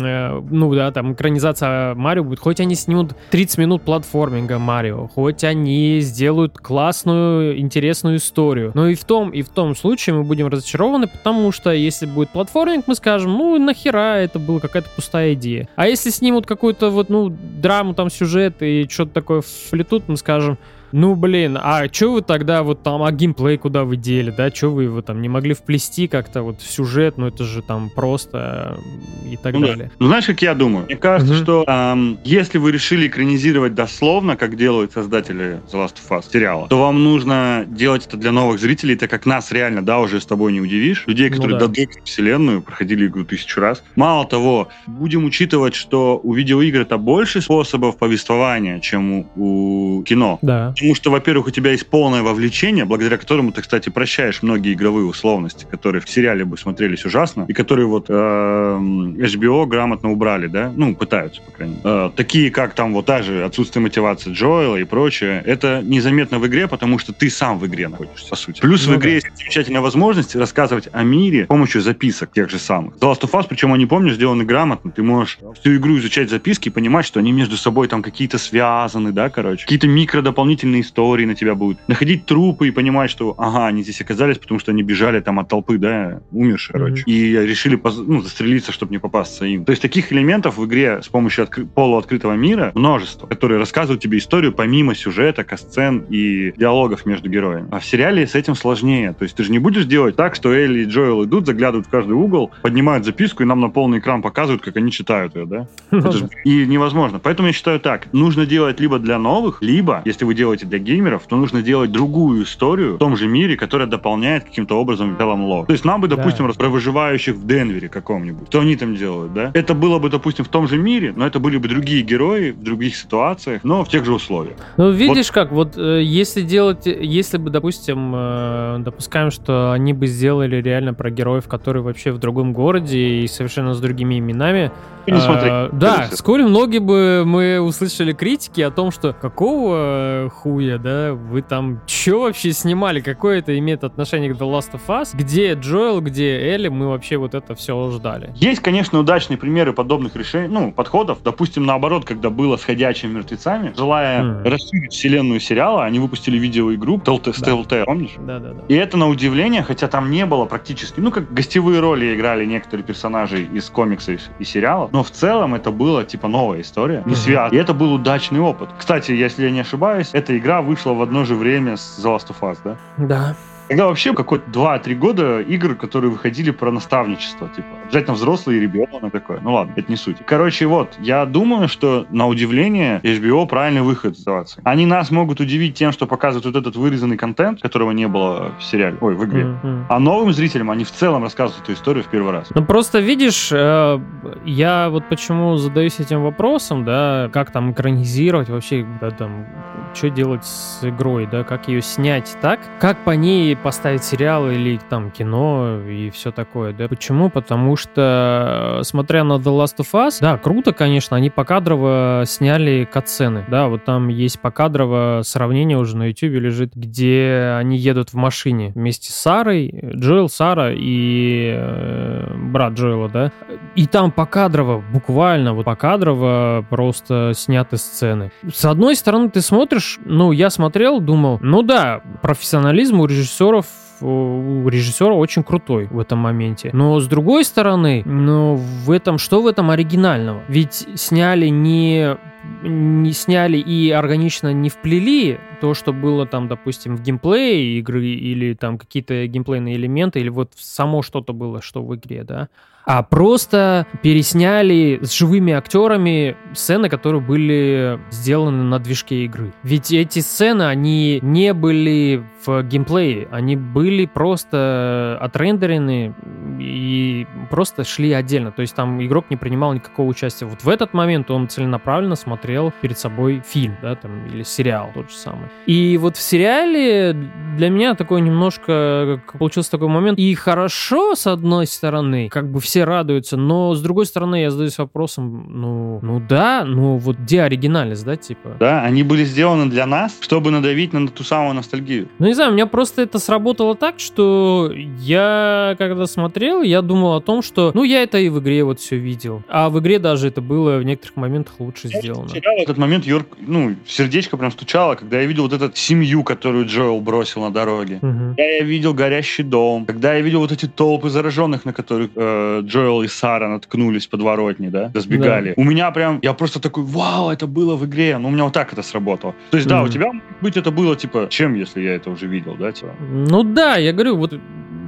э, 0.00 0.40
ну 0.50 0.74
да, 0.74 0.90
там 0.92 1.12
экранизация 1.12 1.94
Марио 1.94 2.24
будет, 2.24 2.40
хоть 2.40 2.60
они 2.60 2.74
снимут 2.74 3.14
30 3.30 3.58
минут 3.58 3.82
платформинга 3.82 4.58
Марио, 4.58 5.08
хоть 5.08 5.44
они 5.44 6.00
сделают 6.00 6.58
классную, 6.58 7.58
интересную 7.60 8.16
историю. 8.16 8.72
Но 8.74 8.88
и 8.88 8.94
в 8.94 9.04
том, 9.04 9.30
и 9.30 9.42
в 9.42 9.50
том 9.50 9.76
случае 9.76 10.16
мы 10.16 10.24
будем 10.24 10.48
разочарованы, 10.48 11.06
потому 11.06 11.52
что 11.52 11.70
если 11.70 12.06
будет 12.06 12.30
платформинг, 12.30 12.86
мы 12.86 12.94
скажем, 12.94 13.32
ну 13.32 13.58
нахера, 13.58 14.16
это 14.18 14.38
была 14.38 14.60
какая-то 14.60 14.88
пустая 14.94 15.34
идея. 15.34 15.68
А 15.76 15.86
если 15.86 16.10
снимут 16.10 16.46
какую-то 16.46 16.90
вот, 16.90 17.08
ну, 17.10 17.28
драму, 17.28 17.94
там, 17.94 18.08
сюжет 18.16 18.56
и 18.60 18.86
что-то 18.90 19.12
такое 19.12 19.42
флетут, 19.42 20.08
мы 20.08 20.16
скажем, 20.16 20.58
ну, 20.92 21.14
блин, 21.14 21.58
а 21.60 21.86
что 21.92 22.12
вы 22.12 22.22
тогда 22.22 22.62
вот 22.62 22.82
там, 22.82 23.02
а 23.02 23.12
геймплей 23.12 23.58
куда 23.58 23.84
вы 23.84 23.96
дели, 23.96 24.30
да? 24.30 24.50
Что 24.50 24.68
вы 24.68 24.84
его 24.84 25.02
там 25.02 25.20
не 25.20 25.28
могли 25.28 25.54
вплести 25.54 26.08
как-то 26.08 26.42
вот 26.42 26.60
в 26.60 26.70
сюжет, 26.70 27.18
ну 27.18 27.26
это 27.26 27.44
же 27.44 27.62
там 27.62 27.90
просто 27.90 28.78
э, 29.24 29.32
и 29.32 29.36
так 29.36 29.54
ну, 29.54 29.66
далее. 29.66 29.90
Ну, 29.98 30.06
знаешь, 30.06 30.26
как 30.26 30.42
я 30.42 30.54
думаю? 30.54 30.86
Мне 30.86 30.96
кажется, 30.96 31.34
угу. 31.34 31.42
что 31.42 31.64
эм, 31.66 32.18
если 32.24 32.58
вы 32.58 32.72
решили 32.72 33.08
экранизировать 33.08 33.74
дословно, 33.74 34.36
как 34.36 34.56
делают 34.56 34.92
создатели 34.92 35.60
The 35.72 35.84
Last 35.84 35.96
of 35.96 36.18
Us 36.18 36.24
сериала, 36.32 36.68
то 36.68 36.80
вам 36.80 37.02
нужно 37.02 37.64
делать 37.66 38.06
это 38.06 38.16
для 38.16 38.32
новых 38.32 38.60
зрителей, 38.60 38.96
так 38.96 39.10
как 39.10 39.26
нас 39.26 39.52
реально, 39.52 39.84
да, 39.84 39.98
уже 40.00 40.20
с 40.20 40.26
тобой 40.26 40.52
не 40.52 40.60
удивишь. 40.60 41.04
Людей, 41.06 41.30
ну 41.30 41.36
которые 41.36 41.54
ну, 41.54 41.60
да. 41.60 41.66
додумали 41.66 42.00
вселенную, 42.04 42.62
проходили 42.62 43.06
игру 43.06 43.24
тысячу 43.24 43.60
раз. 43.60 43.82
Мало 43.96 44.26
того, 44.26 44.68
будем 44.86 45.24
учитывать, 45.24 45.74
что 45.74 46.20
у 46.22 46.32
видеоигр 46.32 46.80
это 46.80 46.98
больше 46.98 47.40
способов 47.40 47.96
повествования, 47.96 48.80
чем 48.80 49.12
у, 49.12 49.26
у 49.36 50.02
кино. 50.04 50.38
Да. 50.42 50.74
Потому 50.76 50.94
что, 50.94 51.10
во-первых, 51.10 51.46
у 51.46 51.50
тебя 51.50 51.70
есть 51.70 51.86
полное 51.86 52.22
вовлечение, 52.22 52.84
благодаря 52.84 53.16
которому 53.16 53.50
ты, 53.50 53.62
кстати, 53.62 53.88
прощаешь 53.88 54.42
многие 54.42 54.74
игровые 54.74 55.06
условности, 55.06 55.66
которые 55.70 56.02
в 56.02 56.10
сериале 56.10 56.44
бы 56.44 56.58
смотрелись 56.58 57.06
ужасно, 57.06 57.46
и 57.48 57.54
которые 57.54 57.86
вот 57.86 58.06
э, 58.10 58.12
HBO 58.12 59.64
грамотно 59.64 60.12
убрали, 60.12 60.48
да? 60.48 60.70
Ну, 60.76 60.94
пытаются, 60.94 61.40
по 61.40 61.50
крайней 61.50 61.76
мере. 61.76 61.88
Э, 61.88 62.10
такие, 62.14 62.50
как 62.50 62.74
там 62.74 62.92
вот 62.92 63.06
даже 63.06 63.44
отсутствие 63.44 63.82
мотивации 63.82 64.32
Джоэла 64.32 64.76
и 64.76 64.84
прочее, 64.84 65.42
это 65.46 65.80
незаметно 65.82 66.38
в 66.38 66.46
игре, 66.46 66.68
потому 66.68 66.98
что 66.98 67.14
ты 67.14 67.30
сам 67.30 67.58
в 67.58 67.66
игре 67.66 67.88
находишься, 67.88 68.28
по 68.28 68.36
сути. 68.36 68.60
Плюс 68.60 68.86
ну, 68.86 68.94
в 68.94 68.98
игре 68.98 69.12
да. 69.12 69.14
есть 69.14 69.38
замечательная 69.38 69.80
возможность 69.80 70.36
рассказывать 70.36 70.88
о 70.92 71.02
мире 71.04 71.44
с 71.44 71.46
помощью 71.46 71.80
записок 71.80 72.32
тех 72.32 72.50
же 72.50 72.58
самых. 72.58 72.96
The 72.96 73.10
Last 73.10 73.22
of 73.22 73.30
Us, 73.30 73.46
причем 73.48 73.72
они, 73.72 73.86
помнишь, 73.86 74.16
сделаны 74.16 74.44
грамотно. 74.44 74.90
Ты 74.90 75.02
можешь 75.02 75.38
всю 75.58 75.76
игру 75.76 75.96
изучать 75.96 76.28
записки 76.28 76.68
и 76.68 76.70
понимать, 76.70 77.06
что 77.06 77.18
они 77.18 77.32
между 77.32 77.56
собой 77.56 77.88
там 77.88 78.02
какие-то 78.02 78.36
связаны, 78.36 79.12
да, 79.12 79.30
короче. 79.30 79.62
Какие-то 79.62 79.88
микро 79.88 80.20
дополнительные 80.20 80.65
дополнительные 80.66 80.82
истории 80.82 81.24
на 81.26 81.34
тебя 81.34 81.54
будут. 81.54 81.78
Находить 81.88 82.26
трупы 82.26 82.68
и 82.68 82.70
понимать, 82.70 83.10
что, 83.10 83.34
ага, 83.38 83.66
они 83.66 83.82
здесь 83.82 84.00
оказались, 84.00 84.38
потому 84.38 84.60
что 84.60 84.72
они 84.72 84.82
бежали 84.82 85.20
там 85.20 85.38
от 85.38 85.48
толпы, 85.48 85.78
да, 85.78 86.20
умершие, 86.32 86.72
короче. 86.72 87.02
Mm-hmm. 87.02 87.12
И 87.12 87.46
решили 87.46 87.80
ну, 88.06 88.20
застрелиться, 88.20 88.72
чтобы 88.72 88.92
не 88.92 88.98
попасться 88.98 89.44
им. 89.44 89.64
То 89.64 89.70
есть 89.70 89.82
таких 89.82 90.12
элементов 90.12 90.58
в 90.58 90.64
игре 90.64 91.00
с 91.02 91.08
помощью 91.08 91.44
откры- 91.44 91.66
полуоткрытого 91.66 92.34
мира 92.34 92.72
множество, 92.74 93.26
которые 93.26 93.58
рассказывают 93.58 94.02
тебе 94.02 94.18
историю 94.18 94.52
помимо 94.52 94.94
сюжета, 94.94 95.44
касцен 95.44 96.04
и 96.08 96.52
диалогов 96.56 97.06
между 97.06 97.28
героями. 97.28 97.68
А 97.70 97.78
в 97.78 97.84
сериале 97.84 98.26
с 98.26 98.34
этим 98.34 98.54
сложнее. 98.54 99.12
То 99.12 99.24
есть 99.24 99.36
ты 99.36 99.44
же 99.44 99.52
не 99.52 99.58
будешь 99.58 99.84
делать 99.84 100.16
так, 100.16 100.34
что 100.34 100.52
Элли 100.52 100.80
и 100.80 100.84
Джоэл 100.84 101.24
идут, 101.24 101.46
заглядывают 101.46 101.86
в 101.86 101.90
каждый 101.90 102.12
угол, 102.12 102.50
поднимают 102.62 103.04
записку 103.04 103.42
и 103.42 103.46
нам 103.46 103.60
на 103.60 103.68
полный 103.68 103.98
экран 103.98 104.22
показывают, 104.22 104.62
как 104.62 104.76
они 104.76 104.90
читают 104.90 105.36
ее, 105.36 105.46
да? 105.46 105.68
Это 105.90 106.12
же 106.12 106.28
и 106.44 106.66
невозможно. 106.66 107.18
Поэтому 107.18 107.48
я 107.48 107.52
считаю 107.52 107.80
так. 107.80 108.12
Нужно 108.12 108.46
делать 108.46 108.80
либо 108.80 108.98
для 108.98 109.18
новых, 109.18 109.58
либо, 109.60 110.02
если 110.04 110.24
вы 110.24 110.34
делаете 110.34 110.55
для 110.64 110.78
геймеров, 110.78 111.24
то 111.28 111.36
нужно 111.36 111.62
делать 111.62 111.92
другую 111.92 112.44
историю 112.44 112.94
в 112.94 112.98
том 112.98 113.16
же 113.16 113.28
мире, 113.28 113.56
которая 113.56 113.86
дополняет 113.86 114.44
каким-то 114.44 114.80
образом 114.80 115.16
целом 115.26 115.44
лог. 115.44 115.66
То 115.66 115.72
есть 115.72 115.84
нам 115.84 116.00
бы, 116.00 116.08
допустим, 116.08 116.46
да. 116.46 116.54
про 116.54 116.68
выживающих 116.68 117.34
в 117.34 117.46
Денвере 117.46 117.88
каком-нибудь. 117.88 118.48
Что 118.48 118.60
они 118.60 118.76
там 118.76 118.94
делают, 118.94 119.34
да? 119.34 119.50
Это 119.54 119.74
было 119.74 119.98
бы, 119.98 120.08
допустим, 120.08 120.44
в 120.44 120.48
том 120.48 120.68
же 120.68 120.78
мире, 120.78 121.12
но 121.16 121.26
это 121.26 121.40
были 121.40 121.58
бы 121.58 121.68
другие 121.68 122.02
герои 122.02 122.50
в 122.50 122.62
других 122.62 122.96
ситуациях, 122.96 123.64
но 123.64 123.84
в 123.84 123.88
тех 123.88 124.04
же 124.04 124.14
условиях. 124.14 124.56
Ну, 124.76 124.90
видишь 124.90 125.26
вот. 125.28 125.34
как, 125.34 125.52
вот 125.52 125.76
э, 125.76 126.02
если 126.02 126.42
делать, 126.42 126.86
если 126.86 127.38
бы, 127.38 127.50
допустим, 127.50 128.12
э, 128.14 128.78
допускаем, 128.80 129.30
что 129.30 129.72
они 129.72 129.92
бы 129.92 130.06
сделали 130.06 130.56
реально 130.56 130.94
про 130.94 131.10
героев, 131.10 131.48
которые 131.48 131.82
вообще 131.82 132.12
в 132.12 132.18
другом 132.18 132.52
городе 132.52 132.98
и 132.98 133.26
совершенно 133.26 133.74
с 133.74 133.80
другими 133.80 134.18
именами, 134.18 134.70
не 135.06 135.20
смотри. 135.20 135.48
А, 135.50 135.70
да, 135.72 136.08
вскоре 136.10 136.44
многие 136.44 136.78
бы 136.78 137.22
мы 137.24 137.60
услышали 137.60 138.12
критики 138.12 138.60
о 138.60 138.70
том, 138.70 138.90
что 138.90 139.12
какого 139.12 140.30
хуя, 140.46 140.78
да, 140.78 141.12
вы 141.12 141.42
там 141.42 141.80
что 141.86 142.20
вообще 142.20 142.52
снимали, 142.52 143.00
какое 143.00 143.40
это 143.40 143.58
имеет 143.58 143.82
отношение 143.82 144.32
к 144.32 144.36
The 144.36 144.48
Last 144.48 144.70
of 144.74 144.82
Us, 144.86 145.08
где 145.12 145.54
Джоэл, 145.54 146.00
где 146.00 146.38
Элли, 146.38 146.68
мы 146.68 146.86
вообще 146.86 147.16
вот 147.16 147.34
это 147.34 147.56
все 147.56 147.90
ждали. 147.90 148.32
Есть, 148.36 148.60
конечно, 148.60 149.00
удачные 149.00 149.38
примеры 149.38 149.72
подобных 149.72 150.14
решений, 150.14 150.46
ну, 150.46 150.70
подходов. 150.70 151.18
Допустим, 151.24 151.66
наоборот, 151.66 152.04
когда 152.04 152.30
было 152.30 152.56
с 152.56 152.62
«Ходячими 152.62 153.14
мертвецами», 153.14 153.74
желая 153.76 154.22
mm. 154.22 154.48
расширить 154.48 154.92
вселенную 154.92 155.40
сериала, 155.40 155.84
они 155.84 155.98
выпустили 155.98 156.38
видеоигру 156.38 156.98
Telltale, 156.98 157.66
да. 157.68 157.84
помнишь? 157.84 158.14
Да, 158.16 158.38
да, 158.38 158.52
да. 158.52 158.62
И 158.68 158.74
это 158.74 158.96
на 158.96 159.08
удивление, 159.08 159.64
хотя 159.64 159.88
там 159.88 160.12
не 160.12 160.26
было 160.26 160.44
практически, 160.44 161.00
ну, 161.00 161.10
как 161.10 161.34
гостевые 161.34 161.80
роли 161.80 162.14
играли 162.14 162.44
некоторые 162.44 162.84
персонажи 162.84 163.48
из 163.52 163.68
комиксов 163.68 164.20
и 164.38 164.44
сериалов, 164.44 164.92
но 164.92 165.02
в 165.02 165.10
целом 165.10 165.56
это 165.56 165.72
была 165.72 166.04
типа 166.04 166.28
новая 166.28 166.60
история, 166.60 167.02
не 167.04 167.16
связана. 167.16 167.52
И 167.52 167.60
это 167.60 167.74
был 167.74 167.94
удачный 167.94 168.38
опыт. 168.38 168.68
Кстати, 168.78 169.10
если 169.10 169.42
я 169.42 169.50
не 169.50 169.60
ошибаюсь, 169.60 170.10
игра 170.36 170.62
вышла 170.62 170.92
в 170.92 171.02
одно 171.02 171.24
же 171.24 171.34
время 171.34 171.76
с 171.76 171.98
The 171.98 172.16
Last 172.16 172.28
of 172.28 172.40
Us, 172.40 172.58
да? 172.64 172.76
Да. 172.96 173.36
Когда 173.68 173.86
вообще 173.86 174.12
какой-то 174.12 174.48
2-3 174.50 174.94
года 174.94 175.40
игр, 175.40 175.74
которые 175.74 176.10
выходили 176.10 176.50
про 176.50 176.70
наставничество, 176.70 177.48
типа, 177.48 177.68
обязательно 177.84 178.14
взрослый 178.14 178.58
и 178.58 178.60
ребенок 178.60 179.12
такое. 179.12 179.40
Ну 179.40 179.54
ладно, 179.54 179.72
это 179.76 179.90
не 179.90 179.96
суть. 179.96 180.18
Короче, 180.24 180.66
вот, 180.66 180.94
я 181.00 181.24
думаю, 181.26 181.68
что 181.68 182.06
на 182.10 182.26
удивление 182.28 183.00
HBO 183.02 183.46
правильный 183.46 183.82
выход 183.82 184.14
из 184.14 184.20
ситуации. 184.20 184.60
Они 184.64 184.86
нас 184.86 185.10
могут 185.10 185.40
удивить 185.40 185.74
тем, 185.74 185.92
что 185.92 186.06
показывают 186.06 186.46
вот 186.46 186.56
этот 186.56 186.76
вырезанный 186.76 187.16
контент, 187.16 187.60
которого 187.60 187.90
не 187.90 188.06
было 188.06 188.52
в 188.58 188.62
сериале, 188.62 188.98
ой, 189.00 189.14
в 189.14 189.24
игре. 189.24 189.42
Mm-hmm. 189.42 189.84
А 189.88 189.98
новым 189.98 190.32
зрителям 190.32 190.70
они 190.70 190.84
в 190.84 190.92
целом 190.92 191.22
рассказывают 191.22 191.64
эту 191.64 191.72
историю 191.72 192.04
в 192.04 192.08
первый 192.08 192.32
раз. 192.32 192.48
Ну 192.54 192.64
просто 192.64 193.00
видишь, 193.00 193.50
э, 193.52 194.00
я 194.44 194.88
вот 194.90 195.08
почему 195.08 195.56
задаюсь 195.56 195.98
этим 195.98 196.22
вопросом, 196.22 196.84
да, 196.84 197.30
как 197.32 197.50
там 197.50 197.72
экранизировать 197.72 198.48
вообще, 198.48 198.86
да, 199.00 199.10
там, 199.10 199.46
что 199.94 200.10
делать 200.10 200.44
с 200.44 200.80
игрой, 200.82 201.26
да, 201.26 201.42
как 201.42 201.68
ее 201.68 201.82
снять 201.82 202.36
так, 202.40 202.60
как 202.78 202.98
по 202.98 203.10
ней 203.10 203.55
поставить 203.62 204.04
сериал 204.04 204.50
или 204.50 204.78
там 204.88 205.10
кино 205.10 205.80
и 205.88 206.10
все 206.10 206.30
такое, 206.30 206.72
да. 206.72 206.88
Почему? 206.88 207.30
Потому 207.30 207.76
что, 207.76 208.80
смотря 208.82 209.24
на 209.24 209.34
The 209.34 209.44
Last 209.44 209.78
of 209.78 209.92
Us, 209.92 210.18
да, 210.20 210.38
круто, 210.38 210.72
конечно, 210.72 211.16
они 211.16 211.30
покадрово 211.30 212.24
сняли 212.26 212.88
катсцены, 212.90 213.44
да, 213.48 213.68
вот 213.68 213.84
там 213.84 214.08
есть 214.08 214.40
покадрово 214.40 215.22
сравнение 215.24 215.78
уже 215.78 215.96
на 215.96 216.08
YouTube 216.08 216.32
лежит, 216.32 216.74
где 216.74 217.54
они 217.58 217.76
едут 217.76 218.10
в 218.10 218.14
машине 218.14 218.72
вместе 218.74 219.12
с 219.12 219.16
Сарой, 219.16 219.72
Джоэл, 219.94 220.28
Сара 220.28 220.72
и 220.72 221.52
э, 221.54 222.34
брат 222.36 222.74
Джоэла, 222.74 223.08
да, 223.08 223.32
и 223.74 223.86
там 223.86 224.10
покадрово, 224.10 224.82
буквально 224.92 225.54
вот 225.54 225.64
покадрово 225.64 226.64
просто 226.68 227.32
сняты 227.34 227.76
сцены. 227.76 228.30
С 228.52 228.64
одной 228.64 228.96
стороны, 228.96 229.30
ты 229.30 229.40
смотришь, 229.40 229.98
ну, 230.04 230.32
я 230.32 230.50
смотрел, 230.50 231.00
думал, 231.00 231.38
ну 231.42 231.62
да, 231.62 232.00
профессионализм 232.22 233.00
у 233.00 233.06
режиссера 233.06 233.45
режиссеров 233.52 233.66
у 234.00 234.68
режиссера 234.68 235.14
очень 235.14 235.42
крутой 235.42 235.86
в 235.90 235.98
этом 235.98 236.18
моменте. 236.18 236.70
Но 236.72 237.00
с 237.00 237.06
другой 237.08 237.44
стороны, 237.44 238.02
ну, 238.04 238.54
в 238.56 238.90
этом, 238.90 239.18
что 239.18 239.40
в 239.40 239.46
этом 239.46 239.70
оригинального? 239.70 240.42
Ведь 240.48 240.86
сняли 240.96 241.46
не 241.46 242.16
не 242.62 243.12
сняли 243.12 243.58
и 243.58 243.90
органично 243.90 244.52
не 244.52 244.68
вплели 244.68 245.40
то, 245.60 245.74
что 245.74 245.92
было 245.92 246.26
там, 246.26 246.48
допустим, 246.48 246.96
в 246.96 247.02
геймплее 247.02 247.78
игры 247.78 248.06
или 248.06 248.54
там 248.54 248.78
какие-то 248.78 249.26
геймплейные 249.26 249.76
элементы, 249.76 250.20
или 250.20 250.28
вот 250.28 250.52
само 250.56 251.02
что-то 251.02 251.32
было, 251.32 251.62
что 251.62 251.82
в 251.82 251.94
игре, 251.94 252.24
да, 252.24 252.48
а 252.86 253.02
просто 253.02 253.84
пересняли 254.00 255.00
с 255.02 255.12
живыми 255.12 255.52
актерами 255.52 256.36
сцены, 256.54 256.88
которые 256.88 257.20
были 257.20 257.98
сделаны 258.10 258.62
на 258.62 258.78
движке 258.78 259.24
игры. 259.24 259.52
Ведь 259.64 259.90
эти 259.90 260.20
сцены, 260.20 260.62
они 260.62 261.18
не 261.20 261.52
были 261.52 262.24
в 262.44 262.62
геймплее, 262.62 263.26
они 263.32 263.56
были 263.56 264.06
просто 264.06 265.18
отрендерены 265.20 266.14
и 266.60 267.26
просто 267.50 267.82
шли 267.82 268.12
отдельно. 268.12 268.52
То 268.52 268.62
есть 268.62 268.76
там 268.76 269.04
игрок 269.04 269.26
не 269.30 269.36
принимал 269.36 269.72
никакого 269.74 270.06
участия. 270.06 270.46
Вот 270.46 270.62
в 270.62 270.68
этот 270.68 270.94
момент 270.94 271.28
он 271.32 271.48
целенаправленно 271.48 272.14
смотрел 272.14 272.72
перед 272.82 272.96
собой 272.96 273.42
фильм, 273.44 273.76
да, 273.82 273.96
там, 273.96 274.26
или 274.26 274.44
сериал 274.44 274.92
тот 274.94 275.10
же 275.10 275.16
самый. 275.16 275.45
И 275.66 275.98
вот 275.98 276.16
в 276.16 276.22
сериале 276.22 277.16
для 277.56 277.70
меня 277.70 277.94
такой 277.94 278.20
немножко 278.20 279.20
получился 279.38 279.70
такой 279.70 279.88
момент. 279.88 280.18
И 280.18 280.34
хорошо, 280.34 281.14
с 281.14 281.26
одной 281.26 281.66
стороны, 281.66 282.28
как 282.28 282.50
бы 282.50 282.60
все 282.60 282.84
радуются, 282.84 283.36
но 283.36 283.74
с 283.74 283.80
другой 283.80 284.06
стороны 284.06 284.42
я 284.42 284.50
задаюсь 284.50 284.78
вопросом, 284.78 285.46
ну, 285.48 285.98
ну 286.02 286.20
да, 286.20 286.64
ну 286.64 286.98
вот 286.98 287.16
где 287.16 287.42
оригинальность, 287.42 288.04
да, 288.04 288.16
типа? 288.16 288.56
Да, 288.60 288.82
они 288.82 289.02
были 289.02 289.24
сделаны 289.24 289.70
для 289.70 289.86
нас, 289.86 290.16
чтобы 290.20 290.50
надавить 290.50 290.92
на 290.92 291.08
ту 291.08 291.24
самую 291.24 291.54
ностальгию. 291.54 292.08
Ну 292.18 292.26
не 292.26 292.34
знаю, 292.34 292.50
у 292.50 292.54
меня 292.54 292.66
просто 292.66 293.02
это 293.02 293.18
сработало 293.18 293.74
так, 293.74 294.00
что 294.00 294.72
я 294.98 295.74
когда 295.78 296.06
смотрел, 296.06 296.62
я 296.62 296.82
думал 296.82 297.14
о 297.14 297.20
том, 297.20 297.42
что, 297.42 297.70
ну 297.74 297.84
я 297.84 298.02
это 298.02 298.18
и 298.18 298.28
в 298.28 298.40
игре 298.40 298.64
вот 298.64 298.80
все 298.80 298.96
видел, 298.96 299.42
а 299.48 299.70
в 299.70 299.78
игре 299.80 299.98
даже 299.98 300.28
это 300.28 300.40
было 300.40 300.78
в 300.78 300.84
некоторых 300.84 301.16
моментах 301.16 301.54
лучше 301.58 301.88
я 301.88 302.00
сделано. 302.00 302.30
Этот 302.58 302.78
момент 302.78 303.06
Йорк, 303.06 303.28
ну 303.40 303.76
сердечко 303.86 304.36
прям 304.36 304.50
стучало, 304.50 304.94
когда 304.94 305.20
я 305.20 305.26
видел 305.26 305.35
вот 305.42 305.52
эту 305.52 305.70
семью, 305.74 306.22
которую 306.22 306.66
Джоэл 306.66 307.00
бросил 307.00 307.42
на 307.42 307.50
дороге. 307.50 307.98
Угу. 308.02 308.34
Когда 308.36 308.42
я 308.42 308.62
видел 308.62 308.94
горящий 308.94 309.42
дом, 309.42 309.86
когда 309.86 310.14
я 310.14 310.20
видел 310.20 310.40
вот 310.40 310.52
эти 310.52 310.66
толпы 310.66 311.10
зараженных, 311.10 311.64
на 311.64 311.72
которых 311.72 312.10
э, 312.14 312.60
Джоэл 312.62 313.02
и 313.02 313.08
Сара 313.08 313.48
наткнулись 313.48 314.06
подворотни, 314.06 314.68
да, 314.68 314.90
разбегали. 314.94 315.48
Да. 315.48 315.54
У 315.56 315.64
меня 315.64 315.90
прям, 315.90 316.18
я 316.22 316.32
просто 316.32 316.60
такой, 316.60 316.84
вау, 316.84 317.30
это 317.30 317.46
было 317.46 317.76
в 317.76 317.84
игре. 317.84 318.18
Ну, 318.18 318.28
у 318.28 318.30
меня 318.30 318.44
вот 318.44 318.52
так 318.52 318.72
это 318.72 318.82
сработало. 318.82 319.34
То 319.50 319.56
есть, 319.56 319.68
mm-hmm. 319.68 319.70
да, 319.70 319.82
у 319.82 319.88
тебя, 319.88 320.12
может 320.12 320.40
быть, 320.40 320.56
это 320.56 320.70
было, 320.70 320.96
типа, 320.96 321.26
чем, 321.30 321.54
если 321.54 321.82
я 321.82 321.94
это 321.94 322.10
уже 322.10 322.26
видел, 322.26 322.56
да, 322.58 322.72
типа? 322.72 322.90
Ну 323.00 323.42
да, 323.42 323.76
я 323.76 323.92
говорю, 323.92 324.16
вот 324.16 324.34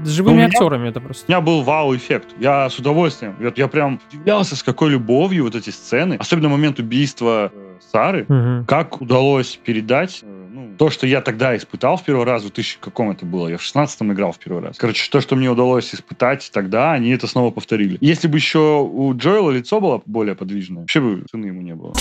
с 0.05 0.09
живыми 0.09 0.43
ну, 0.43 0.47
актерами 0.47 0.81
меня, 0.83 0.91
это 0.91 1.01
просто. 1.01 1.25
У 1.27 1.31
меня 1.31 1.41
был 1.41 1.63
вау-эффект. 1.63 2.29
Я 2.39 2.69
с 2.69 2.79
удовольствием. 2.79 3.37
Вот 3.39 3.59
я 3.59 3.69
прям 3.69 4.01
удивлялся, 4.11 4.57
с 4.57 4.63
какой 4.63 4.91
любовью 4.91 5.45
вот 5.45 5.55
эти 5.55 5.71
сцены, 5.71 6.15
особенно 6.15 6.49
момент 6.49 6.79
убийства 6.79 7.51
э, 7.53 7.69
Сары, 7.93 8.25
угу. 8.29 8.65
как 8.67 9.01
удалось 9.01 9.59
передать 9.63 10.21
э, 10.23 10.47
ну, 10.53 10.75
то, 10.77 10.91
что 10.91 11.07
я 11.07 11.21
тогда 11.21 11.57
испытал 11.57 11.97
в 11.97 12.05
первый 12.05 12.25
раз, 12.25 12.43
в 12.43 12.47
2000 12.47 12.79
каком 12.81 13.11
это 13.11 13.25
было, 13.27 13.49
я 13.49 13.59
в 13.59 13.63
16-м 13.63 14.13
играл 14.13 14.33
в 14.33 14.39
первый 14.39 14.63
раз. 14.63 14.77
Короче, 14.79 15.09
то, 15.11 15.21
что 15.21 15.37
мне 15.37 15.51
удалось 15.51 15.95
испытать 15.95 16.51
тогда, 16.53 16.93
они 16.93 17.11
это 17.11 17.27
снова 17.27 17.51
повторили. 17.51 17.99
Если 18.01 18.29
бы 18.29 18.37
еще 18.37 18.81
у 18.81 19.15
Джоэла 19.15 19.51
лицо 19.51 19.81
было 19.81 20.03
более 20.07 20.35
подвижное, 20.35 20.83
вообще 20.83 21.01
бы 21.01 21.25
цены 21.31 21.47
ему 21.47 21.63
не 21.63 21.75
было. 21.75 21.93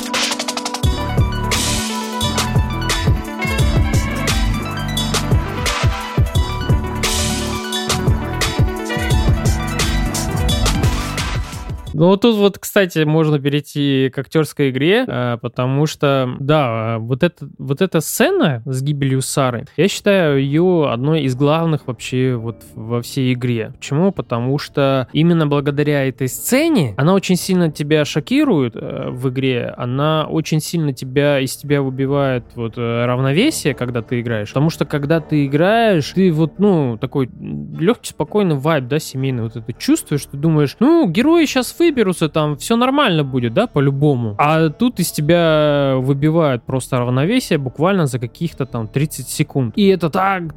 Ну, 11.97 12.15
тут 12.15 12.35
вот, 12.35 12.59
кстати, 12.59 12.99
можно 13.05 13.39
перейти 13.39 14.11
к 14.13 14.19
актерской 14.19 14.69
игре, 14.69 15.03
э, 15.07 15.39
потому 15.41 15.87
что, 15.87 16.29
да, 16.39 16.99
вот, 16.99 17.23
это, 17.23 17.49
вот 17.57 17.81
эта 17.81 18.01
сцена 18.01 18.61
с 18.65 18.83
гибелью 18.83 19.23
Сары, 19.23 19.65
я 19.77 19.87
считаю 19.87 20.39
ее 20.39 20.91
одной 20.91 21.23
из 21.23 21.35
главных 21.35 21.87
вообще 21.87 22.35
вот 22.35 22.57
во 22.75 23.01
всей 23.01 23.33
игре. 23.33 23.73
Почему? 23.75 24.11
Потому 24.11 24.59
что 24.59 25.07
именно 25.11 25.47
благодаря 25.47 26.07
этой 26.07 26.27
сцене 26.27 26.93
она 26.97 27.15
очень 27.15 27.35
сильно 27.35 27.71
тебя 27.71 28.05
шокирует 28.05 28.75
э, 28.75 29.09
в 29.09 29.29
игре, 29.29 29.73
она 29.75 30.27
очень 30.29 30.59
сильно 30.59 30.93
тебя 30.93 31.39
из 31.39 31.57
тебя 31.57 31.81
выбивает 31.81 32.43
вот 32.53 32.73
э, 32.77 33.05
равновесие, 33.07 33.73
когда 33.73 34.03
ты 34.03 34.21
играешь. 34.21 34.49
Потому 34.49 34.69
что 34.69 34.85
когда 34.85 35.19
ты 35.19 35.47
играешь, 35.47 36.11
ты 36.13 36.31
вот, 36.31 36.59
ну, 36.59 36.99
такой 37.01 37.27
легкий, 37.79 38.09
спокойный 38.09 38.55
вайб, 38.55 38.85
да, 38.87 38.99
семейный, 38.99 39.41
вот 39.41 39.55
это 39.55 39.73
чувствуешь, 39.73 40.25
ты 40.25 40.37
думаешь, 40.37 40.77
ну, 40.79 41.09
герои 41.09 41.45
сейчас 41.45 41.71
выберутся, 41.87 42.29
там 42.29 42.57
все 42.57 42.75
нормально 42.75 43.23
будет, 43.23 43.53
да, 43.53 43.67
по-любому. 43.67 44.35
А 44.37 44.69
тут 44.69 44.99
из 44.99 45.11
тебя 45.11 45.93
выбивают 45.97 46.63
просто 46.63 46.99
равновесие 46.99 47.57
буквально 47.57 48.05
за 48.05 48.19
каких-то 48.19 48.65
там 48.65 48.87
30 48.87 49.27
секунд. 49.27 49.73
И 49.77 49.87
это 49.87 50.09
так, 50.09 50.53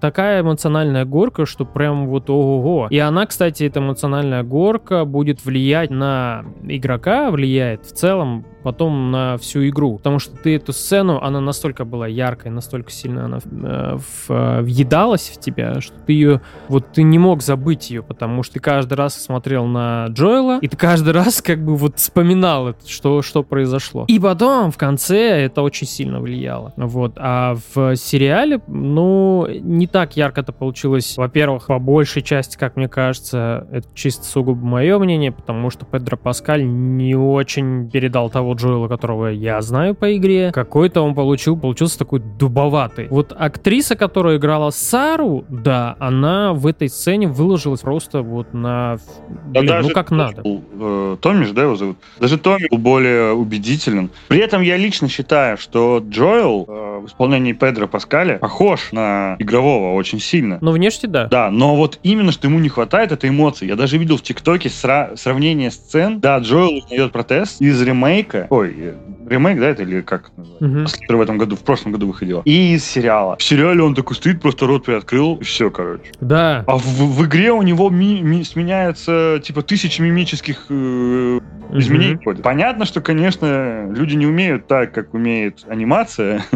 такая 0.00 0.42
эмоциональная 0.42 1.04
горка, 1.04 1.46
что 1.46 1.64
прям 1.64 2.06
вот 2.08 2.30
ого-го. 2.30 2.88
И 2.90 2.98
она, 2.98 3.26
кстати, 3.26 3.64
эта 3.64 3.80
эмоциональная 3.80 4.42
горка 4.42 5.04
будет 5.04 5.44
влиять 5.44 5.90
на 5.90 6.44
игрока, 6.62 7.30
влияет 7.30 7.86
в 7.86 7.92
целом 7.92 8.44
потом 8.68 9.10
на 9.10 9.38
всю 9.38 9.66
игру. 9.66 9.96
Потому 9.96 10.18
что 10.18 10.36
ты 10.36 10.56
эту 10.56 10.74
сцену, 10.74 11.22
она 11.22 11.40
настолько 11.40 11.86
была 11.86 12.06
яркой, 12.06 12.50
настолько 12.50 12.90
сильно 12.90 13.24
она 13.24 13.38
э, 13.38 13.96
в, 13.96 14.30
э, 14.30 14.60
въедалась 14.60 15.30
в 15.34 15.40
тебя, 15.40 15.80
что 15.80 15.94
ты 16.06 16.12
ее, 16.12 16.40
вот 16.68 16.92
ты 16.92 17.02
не 17.02 17.18
мог 17.18 17.40
забыть 17.40 17.88
ее, 17.88 18.02
потому 18.02 18.42
что 18.42 18.54
ты 18.54 18.60
каждый 18.60 18.92
раз 18.92 19.14
смотрел 19.14 19.64
на 19.64 20.08
Джоэла, 20.08 20.58
и 20.60 20.68
ты 20.68 20.76
каждый 20.76 21.14
раз 21.14 21.40
как 21.40 21.64
бы 21.64 21.76
вот 21.76 21.96
вспоминал, 21.96 22.68
это, 22.68 22.86
что, 22.86 23.22
что 23.22 23.42
произошло. 23.42 24.04
И 24.06 24.18
потом 24.18 24.70
в 24.70 24.76
конце 24.76 25.46
это 25.46 25.62
очень 25.62 25.86
сильно 25.86 26.20
влияло. 26.20 26.74
Вот. 26.76 27.12
А 27.16 27.56
в 27.74 27.96
сериале, 27.96 28.60
ну, 28.66 29.46
не 29.48 29.86
так 29.86 30.14
ярко 30.18 30.42
это 30.42 30.52
получилось. 30.52 31.16
Во-первых, 31.16 31.68
по 31.68 31.78
большей 31.78 32.20
части, 32.20 32.58
как 32.58 32.76
мне 32.76 32.88
кажется, 32.88 33.66
это 33.72 33.88
чисто 33.94 34.26
сугубо 34.26 34.62
мое 34.62 34.98
мнение, 34.98 35.32
потому 35.32 35.70
что 35.70 35.86
Педро 35.86 36.18
Паскаль 36.18 36.66
не 36.66 37.14
очень 37.14 37.88
передал 37.90 38.28
того 38.28 38.57
Джоэла, 38.58 38.88
которого 38.88 39.28
я 39.28 39.60
знаю 39.62 39.94
по 39.94 40.16
игре. 40.16 40.50
Какой-то 40.52 41.02
он 41.02 41.14
получил, 41.14 41.56
получился 41.56 41.98
такой 41.98 42.20
дубоватый. 42.20 43.08
Вот 43.08 43.32
актриса, 43.36 43.96
которая 43.96 44.36
играла 44.36 44.70
Сару, 44.70 45.44
да, 45.48 45.96
она 45.98 46.52
в 46.52 46.66
этой 46.66 46.88
сцене 46.88 47.28
выложилась 47.28 47.80
просто 47.80 48.22
вот 48.22 48.52
на... 48.52 48.98
Да 49.46 49.60
Блин, 49.60 49.74
ну 49.82 49.90
как 49.90 50.10
надо. 50.10 50.42
Э, 50.44 51.16
Томми 51.20 51.44
же, 51.44 51.52
да, 51.52 51.62
его 51.62 51.76
зовут? 51.76 51.98
Даже 52.20 52.38
Томми 52.38 52.68
был 52.70 52.78
более 52.78 53.32
убедителен. 53.32 54.10
При 54.28 54.40
этом 54.40 54.62
я 54.62 54.76
лично 54.76 55.08
считаю, 55.08 55.56
что 55.56 56.02
Джоэл 56.06 56.64
э, 56.68 56.87
в 56.98 57.06
исполнении 57.06 57.52
Педро 57.52 57.86
Паскаля 57.86 58.38
похож 58.38 58.92
на 58.92 59.36
игрового 59.38 59.94
очень 59.94 60.20
сильно. 60.20 60.58
Ну, 60.60 60.72
внешне 60.72 61.08
да. 61.08 61.26
Да, 61.26 61.50
но 61.50 61.76
вот 61.76 61.98
именно, 62.02 62.32
что 62.32 62.48
ему 62.48 62.58
не 62.58 62.68
хватает, 62.68 63.12
это 63.12 63.28
эмоций. 63.28 63.68
Я 63.68 63.76
даже 63.76 63.98
видел 63.98 64.16
в 64.16 64.22
ТикТоке 64.22 64.68
сра- 64.68 65.16
сравнение 65.16 65.70
сцен. 65.70 66.20
Да, 66.20 66.38
Джоэл 66.38 66.78
узнает 66.78 67.12
протез 67.12 67.60
из 67.60 67.80
ремейка. 67.82 68.46
Ой, 68.50 68.94
ремейк, 69.28 69.58
да, 69.60 69.68
это 69.68 69.82
или 69.82 70.00
как 70.00 70.30
называется, 70.36 70.98
угу. 71.08 71.18
в 71.18 71.20
этом 71.20 71.38
году, 71.38 71.56
в 71.56 71.60
прошлом 71.60 71.92
году 71.92 72.08
выходила. 72.08 72.42
И 72.44 72.74
из 72.74 72.84
сериала. 72.84 73.36
В 73.36 73.42
сериале 73.42 73.82
он 73.82 73.94
такой 73.94 74.16
стоит, 74.16 74.40
просто 74.40 74.66
рот 74.66 74.84
приоткрыл, 74.84 75.36
и 75.36 75.44
все, 75.44 75.70
короче. 75.70 76.12
Да. 76.20 76.64
А 76.66 76.76
в, 76.76 76.84
в 76.84 77.26
игре 77.26 77.52
у 77.52 77.62
него 77.62 77.90
ми, 77.90 78.20
ми, 78.20 78.44
сменяется, 78.44 79.40
типа, 79.42 79.62
тысячи 79.62 80.00
мимических 80.00 80.66
э, 80.68 81.40
изменений. 81.72 82.18
Угу. 82.24 82.42
Понятно, 82.42 82.84
что, 82.84 83.00
конечно, 83.00 83.90
люди 83.90 84.14
не 84.14 84.26
умеют 84.26 84.66
так, 84.66 84.92
как 84.92 85.14
умеет 85.14 85.64
анимация. 85.68 86.44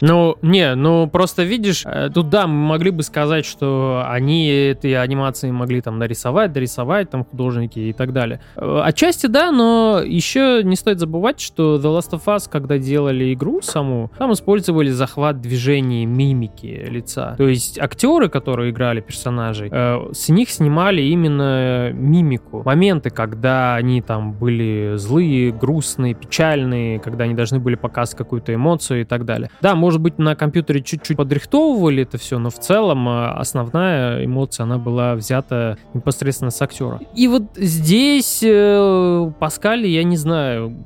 Ну, 0.00 0.36
не, 0.42 0.74
ну, 0.74 1.08
просто 1.08 1.42
видишь, 1.42 1.82
э, 1.84 2.10
тут, 2.12 2.28
да, 2.30 2.46
мы 2.46 2.54
могли 2.54 2.90
бы 2.90 3.02
сказать, 3.02 3.44
что 3.44 4.04
они 4.06 4.48
этой 4.48 4.94
анимации 5.00 5.50
могли 5.50 5.80
там 5.80 5.98
нарисовать, 5.98 6.52
дорисовать, 6.52 7.10
там, 7.10 7.24
художники 7.24 7.78
и 7.78 7.92
так 7.92 8.12
далее. 8.12 8.40
Э, 8.56 8.82
отчасти, 8.84 9.26
да, 9.26 9.50
но 9.52 10.00
еще 10.04 10.62
не 10.64 10.76
стоит 10.76 10.98
забывать, 10.98 11.40
что 11.40 11.76
The 11.76 11.98
Last 11.98 12.12
of 12.12 12.24
Us, 12.26 12.48
когда 12.50 12.78
делали 12.78 13.32
игру 13.34 13.60
саму, 13.62 14.10
там 14.18 14.32
использовали 14.32 14.90
захват 14.90 15.40
движений, 15.40 16.06
мимики 16.06 16.86
лица. 16.88 17.34
То 17.36 17.48
есть 17.48 17.78
актеры, 17.78 18.28
которые 18.28 18.70
играли 18.70 19.00
персонажей, 19.00 19.68
э, 19.70 20.12
с 20.12 20.28
них 20.28 20.50
снимали 20.50 21.02
именно 21.02 21.90
мимику. 21.92 22.62
Моменты, 22.64 23.10
когда 23.10 23.74
они 23.74 24.02
там 24.02 24.32
были 24.32 24.94
злые, 24.96 25.52
грустные, 25.52 26.14
печальные, 26.14 26.98
когда 27.00 27.24
они 27.24 27.34
должны 27.34 27.58
были 27.58 27.74
показать 27.74 28.16
какую-то 28.16 28.54
эмоцию 28.54 29.02
и 29.02 29.04
так 29.04 29.24
далее. 29.24 29.50
Да, 29.60 29.74
может 29.74 30.00
быть, 30.00 30.18
на 30.18 30.34
компьютере 30.34 30.82
чуть-чуть 30.82 31.16
подрихтовывали 31.16 32.02
это 32.02 32.18
все, 32.18 32.38
но 32.38 32.50
в 32.50 32.58
целом 32.58 33.08
э, 33.08 33.28
основная 33.32 34.24
эмоция, 34.24 34.64
она 34.64 34.78
была 34.78 35.14
взята 35.14 35.78
непосредственно 35.94 36.50
с 36.50 36.60
актера. 36.62 37.00
И 37.14 37.28
вот 37.28 37.42
здесь 37.56 38.42
э, 38.42 39.32
Паскаль, 39.38 39.86
я 39.86 40.02
не 40.04 40.16
знаю, 40.16 40.76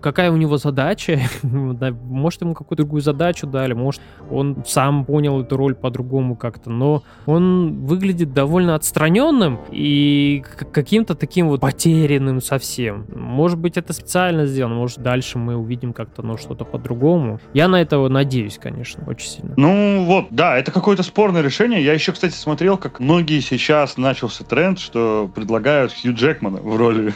какая 0.00 0.30
у 0.30 0.36
него 0.36 0.56
задача, 0.56 1.20
может, 1.42 2.42
ему 2.42 2.54
какую-то 2.54 2.82
другую 2.82 3.02
задачу 3.02 3.46
дали, 3.46 3.72
может, 3.72 4.00
он 4.30 4.62
сам 4.66 5.04
понял 5.04 5.40
эту 5.40 5.56
роль 5.56 5.74
по-другому 5.74 6.36
как-то, 6.36 6.70
но 6.70 7.02
он 7.26 7.84
выглядит 7.86 8.32
довольно 8.32 8.74
отстраненным 8.74 9.60
и 9.70 10.42
каким-то 10.72 11.14
таким 11.14 11.48
вот 11.48 11.60
потерянным 11.60 12.40
совсем. 12.40 13.06
Может 13.14 13.58
быть, 13.58 13.76
это 13.76 13.92
специально 13.92 14.46
сделано, 14.46 14.76
может, 14.76 14.98
дальше 14.98 15.38
мы 15.38 15.56
увидим 15.56 15.92
как-то, 15.92 16.22
ну, 16.22 16.36
что-то 16.36 16.64
по-другому. 16.64 17.40
Я 17.52 17.68
на 17.68 17.80
это 17.80 17.98
надеюсь, 18.10 18.58
конечно, 18.58 19.04
очень 19.06 19.28
сильно. 19.28 19.54
Ну, 19.56 20.04
вот, 20.04 20.26
да, 20.30 20.58
это 20.58 20.70
какое-то 20.72 21.02
спорное 21.02 21.42
решение. 21.42 21.82
Я 21.82 21.94
еще, 21.94 22.12
кстати, 22.12 22.34
смотрел, 22.34 22.76
как 22.76 23.00
многие 23.00 23.40
сейчас 23.40 23.96
начался 23.96 24.44
тренд, 24.44 24.78
что 24.78 25.30
предлагают 25.34 25.92
Хью 25.92 26.14
Джекмана 26.14 26.58
в 26.58 26.76
роли 26.76 27.14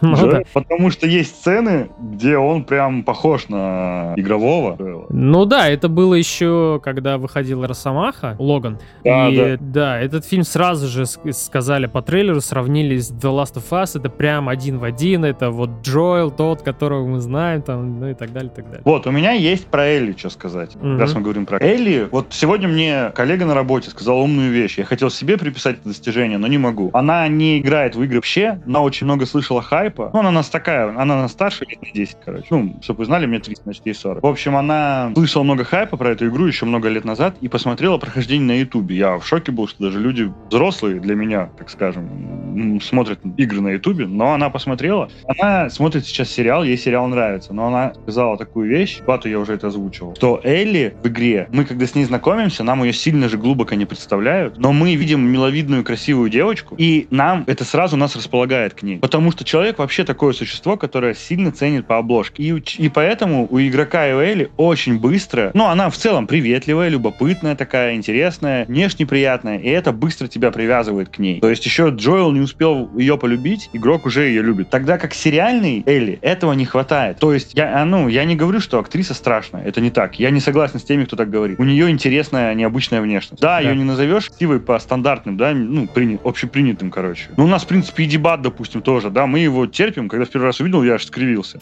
ну 0.00 0.42
Потому 0.52 0.90
что 0.90 1.06
есть 1.06 1.36
сцены, 1.36 1.90
где 1.98 2.36
он 2.36 2.64
прям 2.64 3.02
похож 3.02 3.48
на 3.48 4.14
игрового. 4.16 5.06
Ну 5.10 5.44
да, 5.44 5.68
это 5.68 5.88
было 5.88 6.14
еще, 6.14 6.80
когда 6.82 7.18
выходил 7.18 7.64
Росомаха, 7.64 8.36
Логан. 8.38 8.78
Да, 9.04 9.28
и 9.28 9.36
да. 9.36 9.56
да, 9.60 10.00
этот 10.00 10.24
фильм 10.24 10.44
сразу 10.44 10.86
же 10.86 11.06
сказали 11.06 11.86
по 11.86 12.02
трейлеру, 12.02 12.40
сравнили 12.40 12.98
с 12.98 13.10
The 13.10 13.30
Last 13.30 13.54
of 13.54 13.70
Us, 13.70 13.98
это 13.98 14.10
прям 14.10 14.48
один 14.48 14.78
в 14.78 14.84
один, 14.84 15.24
это 15.24 15.50
вот 15.50 15.70
Джоэл, 15.82 16.30
тот, 16.30 16.62
которого 16.62 17.06
мы 17.06 17.20
знаем, 17.20 17.62
там, 17.62 18.00
ну 18.00 18.10
и 18.10 18.14
так 18.14 18.32
далее, 18.32 18.50
и 18.50 18.54
так 18.54 18.64
далее. 18.66 18.82
Вот, 18.84 19.06
у 19.06 19.10
меня 19.10 19.32
есть 19.32 19.66
про 19.66 19.91
Элли, 19.92 20.14
что 20.16 20.30
сказать, 20.30 20.76
угу. 20.76 20.96
раз 20.96 21.14
мы 21.14 21.20
говорим 21.20 21.46
про 21.46 21.58
Элли. 21.58 22.08
Вот 22.10 22.28
сегодня 22.30 22.68
мне 22.68 23.10
коллега 23.14 23.44
на 23.44 23.54
работе 23.54 23.90
сказал 23.90 24.20
умную 24.20 24.50
вещь. 24.50 24.78
Я 24.78 24.84
хотел 24.84 25.10
себе 25.10 25.36
приписать 25.38 25.78
это 25.78 25.88
достижение, 25.88 26.38
но 26.38 26.46
не 26.46 26.58
могу. 26.58 26.90
Она 26.92 27.28
не 27.28 27.60
играет 27.60 27.94
в 27.94 28.02
игры 28.02 28.16
вообще, 28.16 28.60
но 28.66 28.82
очень 28.82 29.06
много 29.06 29.26
слышала 29.26 29.62
хайпа. 29.62 30.10
Ну, 30.12 30.20
она 30.20 30.30
нас 30.30 30.48
такая, 30.48 30.88
она 30.88 31.16
нас 31.16 31.32
старше 31.32 31.64
лет 31.68 31.82
на 31.82 31.90
10, 31.92 32.16
короче. 32.24 32.46
Ну, 32.50 32.78
чтобы 32.82 32.98
вы 32.98 33.04
знали, 33.06 33.26
мне 33.26 33.40
30, 33.40 33.64
значит, 33.64 33.86
ей 33.86 33.94
40. 33.94 34.22
В 34.22 34.26
общем, 34.26 34.56
она 34.56 35.10
слышала 35.14 35.42
много 35.42 35.64
хайпа 35.64 35.96
про 35.96 36.10
эту 36.10 36.28
игру 36.28 36.46
еще 36.46 36.66
много 36.66 36.88
лет 36.88 37.04
назад 37.04 37.36
и 37.40 37.48
посмотрела 37.48 37.98
прохождение 37.98 38.46
на 38.46 38.60
Ютубе. 38.60 38.96
Я 38.96 39.18
в 39.18 39.26
шоке 39.26 39.52
был, 39.52 39.68
что 39.68 39.84
даже 39.84 40.00
люди 40.00 40.32
взрослые 40.48 41.00
для 41.00 41.14
меня, 41.14 41.50
так 41.58 41.70
скажем, 41.70 42.80
смотрят 42.80 43.20
игры 43.36 43.60
на 43.60 43.68
Ютубе, 43.68 44.06
но 44.06 44.32
она 44.32 44.50
посмотрела. 44.50 45.10
Она 45.26 45.70
смотрит 45.70 46.06
сейчас 46.06 46.30
сериал, 46.30 46.64
ей 46.64 46.76
сериал 46.76 47.06
нравится, 47.08 47.52
но 47.52 47.66
она 47.66 47.94
сказала 47.94 48.36
такую 48.36 48.68
вещь, 48.68 49.00
бату 49.06 49.28
я 49.28 49.38
уже 49.38 49.54
это 49.54 49.70
озвучивал, 49.82 50.14
что 50.16 50.40
Элли 50.42 50.94
в 51.02 51.08
игре, 51.08 51.48
мы 51.50 51.64
когда 51.64 51.86
с 51.86 51.94
ней 51.94 52.04
знакомимся, 52.04 52.64
нам 52.64 52.82
ее 52.84 52.92
сильно 52.92 53.28
же 53.28 53.36
глубоко 53.36 53.74
не 53.74 53.84
представляют, 53.84 54.58
но 54.58 54.72
мы 54.72 54.94
видим 54.94 55.20
миловидную, 55.26 55.84
красивую 55.84 56.30
девочку, 56.30 56.74
и 56.78 57.06
нам 57.10 57.44
это 57.46 57.64
сразу 57.64 57.96
нас 57.96 58.16
располагает 58.16 58.74
к 58.74 58.82
ней. 58.82 58.98
Потому 58.98 59.32
что 59.32 59.44
человек 59.44 59.78
вообще 59.78 60.04
такое 60.04 60.32
существо, 60.32 60.76
которое 60.76 61.14
сильно 61.14 61.52
ценит 61.52 61.86
по 61.86 61.98
обложке. 61.98 62.42
И, 62.42 62.62
и 62.78 62.88
поэтому 62.88 63.46
у 63.50 63.58
игрока 63.60 64.08
и 64.08 64.12
у 64.12 64.20
Элли 64.20 64.50
очень 64.56 64.98
быстро, 64.98 65.50
ну, 65.54 65.66
она 65.66 65.90
в 65.90 65.96
целом 65.96 66.26
приветливая, 66.26 66.88
любопытная 66.88 67.56
такая, 67.56 67.94
интересная, 67.94 68.64
внешне 68.66 69.06
приятная, 69.06 69.58
и 69.58 69.68
это 69.68 69.92
быстро 69.92 70.28
тебя 70.28 70.50
привязывает 70.50 71.08
к 71.08 71.18
ней. 71.18 71.40
То 71.40 71.48
есть 71.48 71.64
еще 71.64 71.92
Джоэл 71.94 72.32
не 72.32 72.40
успел 72.40 72.90
ее 72.96 73.18
полюбить, 73.18 73.70
игрок 73.72 74.06
уже 74.06 74.24
ее 74.24 74.42
любит. 74.42 74.70
Тогда 74.70 74.98
как 74.98 75.14
сериальный 75.14 75.82
Элли 75.86 76.18
этого 76.22 76.52
не 76.52 76.64
хватает. 76.64 77.18
То 77.18 77.32
есть 77.32 77.52
я, 77.54 77.82
а, 77.82 77.84
ну, 77.84 78.08
я 78.08 78.24
не 78.24 78.36
говорю, 78.36 78.60
что 78.60 78.78
актриса 78.78 79.14
страшная, 79.14 79.61
это 79.64 79.80
не 79.80 79.90
так. 79.90 80.18
Я 80.18 80.30
не 80.30 80.40
согласен 80.40 80.78
с 80.78 80.84
теми, 80.84 81.04
кто 81.04 81.16
так 81.16 81.30
говорит. 81.30 81.58
У 81.58 81.64
нее 81.64 81.90
интересная, 81.90 82.54
необычная 82.54 83.00
внешность. 83.00 83.40
Да, 83.40 83.60
да. 83.60 83.60
ее 83.60 83.76
не 83.76 83.84
назовешь 83.84 84.28
красивой 84.28 84.60
по 84.60 84.78
стандартным, 84.78 85.36
да, 85.36 85.52
ну, 85.52 85.86
принят, 85.86 86.20
общепринятым, 86.24 86.90
короче. 86.90 87.28
Ну, 87.36 87.44
у 87.44 87.48
нас, 87.48 87.64
в 87.64 87.66
принципе, 87.66 88.04
и 88.04 88.06
дебат, 88.06 88.42
допустим, 88.42 88.82
тоже, 88.82 89.10
да, 89.10 89.26
мы 89.26 89.38
его 89.38 89.66
терпим. 89.66 90.08
Когда 90.08 90.26
в 90.26 90.30
первый 90.30 90.46
раз 90.46 90.60
увидел, 90.60 90.82
я 90.82 90.94
аж 90.94 91.04
скривился. 91.04 91.60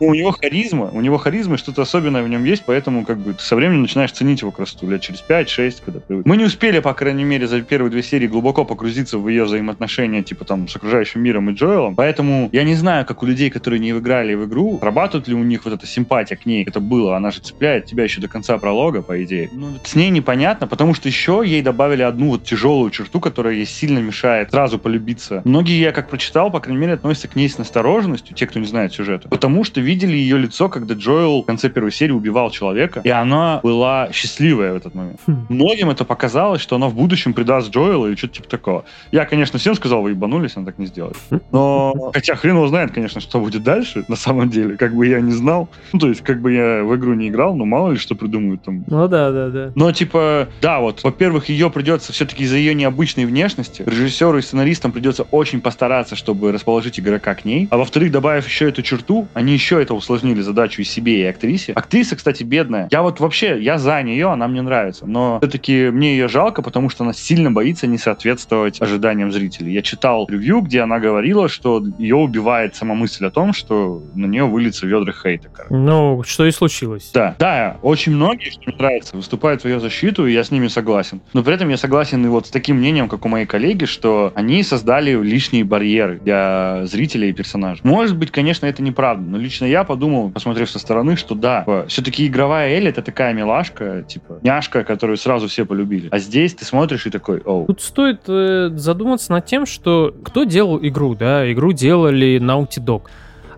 У 0.00 0.14
него 0.14 0.32
харизма, 0.32 0.90
у 0.92 1.00
него 1.00 1.18
харизма, 1.18 1.56
что-то 1.56 1.82
особенное 1.82 2.22
в 2.22 2.28
нем 2.28 2.44
есть, 2.44 2.64
поэтому 2.66 3.04
как 3.04 3.18
бы 3.18 3.34
ты 3.34 3.42
со 3.42 3.56
временем 3.56 3.82
начинаешь 3.82 4.12
ценить 4.12 4.40
его 4.42 4.50
красоту 4.50 4.88
лет 4.88 5.00
через 5.00 5.22
5-6, 5.26 5.82
когда 5.84 6.00
привык. 6.00 6.26
Мы 6.26 6.36
не 6.36 6.44
успели, 6.44 6.80
по 6.80 6.94
крайней 6.94 7.24
мере, 7.24 7.46
за 7.46 7.60
первые 7.60 7.90
две 7.90 8.02
серии 8.02 8.26
глубоко 8.26 8.64
погрузиться 8.64 9.18
в 9.18 9.28
ее 9.28 9.44
взаимоотношения, 9.44 10.22
типа 10.22 10.44
там 10.44 10.68
с 10.68 10.76
окружающим 10.76 11.22
миром 11.22 11.50
и 11.50 11.54
Джоэлом, 11.54 11.94
поэтому 11.94 12.48
я 12.52 12.64
не 12.64 12.74
знаю, 12.74 13.06
как 13.06 13.22
у 13.22 13.26
людей, 13.26 13.50
которые 13.50 13.80
не 13.80 13.90
играли 13.90 14.34
в 14.34 14.46
игру, 14.46 14.78
работает 14.82 15.28
ли 15.28 15.34
у 15.34 15.42
них 15.42 15.64
вот 15.64 15.74
эта 15.74 15.86
симпатия 15.86 16.36
к 16.36 16.46
ней, 16.46 16.64
это 16.64 16.80
было, 16.80 17.16
она 17.16 17.30
же 17.30 17.40
цепляет 17.40 17.86
тебя 17.86 18.04
еще 18.04 18.20
до 18.20 18.28
конца 18.28 18.58
пролога, 18.58 19.02
по 19.02 19.22
идее. 19.22 19.48
Ну, 19.52 19.68
с 19.84 19.94
ней 19.94 20.10
непонятно, 20.10 20.66
потому 20.66 20.94
что 20.94 21.08
еще 21.08 21.42
ей 21.44 21.62
добавили 21.62 22.02
одну 22.02 22.30
вот 22.30 22.44
тяжелую 22.44 22.90
черту, 22.90 23.20
которая 23.20 23.54
ей 23.54 23.66
сильно 23.66 23.98
мешает 23.98 24.50
сразу 24.50 24.78
полюбиться. 24.78 25.42
Многие, 25.44 25.78
я 25.80 25.92
как 25.92 26.08
прочитал, 26.08 26.50
по 26.50 26.60
крайней 26.60 26.80
мере, 26.80 26.94
относятся 26.94 27.28
к 27.28 27.36
ней 27.36 27.48
с 27.48 27.58
настороженностью, 27.58 28.34
те, 28.34 28.46
кто 28.46 28.58
не 28.58 28.66
знает 28.66 28.92
сюжета, 28.92 29.28
потому 29.36 29.64
что 29.64 29.82
видели 29.82 30.16
ее 30.16 30.38
лицо, 30.38 30.70
когда 30.70 30.94
Джоэл 30.94 31.42
в 31.42 31.44
конце 31.44 31.68
первой 31.68 31.92
серии 31.92 32.12
убивал 32.12 32.50
человека, 32.50 33.02
и 33.04 33.10
она 33.10 33.60
была 33.62 34.08
счастливая 34.10 34.72
в 34.72 34.76
этот 34.76 34.94
момент. 34.94 35.20
Хм. 35.26 35.46
Многим 35.50 35.90
это 35.90 36.06
показалось, 36.06 36.62
что 36.62 36.76
она 36.76 36.88
в 36.88 36.94
будущем 36.94 37.34
предаст 37.34 37.70
Джоэла 37.70 38.06
или 38.06 38.16
что-то 38.16 38.34
типа 38.36 38.48
такого. 38.48 38.84
Я, 39.12 39.26
конечно, 39.26 39.58
всем 39.58 39.74
сказал, 39.74 40.00
вы 40.00 40.10
ебанулись, 40.10 40.56
она 40.56 40.64
так 40.64 40.78
не 40.78 40.86
сделает. 40.86 41.18
Хм. 41.30 41.40
Но, 41.52 42.10
хотя 42.14 42.34
хрен 42.34 42.56
его 42.56 42.66
знает, 42.68 42.92
конечно, 42.92 43.20
что 43.20 43.38
будет 43.38 43.62
дальше, 43.62 44.06
на 44.08 44.16
самом 44.16 44.48
деле, 44.48 44.78
как 44.78 44.94
бы 44.94 45.06
я 45.06 45.20
не 45.20 45.32
знал. 45.32 45.68
Ну, 45.92 45.98
то 45.98 46.08
есть, 46.08 46.22
как 46.22 46.40
бы 46.40 46.54
я 46.54 46.82
в 46.82 46.96
игру 46.96 47.12
не 47.12 47.28
играл, 47.28 47.54
но 47.54 47.66
мало 47.66 47.90
ли 47.90 47.98
что 47.98 48.14
придумают 48.14 48.62
там. 48.62 48.84
Ну 48.86 49.06
да, 49.06 49.30
да, 49.30 49.50
да. 49.50 49.72
Но, 49.74 49.92
типа, 49.92 50.48
да, 50.62 50.80
вот, 50.80 51.04
во-первых, 51.04 51.50
ее 51.50 51.70
придется 51.70 52.14
все-таки 52.14 52.44
из-за 52.44 52.56
ее 52.56 52.74
необычной 52.74 53.26
внешности, 53.26 53.82
режиссеру 53.82 54.38
и 54.38 54.40
сценаристам 54.42 54.92
придется 54.92 55.24
очень 55.30 55.60
постараться, 55.60 56.16
чтобы 56.16 56.52
расположить 56.52 56.98
игрока 56.98 57.34
к 57.34 57.44
ней. 57.44 57.68
А 57.70 57.76
во-вторых, 57.76 58.10
добавив 58.12 58.46
еще 58.46 58.70
эту 58.70 58.80
черту, 58.80 59.25
они 59.34 59.52
еще 59.52 59.80
это 59.80 59.94
усложнили 59.94 60.40
задачу 60.40 60.82
и 60.82 60.84
себе, 60.84 61.22
и 61.22 61.24
актрисе. 61.24 61.72
Актриса, 61.72 62.16
кстати, 62.16 62.42
бедная. 62.42 62.88
Я 62.90 63.02
вот 63.02 63.20
вообще, 63.20 63.60
я 63.60 63.78
за 63.78 64.02
нее, 64.02 64.30
она 64.30 64.48
мне 64.48 64.62
нравится. 64.62 65.06
Но 65.06 65.38
все-таки 65.40 65.90
мне 65.90 66.12
ее 66.12 66.28
жалко, 66.28 66.62
потому 66.62 66.90
что 66.90 67.04
она 67.04 67.12
сильно 67.12 67.50
боится 67.50 67.86
не 67.86 67.98
соответствовать 67.98 68.80
ожиданиям 68.80 69.32
зрителей. 69.32 69.72
Я 69.72 69.82
читал 69.82 70.26
ревью, 70.28 70.60
где 70.60 70.80
она 70.80 70.98
говорила, 70.98 71.48
что 71.48 71.82
ее 71.98 72.16
убивает 72.16 72.76
сама 72.76 72.94
мысль 72.94 73.26
о 73.26 73.30
том, 73.30 73.52
что 73.52 74.02
на 74.14 74.26
нее 74.26 74.44
выльется 74.44 74.86
ведра 74.86 75.12
хейта. 75.12 75.48
Короче. 75.52 75.74
Ну, 75.74 76.22
что 76.24 76.46
и 76.46 76.50
случилось. 76.50 77.10
Да, 77.12 77.34
да, 77.38 77.76
очень 77.82 78.12
многие, 78.12 78.50
что 78.50 78.62
мне 78.66 78.76
нравится, 78.76 79.16
выступают 79.16 79.62
в 79.62 79.64
ее 79.66 79.80
защиту, 79.80 80.26
и 80.26 80.32
я 80.32 80.44
с 80.44 80.50
ними 80.50 80.68
согласен. 80.68 81.20
Но 81.32 81.42
при 81.42 81.54
этом 81.54 81.68
я 81.68 81.76
согласен 81.76 82.24
и 82.24 82.28
вот 82.28 82.46
с 82.46 82.50
таким 82.50 82.76
мнением, 82.76 83.08
как 83.08 83.24
у 83.24 83.28
моей 83.28 83.46
коллеги, 83.46 83.84
что 83.84 84.32
они 84.34 84.62
создали 84.62 85.12
лишние 85.22 85.64
барьеры 85.64 86.18
для 86.18 86.86
зрителей 86.86 87.30
и 87.30 87.32
персонажей. 87.32 87.80
Может 87.84 88.16
быть, 88.16 88.30
конечно, 88.30 88.66
это 88.66 88.82
неправда, 88.82 89.15
но 89.16 89.38
лично 89.38 89.64
я 89.64 89.84
подумал, 89.84 90.30
посмотрев 90.30 90.70
со 90.70 90.78
стороны, 90.78 91.16
что 91.16 91.34
да, 91.34 91.64
все-таки 91.88 92.26
игровая 92.26 92.70
Элли 92.70 92.88
это 92.88 93.02
такая 93.02 93.32
милашка, 93.32 94.02
типа 94.02 94.38
няшка, 94.42 94.84
которую 94.84 95.16
сразу 95.16 95.48
все 95.48 95.64
полюбили. 95.64 96.08
А 96.10 96.18
здесь 96.18 96.54
ты 96.54 96.64
смотришь 96.64 97.06
и 97.06 97.10
такой, 97.10 97.40
оу. 97.40 97.66
Тут 97.66 97.80
стоит 97.80 98.22
э, 98.28 98.70
задуматься 98.74 99.32
над 99.32 99.46
тем, 99.46 99.66
что 99.66 100.14
кто 100.24 100.44
делал 100.44 100.78
игру, 100.82 101.14
да? 101.14 101.50
Игру 101.52 101.72
делали 101.72 102.40
Naughty 102.40 102.84
Dog. 102.84 103.02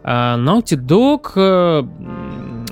А 0.03 0.39
Naughty 0.39 0.77
Dog 0.77 1.33
э, 1.37 1.83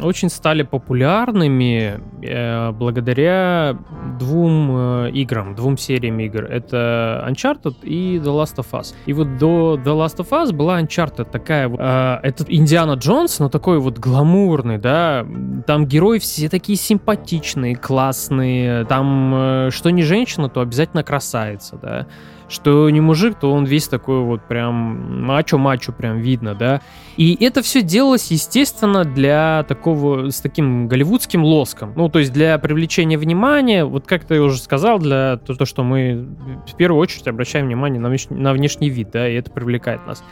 очень 0.03 0.29
стали 0.29 0.63
популярными 0.63 2.01
э, 2.23 2.73
благодаря 2.73 3.77
двум 4.19 4.71
э, 5.07 5.11
играм, 5.13 5.55
двум 5.55 5.77
сериям 5.79 6.19
игр. 6.21 6.45
Это 6.45 7.25
Uncharted 7.29 7.77
и 7.83 8.19
The 8.19 8.25
Last 8.25 8.57
of 8.57 8.71
Us. 8.73 8.95
И 9.07 9.13
вот 9.13 9.39
до 9.39 9.75
The 9.77 9.85
Last 9.85 10.19
of 10.19 10.29
Us 10.31 10.53
была 10.53 10.81
Uncharted 10.81 11.31
такая, 11.31 11.69
э, 11.69 12.21
этот 12.23 12.51
Индиана 12.51 12.95
Джонс, 12.95 13.39
но 13.39 13.49
такой 13.49 13.79
вот 13.79 13.99
гламурный, 13.99 14.79
да, 14.79 15.27
там 15.67 15.87
герои 15.87 16.19
все 16.19 16.49
такие 16.49 16.77
симпатичные, 16.77 17.77
классные, 17.77 18.85
там 18.85 19.35
э, 19.35 19.71
что 19.71 19.91
не 19.91 20.03
женщина, 20.03 20.49
то 20.49 20.61
обязательно 20.61 21.03
красавица, 21.03 21.79
да 21.81 22.07
что 22.49 22.89
не 22.91 23.01
мужик, 23.01 23.39
то 23.41 23.53
он 23.53 23.65
весь 23.65 23.89
такой 23.89 24.21
вот 24.21 24.43
прям 24.43 25.25
мачо-мачо 25.25 25.93
прям 25.93 26.19
видно, 26.19 26.55
да. 26.55 26.81
И 27.17 27.37
это 27.45 27.63
все 27.63 27.83
делалось, 27.83 28.31
естественно, 28.31 29.05
для 29.05 29.65
такого, 29.69 30.31
с 30.31 30.41
таким 30.41 30.87
голливудским 30.87 31.43
лоском. 31.43 31.93
Ну, 31.97 32.09
то 32.09 32.19
есть 32.19 32.33
для 32.33 32.59
привлечения 32.59 33.19
внимания, 33.19 33.85
вот 33.85 34.07
как 34.07 34.25
ты 34.25 34.41
уже 34.41 34.59
сказал, 34.59 34.99
для 34.99 35.39
то, 35.39 35.65
что 35.65 35.83
мы 35.83 36.27
в 36.67 36.77
первую 36.77 37.01
очередь 37.01 37.27
обращаем 37.27 37.67
внимание 37.67 38.01
на 38.01 38.09
внешний, 38.09 38.37
на 38.37 38.53
внешний 38.53 38.91
вид, 38.91 39.11
да, 39.13 39.29
и 39.29 39.35
это 39.35 39.51
привлекает 39.51 40.07
нас. 40.07 40.23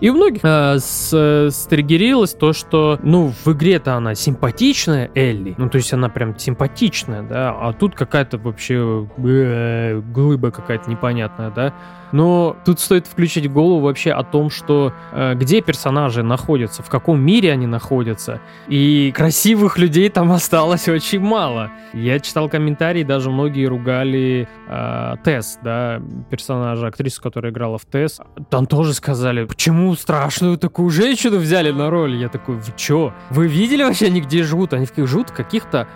И 0.00 0.10
у 0.10 0.14
многих 0.14 0.42
э, 0.44 0.78
с, 0.78 1.50
стригерилось 1.50 2.34
то, 2.34 2.52
что, 2.52 2.98
ну, 3.02 3.32
в 3.44 3.52
игре-то 3.52 3.94
она 3.94 4.14
симпатичная, 4.14 5.10
Элли. 5.14 5.54
Ну, 5.58 5.68
то 5.68 5.76
есть 5.76 5.92
она 5.92 6.08
прям 6.08 6.38
симпатичная, 6.38 7.22
да, 7.22 7.50
а 7.50 7.72
тут 7.72 7.94
какая-то 7.96 8.38
вообще 8.38 9.08
э, 9.18 10.00
глыба 10.00 10.50
какая-то 10.50 10.88
непонятная, 10.88 11.50
да. 11.50 11.74
Но 12.12 12.56
тут 12.64 12.80
стоит 12.80 13.06
включить 13.06 13.50
голову 13.50 13.80
вообще 13.80 14.12
о 14.12 14.22
том, 14.22 14.50
что 14.50 14.92
э, 15.12 15.34
где 15.34 15.60
персонажи 15.60 16.22
находятся, 16.22 16.82
в 16.82 16.88
каком 16.88 17.20
мире 17.20 17.52
они 17.52 17.66
находятся. 17.66 18.40
И 18.68 19.12
красивых 19.14 19.78
людей 19.78 20.08
там 20.08 20.32
осталось 20.38 20.88
очень 20.88 21.20
мало. 21.20 21.70
Я 21.92 22.20
читал 22.20 22.48
комментарии, 22.48 23.02
даже 23.02 23.30
многие 23.30 23.66
ругали 23.66 24.48
э, 24.68 25.14
Тесс, 25.24 25.58
да, 25.62 26.00
персонажа, 26.30 26.88
актрису, 26.88 27.22
которая 27.22 27.52
играла 27.52 27.78
в 27.78 27.84
Тесс. 27.84 28.20
Там 28.50 28.66
тоже 28.66 28.94
сказали, 28.94 29.44
почему 29.44 29.94
страшную 29.94 30.58
такую 30.58 30.90
женщину 30.90 31.38
взяли 31.38 31.70
на 31.70 31.90
роль? 31.90 32.16
Я 32.16 32.28
такой, 32.28 32.56
вы 32.56 32.72
чё? 32.76 33.12
Вы 33.30 33.48
видели 33.48 33.82
вообще 33.82 34.06
они 34.06 34.20
где 34.20 34.42
живут? 34.42 34.72
Они 34.72 34.86
в 34.86 34.92
каких-то 35.32 35.88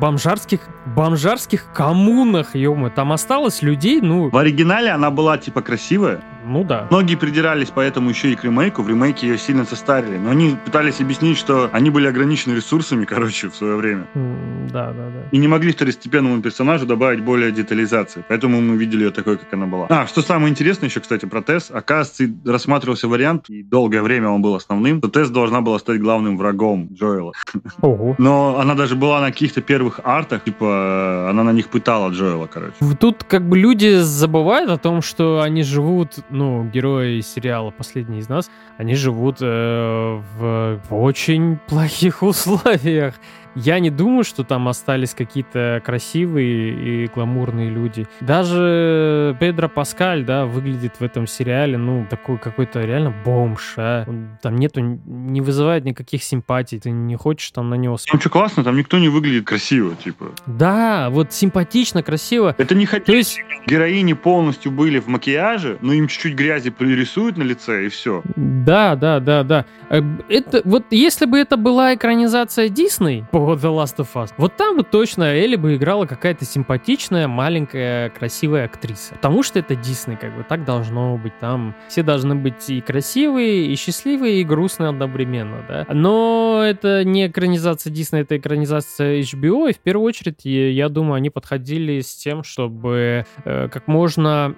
бомжарских, 0.00 0.60
бомжарских 0.86 1.72
коммунах, 1.72 2.54
ё 2.54 2.90
Там 2.94 3.12
осталось 3.12 3.62
людей, 3.62 4.00
ну... 4.00 4.30
В 4.30 4.36
оригинале 4.36 4.90
она 4.90 5.10
была 5.10 5.38
типа 5.38 5.55
красивая, 5.62 6.22
ну 6.46 6.64
да. 6.64 6.86
Многие 6.90 7.16
придирались 7.16 7.70
поэтому 7.74 8.10
еще 8.10 8.32
и 8.32 8.36
к 8.36 8.44
ремейку. 8.44 8.82
В 8.82 8.88
ремейке 8.88 9.28
ее 9.28 9.38
сильно 9.38 9.64
состарили. 9.64 10.16
Но 10.16 10.30
они 10.30 10.56
пытались 10.64 11.00
объяснить, 11.00 11.38
что 11.38 11.68
они 11.72 11.90
были 11.90 12.06
ограничены 12.06 12.54
ресурсами, 12.54 13.04
короче, 13.16 13.48
в 13.50 13.56
свое 13.56 13.76
время. 13.76 14.06
Mm, 14.14 14.70
да, 14.70 14.86
да, 14.92 15.10
да. 15.10 15.28
И 15.32 15.38
не 15.38 15.48
могли 15.48 15.72
второстепенному 15.72 16.40
персонажу 16.42 16.86
добавить 16.86 17.22
более 17.22 17.50
детализации. 17.50 18.24
Поэтому 18.28 18.60
мы 18.60 18.76
видели 18.76 19.04
ее 19.04 19.10
такой, 19.10 19.36
как 19.38 19.52
она 19.52 19.66
была. 19.66 19.86
А, 19.90 20.06
что 20.06 20.22
самое 20.22 20.50
интересное 20.50 20.88
еще, 20.88 21.00
кстати, 21.00 21.26
про 21.26 21.42
Тесс. 21.42 21.70
Оказывается, 21.70 22.24
рассматривался 22.44 23.08
вариант, 23.08 23.50
и 23.50 23.62
долгое 23.62 24.02
время 24.02 24.28
он 24.28 24.42
был 24.42 24.54
основным, 24.54 24.98
что 24.98 25.08
Тесс 25.08 25.30
должна 25.30 25.60
была 25.60 25.78
стать 25.78 26.00
главным 26.00 26.36
врагом 26.38 26.88
Джоэла. 26.92 27.32
Ого. 27.82 28.14
Но 28.18 28.58
она 28.58 28.74
даже 28.74 28.94
была 28.94 29.20
на 29.20 29.26
каких-то 29.26 29.60
первых 29.60 30.00
артах, 30.04 30.44
типа, 30.44 31.28
она 31.30 31.42
на 31.42 31.52
них 31.52 31.68
пытала 31.68 32.10
Джоэла, 32.10 32.46
короче. 32.46 32.74
Тут 33.00 33.24
как 33.24 33.48
бы 33.48 33.58
люди 33.58 33.98
забывают 34.00 34.70
о 34.70 34.78
том, 34.78 35.02
что 35.02 35.40
они 35.40 35.62
живут 35.62 36.18
ну, 36.36 36.64
герои 36.64 37.20
сериала 37.20 37.70
«Последний 37.70 38.18
из 38.18 38.28
нас», 38.28 38.50
они 38.78 38.94
живут 38.94 39.38
э, 39.40 40.20
в, 40.38 40.80
в 40.88 40.94
очень 40.94 41.56
плохих 41.66 42.22
условиях. 42.22 43.14
Я 43.56 43.78
не 43.78 43.90
думаю, 43.90 44.22
что 44.22 44.44
там 44.44 44.68
остались 44.68 45.14
какие-то 45.14 45.82
красивые 45.84 47.04
и 47.04 47.06
гламурные 47.06 47.70
люди. 47.70 48.06
Даже 48.20 49.34
Педро 49.40 49.68
Паскаль, 49.68 50.24
да, 50.24 50.44
выглядит 50.44 50.96
в 51.00 51.02
этом 51.02 51.26
сериале, 51.26 51.78
ну, 51.78 52.06
такой 52.08 52.36
какой-то 52.36 52.82
реально 52.82 53.14
бомж, 53.24 53.74
а. 53.78 54.04
Он, 54.06 54.36
там 54.42 54.56
нету, 54.56 54.80
не 54.80 55.40
вызывает 55.40 55.84
никаких 55.84 56.22
симпатий, 56.22 56.78
ты 56.78 56.90
не 56.90 57.16
хочешь 57.16 57.50
там 57.50 57.70
на 57.70 57.76
него... 57.76 57.96
Там 58.10 58.20
что 58.20 58.28
классно, 58.28 58.62
там 58.62 58.76
никто 58.76 58.98
не 58.98 59.08
выглядит 59.08 59.46
красиво, 59.46 59.94
типа. 59.96 60.26
Да, 60.46 61.08
вот 61.10 61.32
симпатично, 61.32 62.02
красиво. 62.02 62.54
Это 62.58 62.74
не 62.74 62.84
хотели. 62.84 63.06
То 63.06 63.16
есть... 63.16 63.40
Героини 63.66 64.12
полностью 64.12 64.70
были 64.70 64.98
в 64.98 65.08
макияже, 65.08 65.78
но 65.80 65.94
им 65.94 66.08
чуть-чуть 66.08 66.34
грязи 66.34 66.70
пририсуют 66.70 67.38
на 67.38 67.42
лице, 67.42 67.86
и 67.86 67.88
все. 67.88 68.22
Да, 68.36 68.96
да, 68.96 69.18
да, 69.20 69.42
да. 69.42 69.64
Э, 69.88 70.02
это, 70.28 70.60
вот 70.64 70.84
если 70.90 71.24
бы 71.24 71.38
это 71.38 71.56
была 71.56 71.94
экранизация 71.94 72.68
Дисней 72.68 73.24
по 73.32 73.45
The 73.54 73.74
Last 73.74 73.96
of 73.98 74.08
Us. 74.14 74.30
Вот 74.36 74.56
там 74.56 74.76
бы 74.76 74.82
точно 74.82 75.24
Элли 75.34 75.56
бы 75.56 75.76
играла 75.76 76.06
какая-то 76.06 76.44
симпатичная, 76.44 77.28
маленькая, 77.28 78.10
красивая 78.10 78.64
актриса. 78.64 79.14
Потому 79.14 79.42
что 79.42 79.58
это 79.58 79.74
Дисней, 79.74 80.16
как 80.16 80.36
бы 80.36 80.42
так 80.42 80.64
должно 80.64 81.16
быть. 81.16 81.38
Там 81.38 81.74
все 81.88 82.02
должны 82.02 82.34
быть 82.34 82.68
и 82.68 82.80
красивые, 82.80 83.66
и 83.66 83.76
счастливые, 83.76 84.40
и 84.40 84.44
грустные 84.44 84.90
одновременно, 84.90 85.64
да. 85.68 85.86
Но 85.92 86.62
это 86.64 87.04
не 87.04 87.26
экранизация 87.26 87.92
Дисней, 87.92 88.22
это 88.22 88.36
экранизация 88.36 89.20
HBO, 89.20 89.70
и 89.70 89.72
в 89.72 89.78
первую 89.78 90.06
очередь, 90.06 90.44
я 90.44 90.88
думаю, 90.88 91.14
они 91.14 91.30
подходили 91.30 92.00
с 92.00 92.14
тем, 92.14 92.42
чтобы 92.42 93.26
э, 93.44 93.68
как 93.68 93.86
можно 93.86 94.54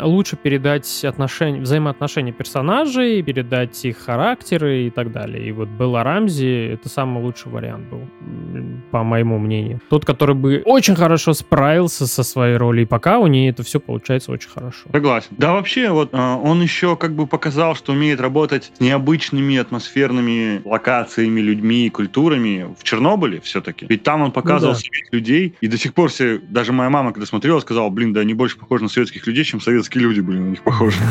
лучше 0.00 0.36
передать 0.36 1.04
отношения, 1.04 1.60
взаимоотношения 1.60 2.32
персонажей, 2.32 3.22
передать 3.22 3.84
их 3.84 3.98
характеры 3.98 4.84
и 4.86 4.90
так 4.90 5.12
далее. 5.12 5.48
И 5.48 5.52
вот 5.52 5.68
Белла 5.68 6.02
Рамзи— 6.02 6.72
это 6.74 6.88
самый 6.88 7.22
лучший 7.22 7.50
вариант 7.50 7.88
был, 7.94 8.80
по 8.90 9.02
моему 9.02 9.38
мнению. 9.38 9.80
Тот, 9.88 10.04
который 10.04 10.34
бы 10.34 10.62
очень 10.64 10.94
хорошо 10.94 11.32
справился 11.32 12.06
со 12.06 12.22
своей 12.22 12.56
ролью, 12.56 12.82
и 12.82 12.86
пока 12.86 13.18
у 13.18 13.26
нее 13.26 13.50
это 13.50 13.62
все 13.62 13.80
получается 13.80 14.32
очень 14.32 14.48
хорошо. 14.48 14.88
Согласен. 14.92 15.28
Да, 15.32 15.52
вообще, 15.52 15.90
вот 15.90 16.10
а, 16.12 16.36
он 16.36 16.62
еще 16.62 16.96
как 16.96 17.14
бы 17.14 17.26
показал, 17.26 17.74
что 17.74 17.92
умеет 17.92 18.20
работать 18.20 18.72
с 18.76 18.80
необычными 18.80 19.56
атмосферными 19.56 20.62
локациями, 20.64 21.40
людьми, 21.40 21.90
культурами 21.90 22.74
в 22.78 22.84
Чернобыле 22.84 23.40
все-таки. 23.40 23.86
Ведь 23.88 24.02
там 24.02 24.22
он 24.22 24.32
показывал 24.32 24.74
ну, 24.74 24.80
да. 24.80 25.16
людей, 25.16 25.54
и 25.60 25.68
до 25.68 25.78
сих 25.78 25.94
пор 25.94 26.10
все, 26.10 26.38
даже 26.38 26.72
моя 26.72 26.90
мама, 26.90 27.12
когда 27.12 27.26
смотрела, 27.26 27.60
сказала, 27.60 27.88
блин, 27.90 28.12
да 28.12 28.20
они 28.20 28.34
больше 28.34 28.58
похожи 28.58 28.84
на 28.84 28.88
советских 28.88 29.26
людей, 29.26 29.44
чем 29.44 29.60
советские 29.60 30.02
люди 30.02 30.20
были 30.20 30.38
на 30.38 30.50
них 30.50 30.62
похожи. 30.62 30.98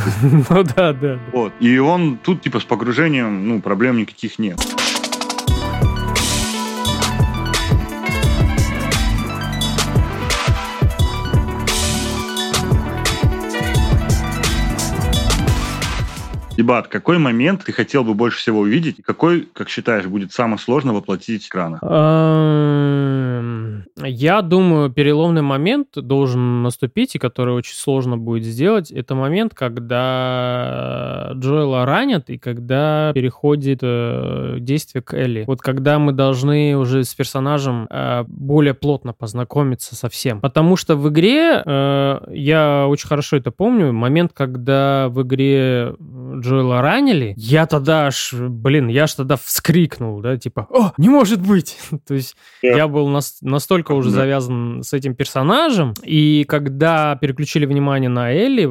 Ну 0.49 0.63
да, 0.75 0.93
да. 0.93 1.19
Вот. 1.31 1.53
И 1.59 1.77
он 1.77 2.17
тут, 2.17 2.41
типа, 2.41 2.59
с 2.59 2.63
погружением, 2.63 3.47
ну, 3.47 3.61
проблем 3.61 3.97
никаких 3.97 4.39
нет. 4.39 4.59
Дебат. 16.63 16.87
Какой 16.87 17.17
момент 17.17 17.65
ты 17.65 17.73
хотел 17.73 18.05
бы 18.05 18.13
больше 18.13 18.37
всего 18.37 18.61
увидеть? 18.61 19.03
Какой, 19.03 19.49
как 19.51 19.67
считаешь, 19.67 20.05
будет 20.05 20.31
самое 20.31 20.57
сложно 20.57 20.93
воплотить 20.93 21.43
в 21.43 21.49
экранах? 21.49 21.83
Эм, 21.83 23.83
я 23.97 24.41
думаю, 24.41 24.89
переломный 24.89 25.41
момент 25.41 25.89
должен 25.95 26.63
наступить, 26.63 27.15
и 27.15 27.19
который 27.19 27.53
очень 27.53 27.75
сложно 27.75 28.17
будет 28.17 28.45
сделать. 28.45 28.91
Это 28.91 29.13
момент, 29.13 29.53
когда 29.53 31.31
Джоэла 31.33 31.85
ранят, 31.85 32.29
и 32.29 32.37
когда 32.37 33.11
переходит 33.13 33.79
э, 33.81 34.55
действие 34.59 35.01
к 35.01 35.13
Элли. 35.13 35.43
Вот 35.45 35.61
когда 35.61 35.99
мы 35.99 36.13
должны 36.13 36.77
уже 36.77 37.03
с 37.03 37.13
персонажем 37.13 37.87
э, 37.89 38.23
более 38.27 38.73
плотно 38.73 39.11
познакомиться 39.11 39.97
со 39.97 40.07
всем. 40.07 40.39
Потому 40.39 40.77
что 40.77 40.95
в 40.95 41.09
игре, 41.09 41.61
э, 41.65 42.19
я 42.31 42.85
очень 42.87 43.09
хорошо 43.09 43.35
это 43.35 43.51
помню, 43.51 43.91
момент, 43.91 44.31
когда 44.33 45.09
в 45.09 45.23
игре 45.23 45.93
Джоэла 46.39 46.52
ранили, 46.61 47.33
я 47.37 47.65
тогда 47.65 48.07
аж, 48.07 48.33
блин, 48.33 48.87
я 48.87 49.03
аж 49.03 49.13
тогда 49.13 49.37
вскрикнул, 49.37 50.21
да, 50.21 50.37
типа, 50.37 50.67
о, 50.69 50.93
не 50.97 51.09
может 51.09 51.41
быть! 51.41 51.77
То 52.07 52.13
есть 52.13 52.35
yeah. 52.63 52.77
я 52.77 52.87
был 52.87 53.07
нас, 53.07 53.37
настолько 53.41 53.93
уже 53.93 54.09
завязан 54.09 54.83
с 54.83 54.93
этим 54.93 55.15
персонажем, 55.15 55.93
и 56.03 56.45
когда 56.47 57.15
переключили 57.15 57.65
внимание 57.65 58.09
на 58.09 58.31
Элли, 58.31 58.69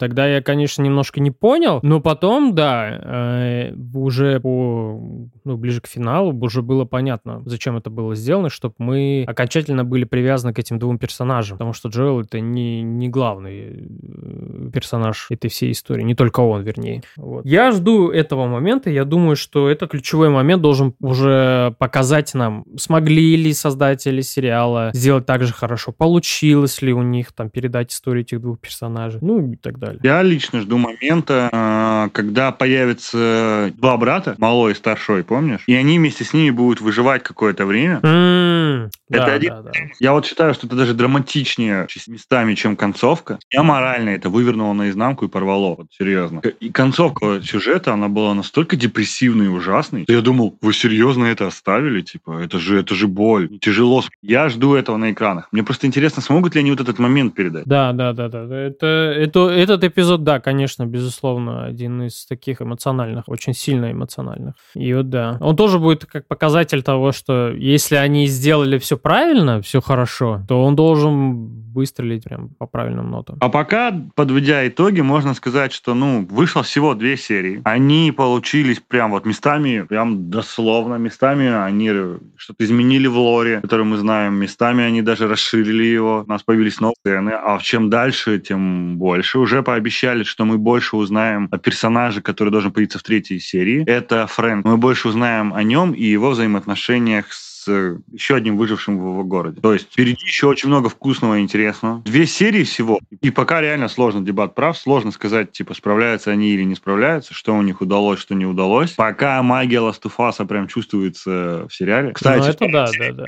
тогда 0.00 0.26
я, 0.26 0.42
конечно, 0.42 0.82
немножко 0.82 1.20
не 1.20 1.30
понял, 1.30 1.78
но 1.82 2.00
потом, 2.00 2.54
да, 2.54 2.88
э, 2.90 3.74
уже 3.94 4.40
по, 4.40 4.98
ну, 5.44 5.56
ближе 5.56 5.80
к 5.80 5.86
финалу 5.86 6.32
уже 6.40 6.62
было 6.62 6.86
понятно, 6.86 7.42
зачем 7.44 7.76
это 7.76 7.90
было 7.90 8.14
сделано, 8.14 8.48
чтобы 8.48 8.74
мы 8.78 9.24
окончательно 9.28 9.84
были 9.84 10.04
привязаны 10.04 10.54
к 10.54 10.58
этим 10.58 10.78
двум 10.78 10.98
персонажам, 10.98 11.58
потому 11.58 11.74
что 11.74 11.90
Джоэл 11.90 12.22
это 12.22 12.40
не, 12.40 12.82
не 12.82 13.08
главный 13.08 13.52
э, 13.52 14.70
персонаж 14.72 15.26
этой 15.30 15.50
всей 15.50 15.72
истории, 15.72 16.02
не 16.02 16.14
только 16.14 16.40
он, 16.40 16.62
вернее. 16.62 17.02
Вот. 17.16 17.44
Я 17.44 17.70
жду 17.72 18.08
этого 18.08 18.46
момента. 18.46 18.88
Я 18.88 19.04
думаю, 19.04 19.36
что 19.36 19.68
это 19.68 19.86
ключевой 19.86 20.30
момент 20.30 20.62
должен 20.62 20.94
уже 21.00 21.74
показать 21.78 22.32
нам, 22.34 22.64
смогли 22.78 23.36
ли 23.36 23.52
создатели 23.52 24.22
сериала 24.22 24.90
сделать 24.94 25.26
так 25.26 25.42
же 25.42 25.52
хорошо, 25.52 25.92
получилось 25.92 26.80
ли 26.80 26.92
у 26.92 27.02
них 27.02 27.32
там 27.32 27.50
передать 27.50 27.92
историю 27.92 28.22
этих 28.22 28.40
двух 28.40 28.58
персонажей, 28.60 29.20
ну 29.22 29.52
и 29.52 29.56
так 29.56 29.78
далее. 29.78 29.89
Я 30.02 30.22
лично 30.22 30.60
жду 30.60 30.78
момента, 30.78 31.48
а, 31.52 32.08
когда 32.10 32.52
появятся 32.52 33.72
два 33.76 33.96
брата, 33.96 34.34
малой 34.38 34.72
и 34.72 34.74
старшой, 34.74 35.24
помнишь? 35.24 35.62
И 35.66 35.74
они 35.74 35.98
вместе 35.98 36.24
с 36.24 36.32
ними 36.32 36.50
будут 36.50 36.80
выживать 36.80 37.22
какое-то 37.22 37.66
время. 37.66 38.00
Mm, 38.02 38.90
это 39.10 39.26
да, 39.26 39.32
один. 39.32 39.50
Да, 39.50 39.62
да. 39.62 39.70
Я 39.98 40.12
вот 40.12 40.26
считаю, 40.26 40.54
что 40.54 40.66
это 40.66 40.76
даже 40.76 40.94
драматичнее 40.94 41.86
местами, 42.06 42.54
чем 42.54 42.76
концовка. 42.76 43.38
Я 43.50 43.62
морально 43.62 44.10
это 44.10 44.30
вывернуло 44.30 44.72
наизнанку 44.72 45.24
и 45.24 45.28
порвало. 45.28 45.76
Вот 45.76 45.86
серьезно. 45.96 46.40
И 46.60 46.70
концовка 46.70 47.40
сюжета, 47.42 47.92
она 47.92 48.08
была 48.08 48.34
настолько 48.34 48.76
депрессивной 48.76 49.46
и 49.46 49.48
ужасной. 49.48 50.04
Я 50.08 50.20
думал, 50.20 50.56
вы 50.60 50.72
серьезно 50.72 51.26
это 51.26 51.46
оставили? 51.46 52.02
Типа, 52.02 52.40
это 52.42 52.58
же, 52.58 52.80
это 52.80 52.94
же 52.94 53.08
боль, 53.08 53.58
тяжело. 53.60 54.02
Я 54.22 54.48
жду 54.48 54.74
этого 54.74 54.96
на 54.96 55.12
экранах. 55.12 55.48
Мне 55.52 55.62
просто 55.62 55.86
интересно, 55.86 56.22
смогут 56.22 56.54
ли 56.54 56.60
они 56.60 56.70
вот 56.70 56.80
этот 56.80 56.98
момент 56.98 57.34
передать? 57.34 57.64
Да, 57.66 57.92
да, 57.92 58.12
да, 58.12 58.28
да. 58.28 58.56
Это, 58.56 58.86
это, 58.86 59.48
этот 59.80 59.92
эпизод, 59.92 60.24
да, 60.24 60.40
конечно, 60.40 60.86
безусловно, 60.86 61.64
один 61.64 62.02
из 62.02 62.26
таких 62.26 62.62
эмоциональных, 62.62 63.24
очень 63.28 63.54
сильно 63.54 63.90
эмоциональных. 63.90 64.54
И 64.74 64.94
вот 64.94 65.08
да. 65.08 65.38
Он 65.40 65.56
тоже 65.56 65.78
будет 65.78 66.06
как 66.06 66.26
показатель 66.26 66.82
того, 66.82 67.12
что 67.12 67.50
если 67.50 67.96
они 67.96 68.26
сделали 68.26 68.78
все 68.78 68.96
правильно, 68.96 69.60
все 69.62 69.80
хорошо, 69.80 70.42
то 70.48 70.64
он 70.64 70.76
должен 70.76 71.60
выстрелить 71.72 72.24
прям 72.24 72.50
по 72.58 72.66
правильным 72.66 73.10
нотам. 73.10 73.36
А 73.40 73.48
пока, 73.48 73.92
подводя 74.14 74.66
итоги, 74.66 75.00
можно 75.00 75.34
сказать, 75.34 75.72
что, 75.72 75.94
ну, 75.94 76.26
вышло 76.30 76.62
всего 76.62 76.94
две 76.94 77.16
серии. 77.16 77.60
Они 77.64 78.12
получились 78.12 78.80
прям 78.80 79.12
вот 79.12 79.24
местами, 79.24 79.86
прям 79.88 80.30
дословно 80.30 80.96
местами, 80.96 81.46
они 81.46 81.88
что-то 82.36 82.64
изменили 82.64 83.06
в 83.06 83.16
лоре, 83.16 83.60
который 83.60 83.84
мы 83.84 83.96
знаем, 83.96 84.34
местами 84.34 84.84
они 84.84 85.02
даже 85.02 85.28
расширили 85.28 85.84
его, 85.84 86.24
у 86.26 86.28
нас 86.28 86.42
появились 86.42 86.80
новые 86.80 86.94
сцены, 87.00 87.30
а 87.30 87.58
чем 87.60 87.88
дальше, 87.90 88.38
тем 88.40 88.98
больше. 88.98 89.38
Уже 89.38 89.59
пообещали, 89.62 90.22
что 90.22 90.44
мы 90.44 90.58
больше 90.58 90.96
узнаем 90.96 91.48
о 91.50 91.58
персонаже, 91.58 92.22
который 92.22 92.50
должен 92.50 92.72
появиться 92.72 92.98
в 92.98 93.02
третьей 93.02 93.40
серии. 93.40 93.84
Это 93.86 94.26
Фрэнк. 94.26 94.64
Мы 94.64 94.76
больше 94.76 95.08
узнаем 95.08 95.52
о 95.54 95.62
нем 95.62 95.92
и 95.92 96.04
его 96.04 96.30
взаимоотношениях 96.30 97.32
с 97.32 97.49
с 97.60 97.98
еще 98.12 98.36
одним 98.36 98.56
выжившим 98.56 98.98
в 98.98 99.02
его 99.02 99.24
городе. 99.24 99.60
То 99.60 99.72
есть 99.72 99.86
впереди 99.92 100.24
еще 100.24 100.46
очень 100.46 100.68
много 100.68 100.88
вкусного 100.88 101.38
и 101.38 101.42
интересного. 101.42 102.00
Две 102.04 102.26
серии 102.26 102.64
всего. 102.64 103.00
И 103.20 103.30
пока 103.30 103.60
реально 103.60 103.88
сложно 103.88 104.22
дебат 104.22 104.54
прав. 104.54 104.78
Сложно 104.78 105.10
сказать, 105.10 105.52
типа, 105.52 105.74
справляются 105.74 106.30
они 106.30 106.50
или 106.50 106.62
не 106.62 106.74
справляются, 106.74 107.34
что 107.34 107.54
у 107.54 107.62
них 107.62 107.80
удалось, 107.80 108.18
что 108.18 108.34
не 108.34 108.46
удалось. 108.46 108.92
Пока 108.92 109.42
магия 109.42 109.80
Us 109.80 110.46
прям 110.46 110.68
чувствуется 110.68 111.66
в 111.68 111.74
сериале. 111.74 112.12
Кстати, 112.12 112.40
ну, 112.40 112.46
это 112.46 112.66
да, 112.72 112.86
да, 112.98 113.12
да. 113.12 113.24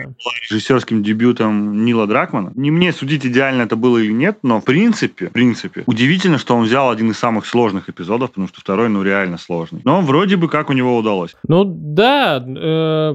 режиссерским 0.48 1.02
дебютом 1.02 1.84
Нила 1.84 2.06
Дракмана. 2.06 2.52
Не 2.54 2.70
мне 2.70 2.92
судить, 2.92 3.26
идеально 3.26 3.62
это 3.62 3.76
было 3.76 3.98
или 3.98 4.12
нет, 4.12 4.38
но 4.42 4.60
в 4.60 4.64
принципе, 4.64 5.28
в 5.28 5.32
принципе, 5.32 5.84
удивительно, 5.86 6.38
что 6.38 6.56
он 6.56 6.64
взял 6.64 6.90
один 6.90 7.10
из 7.10 7.18
самых 7.18 7.46
сложных 7.46 7.90
эпизодов, 7.90 8.30
потому 8.30 8.48
что 8.48 8.60
второй, 8.60 8.88
ну, 8.88 9.02
реально 9.02 9.38
сложный. 9.38 9.82
Но 9.84 10.00
вроде 10.00 10.36
бы 10.36 10.48
как 10.48 10.70
у 10.70 10.72
него 10.72 10.96
удалось. 10.96 11.34
Ну, 11.46 11.64
да, 11.64 12.42
э, 12.46 13.14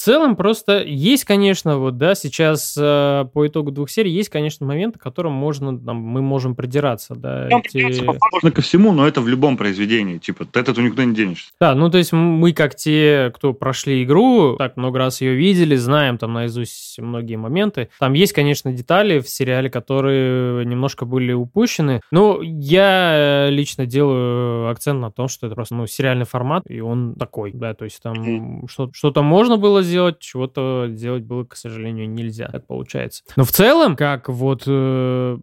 в 0.00 0.02
целом 0.02 0.36
просто 0.36 0.82
есть, 0.82 1.24
конечно, 1.24 1.78
вот, 1.78 1.98
да, 1.98 2.14
сейчас 2.14 2.76
э, 2.78 3.26
по 3.32 3.46
итогу 3.46 3.70
двух 3.70 3.90
серий 3.90 4.10
есть, 4.10 4.28
конечно, 4.28 4.66
моменты, 4.66 4.98
к 4.98 5.02
которым 5.02 5.32
можно, 5.32 5.78
там, 5.78 5.96
мы 5.96 6.22
можем 6.22 6.54
придираться, 6.54 7.14
да. 7.14 7.48
Там 7.48 7.60
эти... 7.60 8.02
Можно 8.32 8.50
ко 8.50 8.62
всему, 8.62 8.92
но 8.92 9.06
это 9.06 9.20
в 9.20 9.28
любом 9.28 9.56
произведении, 9.56 10.18
типа, 10.18 10.44
ты 10.44 10.60
от 10.60 10.68
этого 10.68 10.84
никуда 10.84 11.04
не 11.04 11.14
денешься. 11.14 11.50
Да, 11.60 11.74
ну, 11.74 11.90
то 11.90 11.98
есть 11.98 12.12
мы, 12.12 12.52
как 12.52 12.76
те, 12.76 13.32
кто 13.34 13.52
прошли 13.52 14.02
игру, 14.04 14.56
так 14.56 14.76
много 14.76 14.98
раз 14.98 15.20
ее 15.20 15.34
видели, 15.34 15.76
знаем 15.76 16.18
там 16.18 16.32
наизусть 16.32 16.98
многие 16.98 17.36
моменты. 17.36 17.90
Там 17.98 18.12
есть, 18.14 18.32
конечно, 18.32 18.72
детали 18.72 19.20
в 19.20 19.28
сериале, 19.28 19.70
которые 19.70 20.64
немножко 20.64 21.04
были 21.04 21.32
упущены, 21.32 22.00
но 22.10 22.40
я 22.42 23.48
лично 23.50 23.86
делаю 23.86 24.70
акцент 24.70 25.00
на 25.00 25.10
том, 25.10 25.28
что 25.28 25.46
это 25.46 25.56
просто, 25.56 25.74
ну, 25.74 25.86
сериальный 25.86 26.26
формат, 26.26 26.62
и 26.68 26.80
он 26.80 27.14
такой, 27.16 27.52
да, 27.52 27.74
то 27.74 27.84
есть 27.84 28.00
там 28.02 28.14
mm-hmm. 28.14 28.68
что- 28.68 28.90
что-то 28.92 29.22
можно 29.22 29.56
было 29.56 29.70
было 29.70 29.82
сделать, 29.90 30.20
чего-то 30.20 30.86
делать 30.88 31.24
было, 31.24 31.44
к 31.44 31.56
сожалению, 31.56 32.08
нельзя. 32.08 32.48
Так 32.48 32.66
получается. 32.66 33.24
Но 33.36 33.44
в 33.44 33.50
целом, 33.50 33.96
как 33.96 34.28
вот 34.28 34.62
э, 34.66 35.38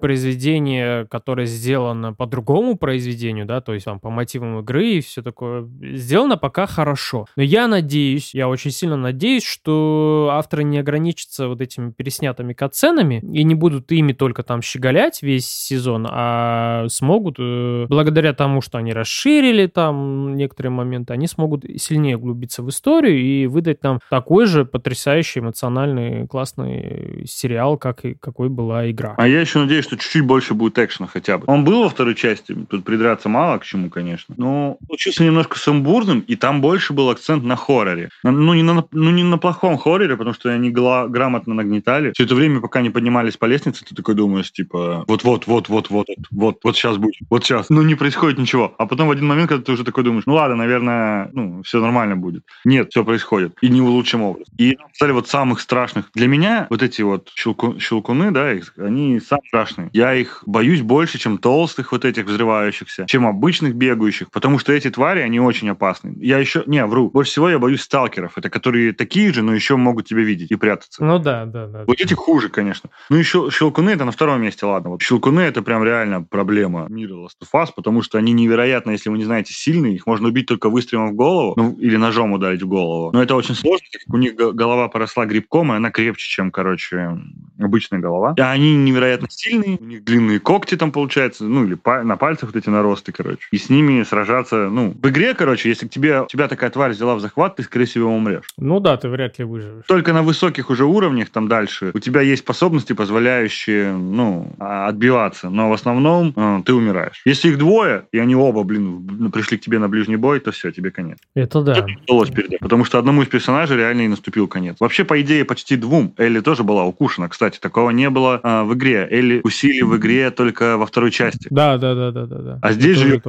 произведение, 0.00 1.06
которое 1.06 1.46
сделано 1.46 2.12
по 2.12 2.26
другому 2.26 2.76
произведению, 2.76 3.46
да, 3.46 3.60
то 3.60 3.74
есть 3.74 3.84
там 3.84 4.00
по 4.00 4.10
мотивам 4.10 4.58
игры 4.60 4.86
и 4.86 5.00
все 5.00 5.22
такое, 5.22 5.68
сделано 5.94 6.36
пока 6.36 6.66
хорошо. 6.66 7.26
Но 7.36 7.42
я 7.42 7.68
надеюсь, 7.68 8.34
я 8.34 8.48
очень 8.48 8.70
сильно 8.70 8.96
надеюсь, 8.96 9.44
что 9.44 10.30
авторы 10.32 10.64
не 10.64 10.78
ограничатся 10.78 11.48
вот 11.48 11.60
этими 11.60 11.90
переснятыми 11.90 12.54
катсценами 12.54 13.20
и 13.32 13.44
не 13.44 13.54
будут 13.54 13.92
ими 13.92 14.12
только 14.12 14.42
там 14.42 14.62
щеголять 14.62 15.22
весь 15.22 15.46
сезон, 15.46 16.06
а 16.10 16.86
смогут, 16.88 17.36
э, 17.38 17.86
благодаря 17.88 18.32
тому, 18.32 18.60
что 18.60 18.78
они 18.78 18.92
расширили 18.92 19.66
там 19.66 20.34
некоторые 20.36 20.72
моменты, 20.72 21.12
они 21.12 21.26
смогут 21.26 21.64
сильнее 21.76 22.16
углубиться 22.16 22.62
в 22.62 22.68
историю 22.70 23.20
и 23.20 23.46
выдать 23.46 23.65
нам 23.82 24.00
такой 24.10 24.46
же 24.46 24.64
потрясающий, 24.64 25.40
эмоциональный, 25.40 26.26
классный 26.26 27.24
сериал, 27.26 27.76
как 27.78 28.04
и 28.04 28.14
какой 28.14 28.48
была 28.48 28.90
игра. 28.90 29.14
А 29.16 29.28
я 29.28 29.40
еще 29.40 29.58
надеюсь, 29.58 29.84
что 29.84 29.96
чуть-чуть 29.96 30.24
больше 30.24 30.54
будет 30.54 30.78
экшена 30.78 31.08
хотя 31.08 31.38
бы. 31.38 31.44
Он 31.46 31.64
был 31.64 31.82
во 31.82 31.88
второй 31.88 32.14
части, 32.14 32.54
тут 32.68 32.84
придраться 32.84 33.28
мало 33.28 33.58
к 33.58 33.64
чему, 33.64 33.90
конечно. 33.90 34.34
Но 34.38 34.78
получился 34.86 35.24
немножко 35.24 35.58
сумбурным, 35.58 36.20
и 36.20 36.36
там 36.36 36.60
больше 36.60 36.92
был 36.92 37.10
акцент 37.10 37.44
на 37.44 37.56
хорроре. 37.56 38.10
Ну, 38.22 38.54
не 38.54 38.62
на, 38.62 38.84
ну, 38.92 39.10
не 39.10 39.22
на 39.22 39.38
плохом 39.38 39.76
хорроре, 39.76 40.16
потому 40.16 40.34
что 40.34 40.50
они 40.50 40.70
гла- 40.70 41.08
грамотно 41.08 41.54
нагнетали. 41.54 42.12
Все 42.14 42.24
это 42.24 42.34
время, 42.34 42.60
пока 42.60 42.80
не 42.80 42.90
поднимались 42.90 43.36
по 43.36 43.46
лестнице, 43.46 43.84
ты 43.84 43.94
такой 43.94 44.14
думаешь, 44.14 44.52
типа, 44.52 45.04
вот-вот, 45.06 45.46
вот-вот, 45.46 45.90
вот, 45.90 46.06
вот, 46.30 46.58
вот 46.62 46.76
сейчас 46.76 46.96
будет, 46.96 47.14
вот 47.30 47.44
сейчас. 47.44 47.70
Ну, 47.70 47.82
не 47.82 47.94
происходит 47.94 48.38
ничего. 48.38 48.74
А 48.78 48.86
потом 48.86 49.08
в 49.08 49.10
один 49.10 49.26
момент, 49.26 49.48
когда 49.48 49.64
ты 49.64 49.72
уже 49.72 49.84
такой 49.84 50.04
думаешь, 50.04 50.24
ну 50.26 50.34
ладно, 50.34 50.56
наверное, 50.56 51.30
ну, 51.32 51.62
все 51.62 51.80
нормально 51.80 52.16
будет. 52.16 52.42
Нет, 52.64 52.88
все 52.90 53.04
происходит. 53.04 53.54
И 53.60 53.68
не 53.68 53.80
в 53.80 53.86
лучшем 53.86 54.22
образе. 54.22 54.50
И, 54.58 54.78
кстати, 54.92 55.10
вот 55.10 55.28
самых 55.28 55.60
страшных... 55.60 56.10
Для 56.14 56.28
меня 56.28 56.66
вот 56.70 56.82
эти 56.82 57.02
вот 57.02 57.30
щелку, 57.34 57.78
щелкуны, 57.78 58.30
да, 58.30 58.52
их, 58.52 58.72
они 58.76 59.20
самые 59.20 59.48
страшные. 59.48 59.90
Я 59.92 60.14
их 60.14 60.42
боюсь 60.46 60.82
больше, 60.82 61.18
чем 61.18 61.38
толстых 61.38 61.92
вот 61.92 62.04
этих 62.04 62.26
взрывающихся, 62.26 63.06
чем 63.06 63.26
обычных 63.26 63.74
бегающих, 63.74 64.30
потому 64.30 64.58
что 64.58 64.72
эти 64.72 64.90
твари, 64.90 65.20
они 65.20 65.40
очень 65.40 65.68
опасны. 65.70 66.14
Я 66.20 66.38
еще... 66.38 66.62
Не, 66.66 66.84
вру. 66.86 67.10
Больше 67.10 67.32
всего 67.32 67.48
я 67.50 67.58
боюсь 67.58 67.82
сталкеров. 67.82 68.36
Это 68.36 68.50
которые 68.50 68.92
такие 68.92 69.32
же, 69.32 69.42
но 69.42 69.54
еще 69.54 69.76
могут 69.76 70.06
тебя 70.06 70.22
видеть 70.22 70.50
и 70.50 70.56
прятаться. 70.56 71.04
Ну 71.04 71.18
да, 71.18 71.44
да, 71.46 71.66
да. 71.66 71.84
Вот 71.86 72.00
эти 72.00 72.14
хуже, 72.14 72.48
конечно. 72.48 72.90
Ну 73.10 73.16
еще 73.16 73.48
щелкуны 73.50 73.90
это 73.90 74.04
на 74.04 74.12
втором 74.12 74.42
месте, 74.42 74.66
ладно. 74.66 74.90
Вот 74.90 75.02
щелкуны 75.02 75.40
это 75.40 75.62
прям 75.62 75.84
реально 75.84 76.22
проблема 76.22 76.86
мира 76.88 77.14
Last 77.14 77.42
of 77.42 77.48
Us, 77.54 77.68
потому 77.74 78.02
что 78.02 78.18
они 78.18 78.32
невероятно, 78.32 78.90
если 78.90 79.10
вы 79.10 79.18
не 79.18 79.24
знаете, 79.24 79.54
сильные. 79.54 79.94
Их 79.94 80.06
можно 80.06 80.28
убить 80.28 80.46
только 80.46 80.68
выстрелом 80.68 81.10
в 81.10 81.14
голову, 81.14 81.54
ну, 81.56 81.76
или 81.78 81.96
ножом 81.96 82.32
ударить 82.32 82.62
в 82.62 82.68
голову. 82.68 83.12
Но 83.12 83.22
это 83.22 83.34
очень 83.34 83.45
сложно, 83.54 83.86
так 83.92 84.02
как 84.02 84.14
у 84.14 84.18
них 84.18 84.34
голова 84.34 84.88
поросла 84.88 85.26
грибком, 85.26 85.72
и 85.72 85.76
она 85.76 85.90
крепче, 85.90 86.28
чем, 86.28 86.50
короче, 86.50 87.18
обычная 87.58 87.98
голова. 87.98 88.34
И 88.36 88.40
они 88.40 88.76
невероятно 88.76 89.28
сильные, 89.30 89.78
у 89.78 89.84
них 89.84 90.04
длинные 90.04 90.40
когти 90.40 90.76
там, 90.76 90.92
получается, 90.92 91.44
ну, 91.44 91.64
или 91.64 91.78
на 92.04 92.16
пальцах 92.16 92.50
вот 92.52 92.56
эти 92.56 92.68
наросты, 92.68 93.12
короче. 93.12 93.46
И 93.50 93.58
с 93.58 93.70
ними 93.70 94.02
сражаться, 94.02 94.68
ну, 94.68 94.94
в 95.00 95.08
игре, 95.08 95.34
короче, 95.34 95.68
если 95.68 95.86
к 95.86 95.90
тебе, 95.90 96.26
тебя 96.28 96.48
такая 96.48 96.70
тварь 96.70 96.92
взяла 96.92 97.14
в 97.14 97.20
захват, 97.20 97.56
ты, 97.56 97.62
скорее 97.62 97.86
всего, 97.86 98.14
умрешь. 98.14 98.46
Ну 98.56 98.80
да, 98.80 98.96
ты 98.96 99.08
вряд 99.08 99.38
ли 99.38 99.44
выживешь. 99.44 99.84
Только 99.86 100.12
на 100.12 100.22
высоких 100.22 100.70
уже 100.70 100.84
уровнях, 100.84 101.30
там 101.30 101.48
дальше, 101.48 101.90
у 101.94 101.98
тебя 101.98 102.20
есть 102.20 102.42
способности, 102.42 102.92
позволяющие, 102.92 103.92
ну, 103.92 104.52
а, 104.58 104.88
отбиваться, 104.88 105.50
но 105.50 105.70
в 105.70 105.72
основном 105.72 106.32
э, 106.36 106.62
ты 106.64 106.74
умираешь. 106.74 107.22
Если 107.24 107.48
их 107.48 107.58
двое, 107.58 108.06
и 108.12 108.18
они 108.18 108.34
оба, 108.34 108.62
блин, 108.62 109.30
пришли 109.30 109.58
к 109.58 109.60
тебе 109.60 109.78
на 109.78 109.88
ближний 109.88 110.16
бой, 110.16 110.40
то 110.40 110.50
все, 110.50 110.70
тебе 110.70 110.90
конец. 110.90 111.18
Это 111.34 111.62
да. 111.62 111.86
удалось 112.04 112.30
передать, 112.30 112.60
потому 112.60 112.84
что 112.84 112.98
одному 112.98 113.22
из 113.22 113.28
персонажей 113.36 113.76
реально 113.76 114.02
и 114.02 114.08
наступил 114.08 114.48
конец. 114.48 114.76
Вообще, 114.80 115.04
по 115.04 115.20
идее, 115.20 115.44
почти 115.44 115.76
двум. 115.76 116.14
Элли 116.16 116.40
тоже 116.40 116.64
была 116.64 116.86
укушена, 116.86 117.28
кстати, 117.28 117.58
такого 117.58 117.90
не 117.90 118.08
было 118.08 118.40
а, 118.42 118.64
в 118.64 118.72
игре. 118.72 119.06
Элли 119.10 119.42
усили 119.44 119.82
в 119.82 119.94
игре 119.98 120.30
только 120.30 120.78
во 120.78 120.86
второй 120.86 121.10
части. 121.10 121.48
Да, 121.50 121.76
да, 121.76 121.94
да, 121.94 122.12
да, 122.12 122.24
да. 122.24 122.38
да. 122.38 122.58
А 122.62 122.72
здесь 122.72 122.96
же, 122.96 123.20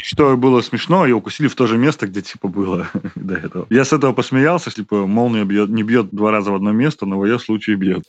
что 0.00 0.36
было 0.36 0.60
смешно, 0.60 1.04
ее 1.04 1.16
укусили 1.16 1.48
в 1.48 1.56
то 1.56 1.66
же 1.66 1.76
место, 1.76 2.06
где 2.06 2.22
типа 2.22 2.46
было 2.46 2.86
до 3.16 3.34
этого. 3.34 3.66
Я 3.68 3.84
с 3.84 3.92
этого 3.92 4.12
посмеялся, 4.12 4.70
типа 4.70 5.08
молния 5.08 5.44
бьет, 5.44 5.70
не 5.70 5.82
бьет 5.82 6.10
два 6.12 6.30
раза 6.30 6.52
в 6.52 6.54
одно 6.54 6.70
место, 6.70 7.04
но 7.04 7.18
в 7.18 7.24
ее 7.24 7.40
случае 7.40 7.74
бьет. 7.74 8.04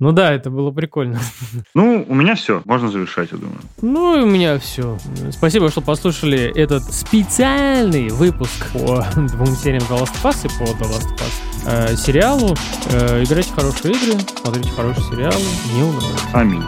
Ну 0.00 0.12
да, 0.12 0.32
это 0.32 0.50
было 0.50 0.70
прикольно. 0.70 1.20
Ну, 1.74 2.04
у 2.08 2.14
меня 2.14 2.34
все. 2.34 2.62
Можно 2.64 2.90
завершать, 2.90 3.30
я 3.32 3.38
думаю. 3.38 3.58
Ну, 3.82 4.18
и 4.18 4.22
у 4.22 4.26
меня 4.26 4.58
все. 4.58 4.98
Спасибо, 5.30 5.70
что 5.70 5.80
послушали 5.80 6.52
этот 6.54 6.82
специальный 6.92 8.08
выпуск 8.08 8.70
по 8.72 9.04
двум 9.16 9.54
сериям 9.56 9.82
The 9.84 10.00
Last 10.00 10.14
of 10.22 10.24
Us 10.24 10.44
и 10.44 10.58
по 10.58 10.70
The 10.70 10.88
Last 10.90 11.14
of 11.14 11.20
Us 11.20 11.92
э, 11.92 11.96
сериалу. 11.96 12.54
Э, 12.90 13.22
играйте 13.22 13.50
в 13.50 13.54
хорошие 13.54 13.94
игры, 13.94 14.20
смотрите 14.42 14.70
хорошие 14.70 15.04
сериалы, 15.10 15.36
не 15.74 15.82
умрете. 15.82 16.22
Аминь. 16.32 16.62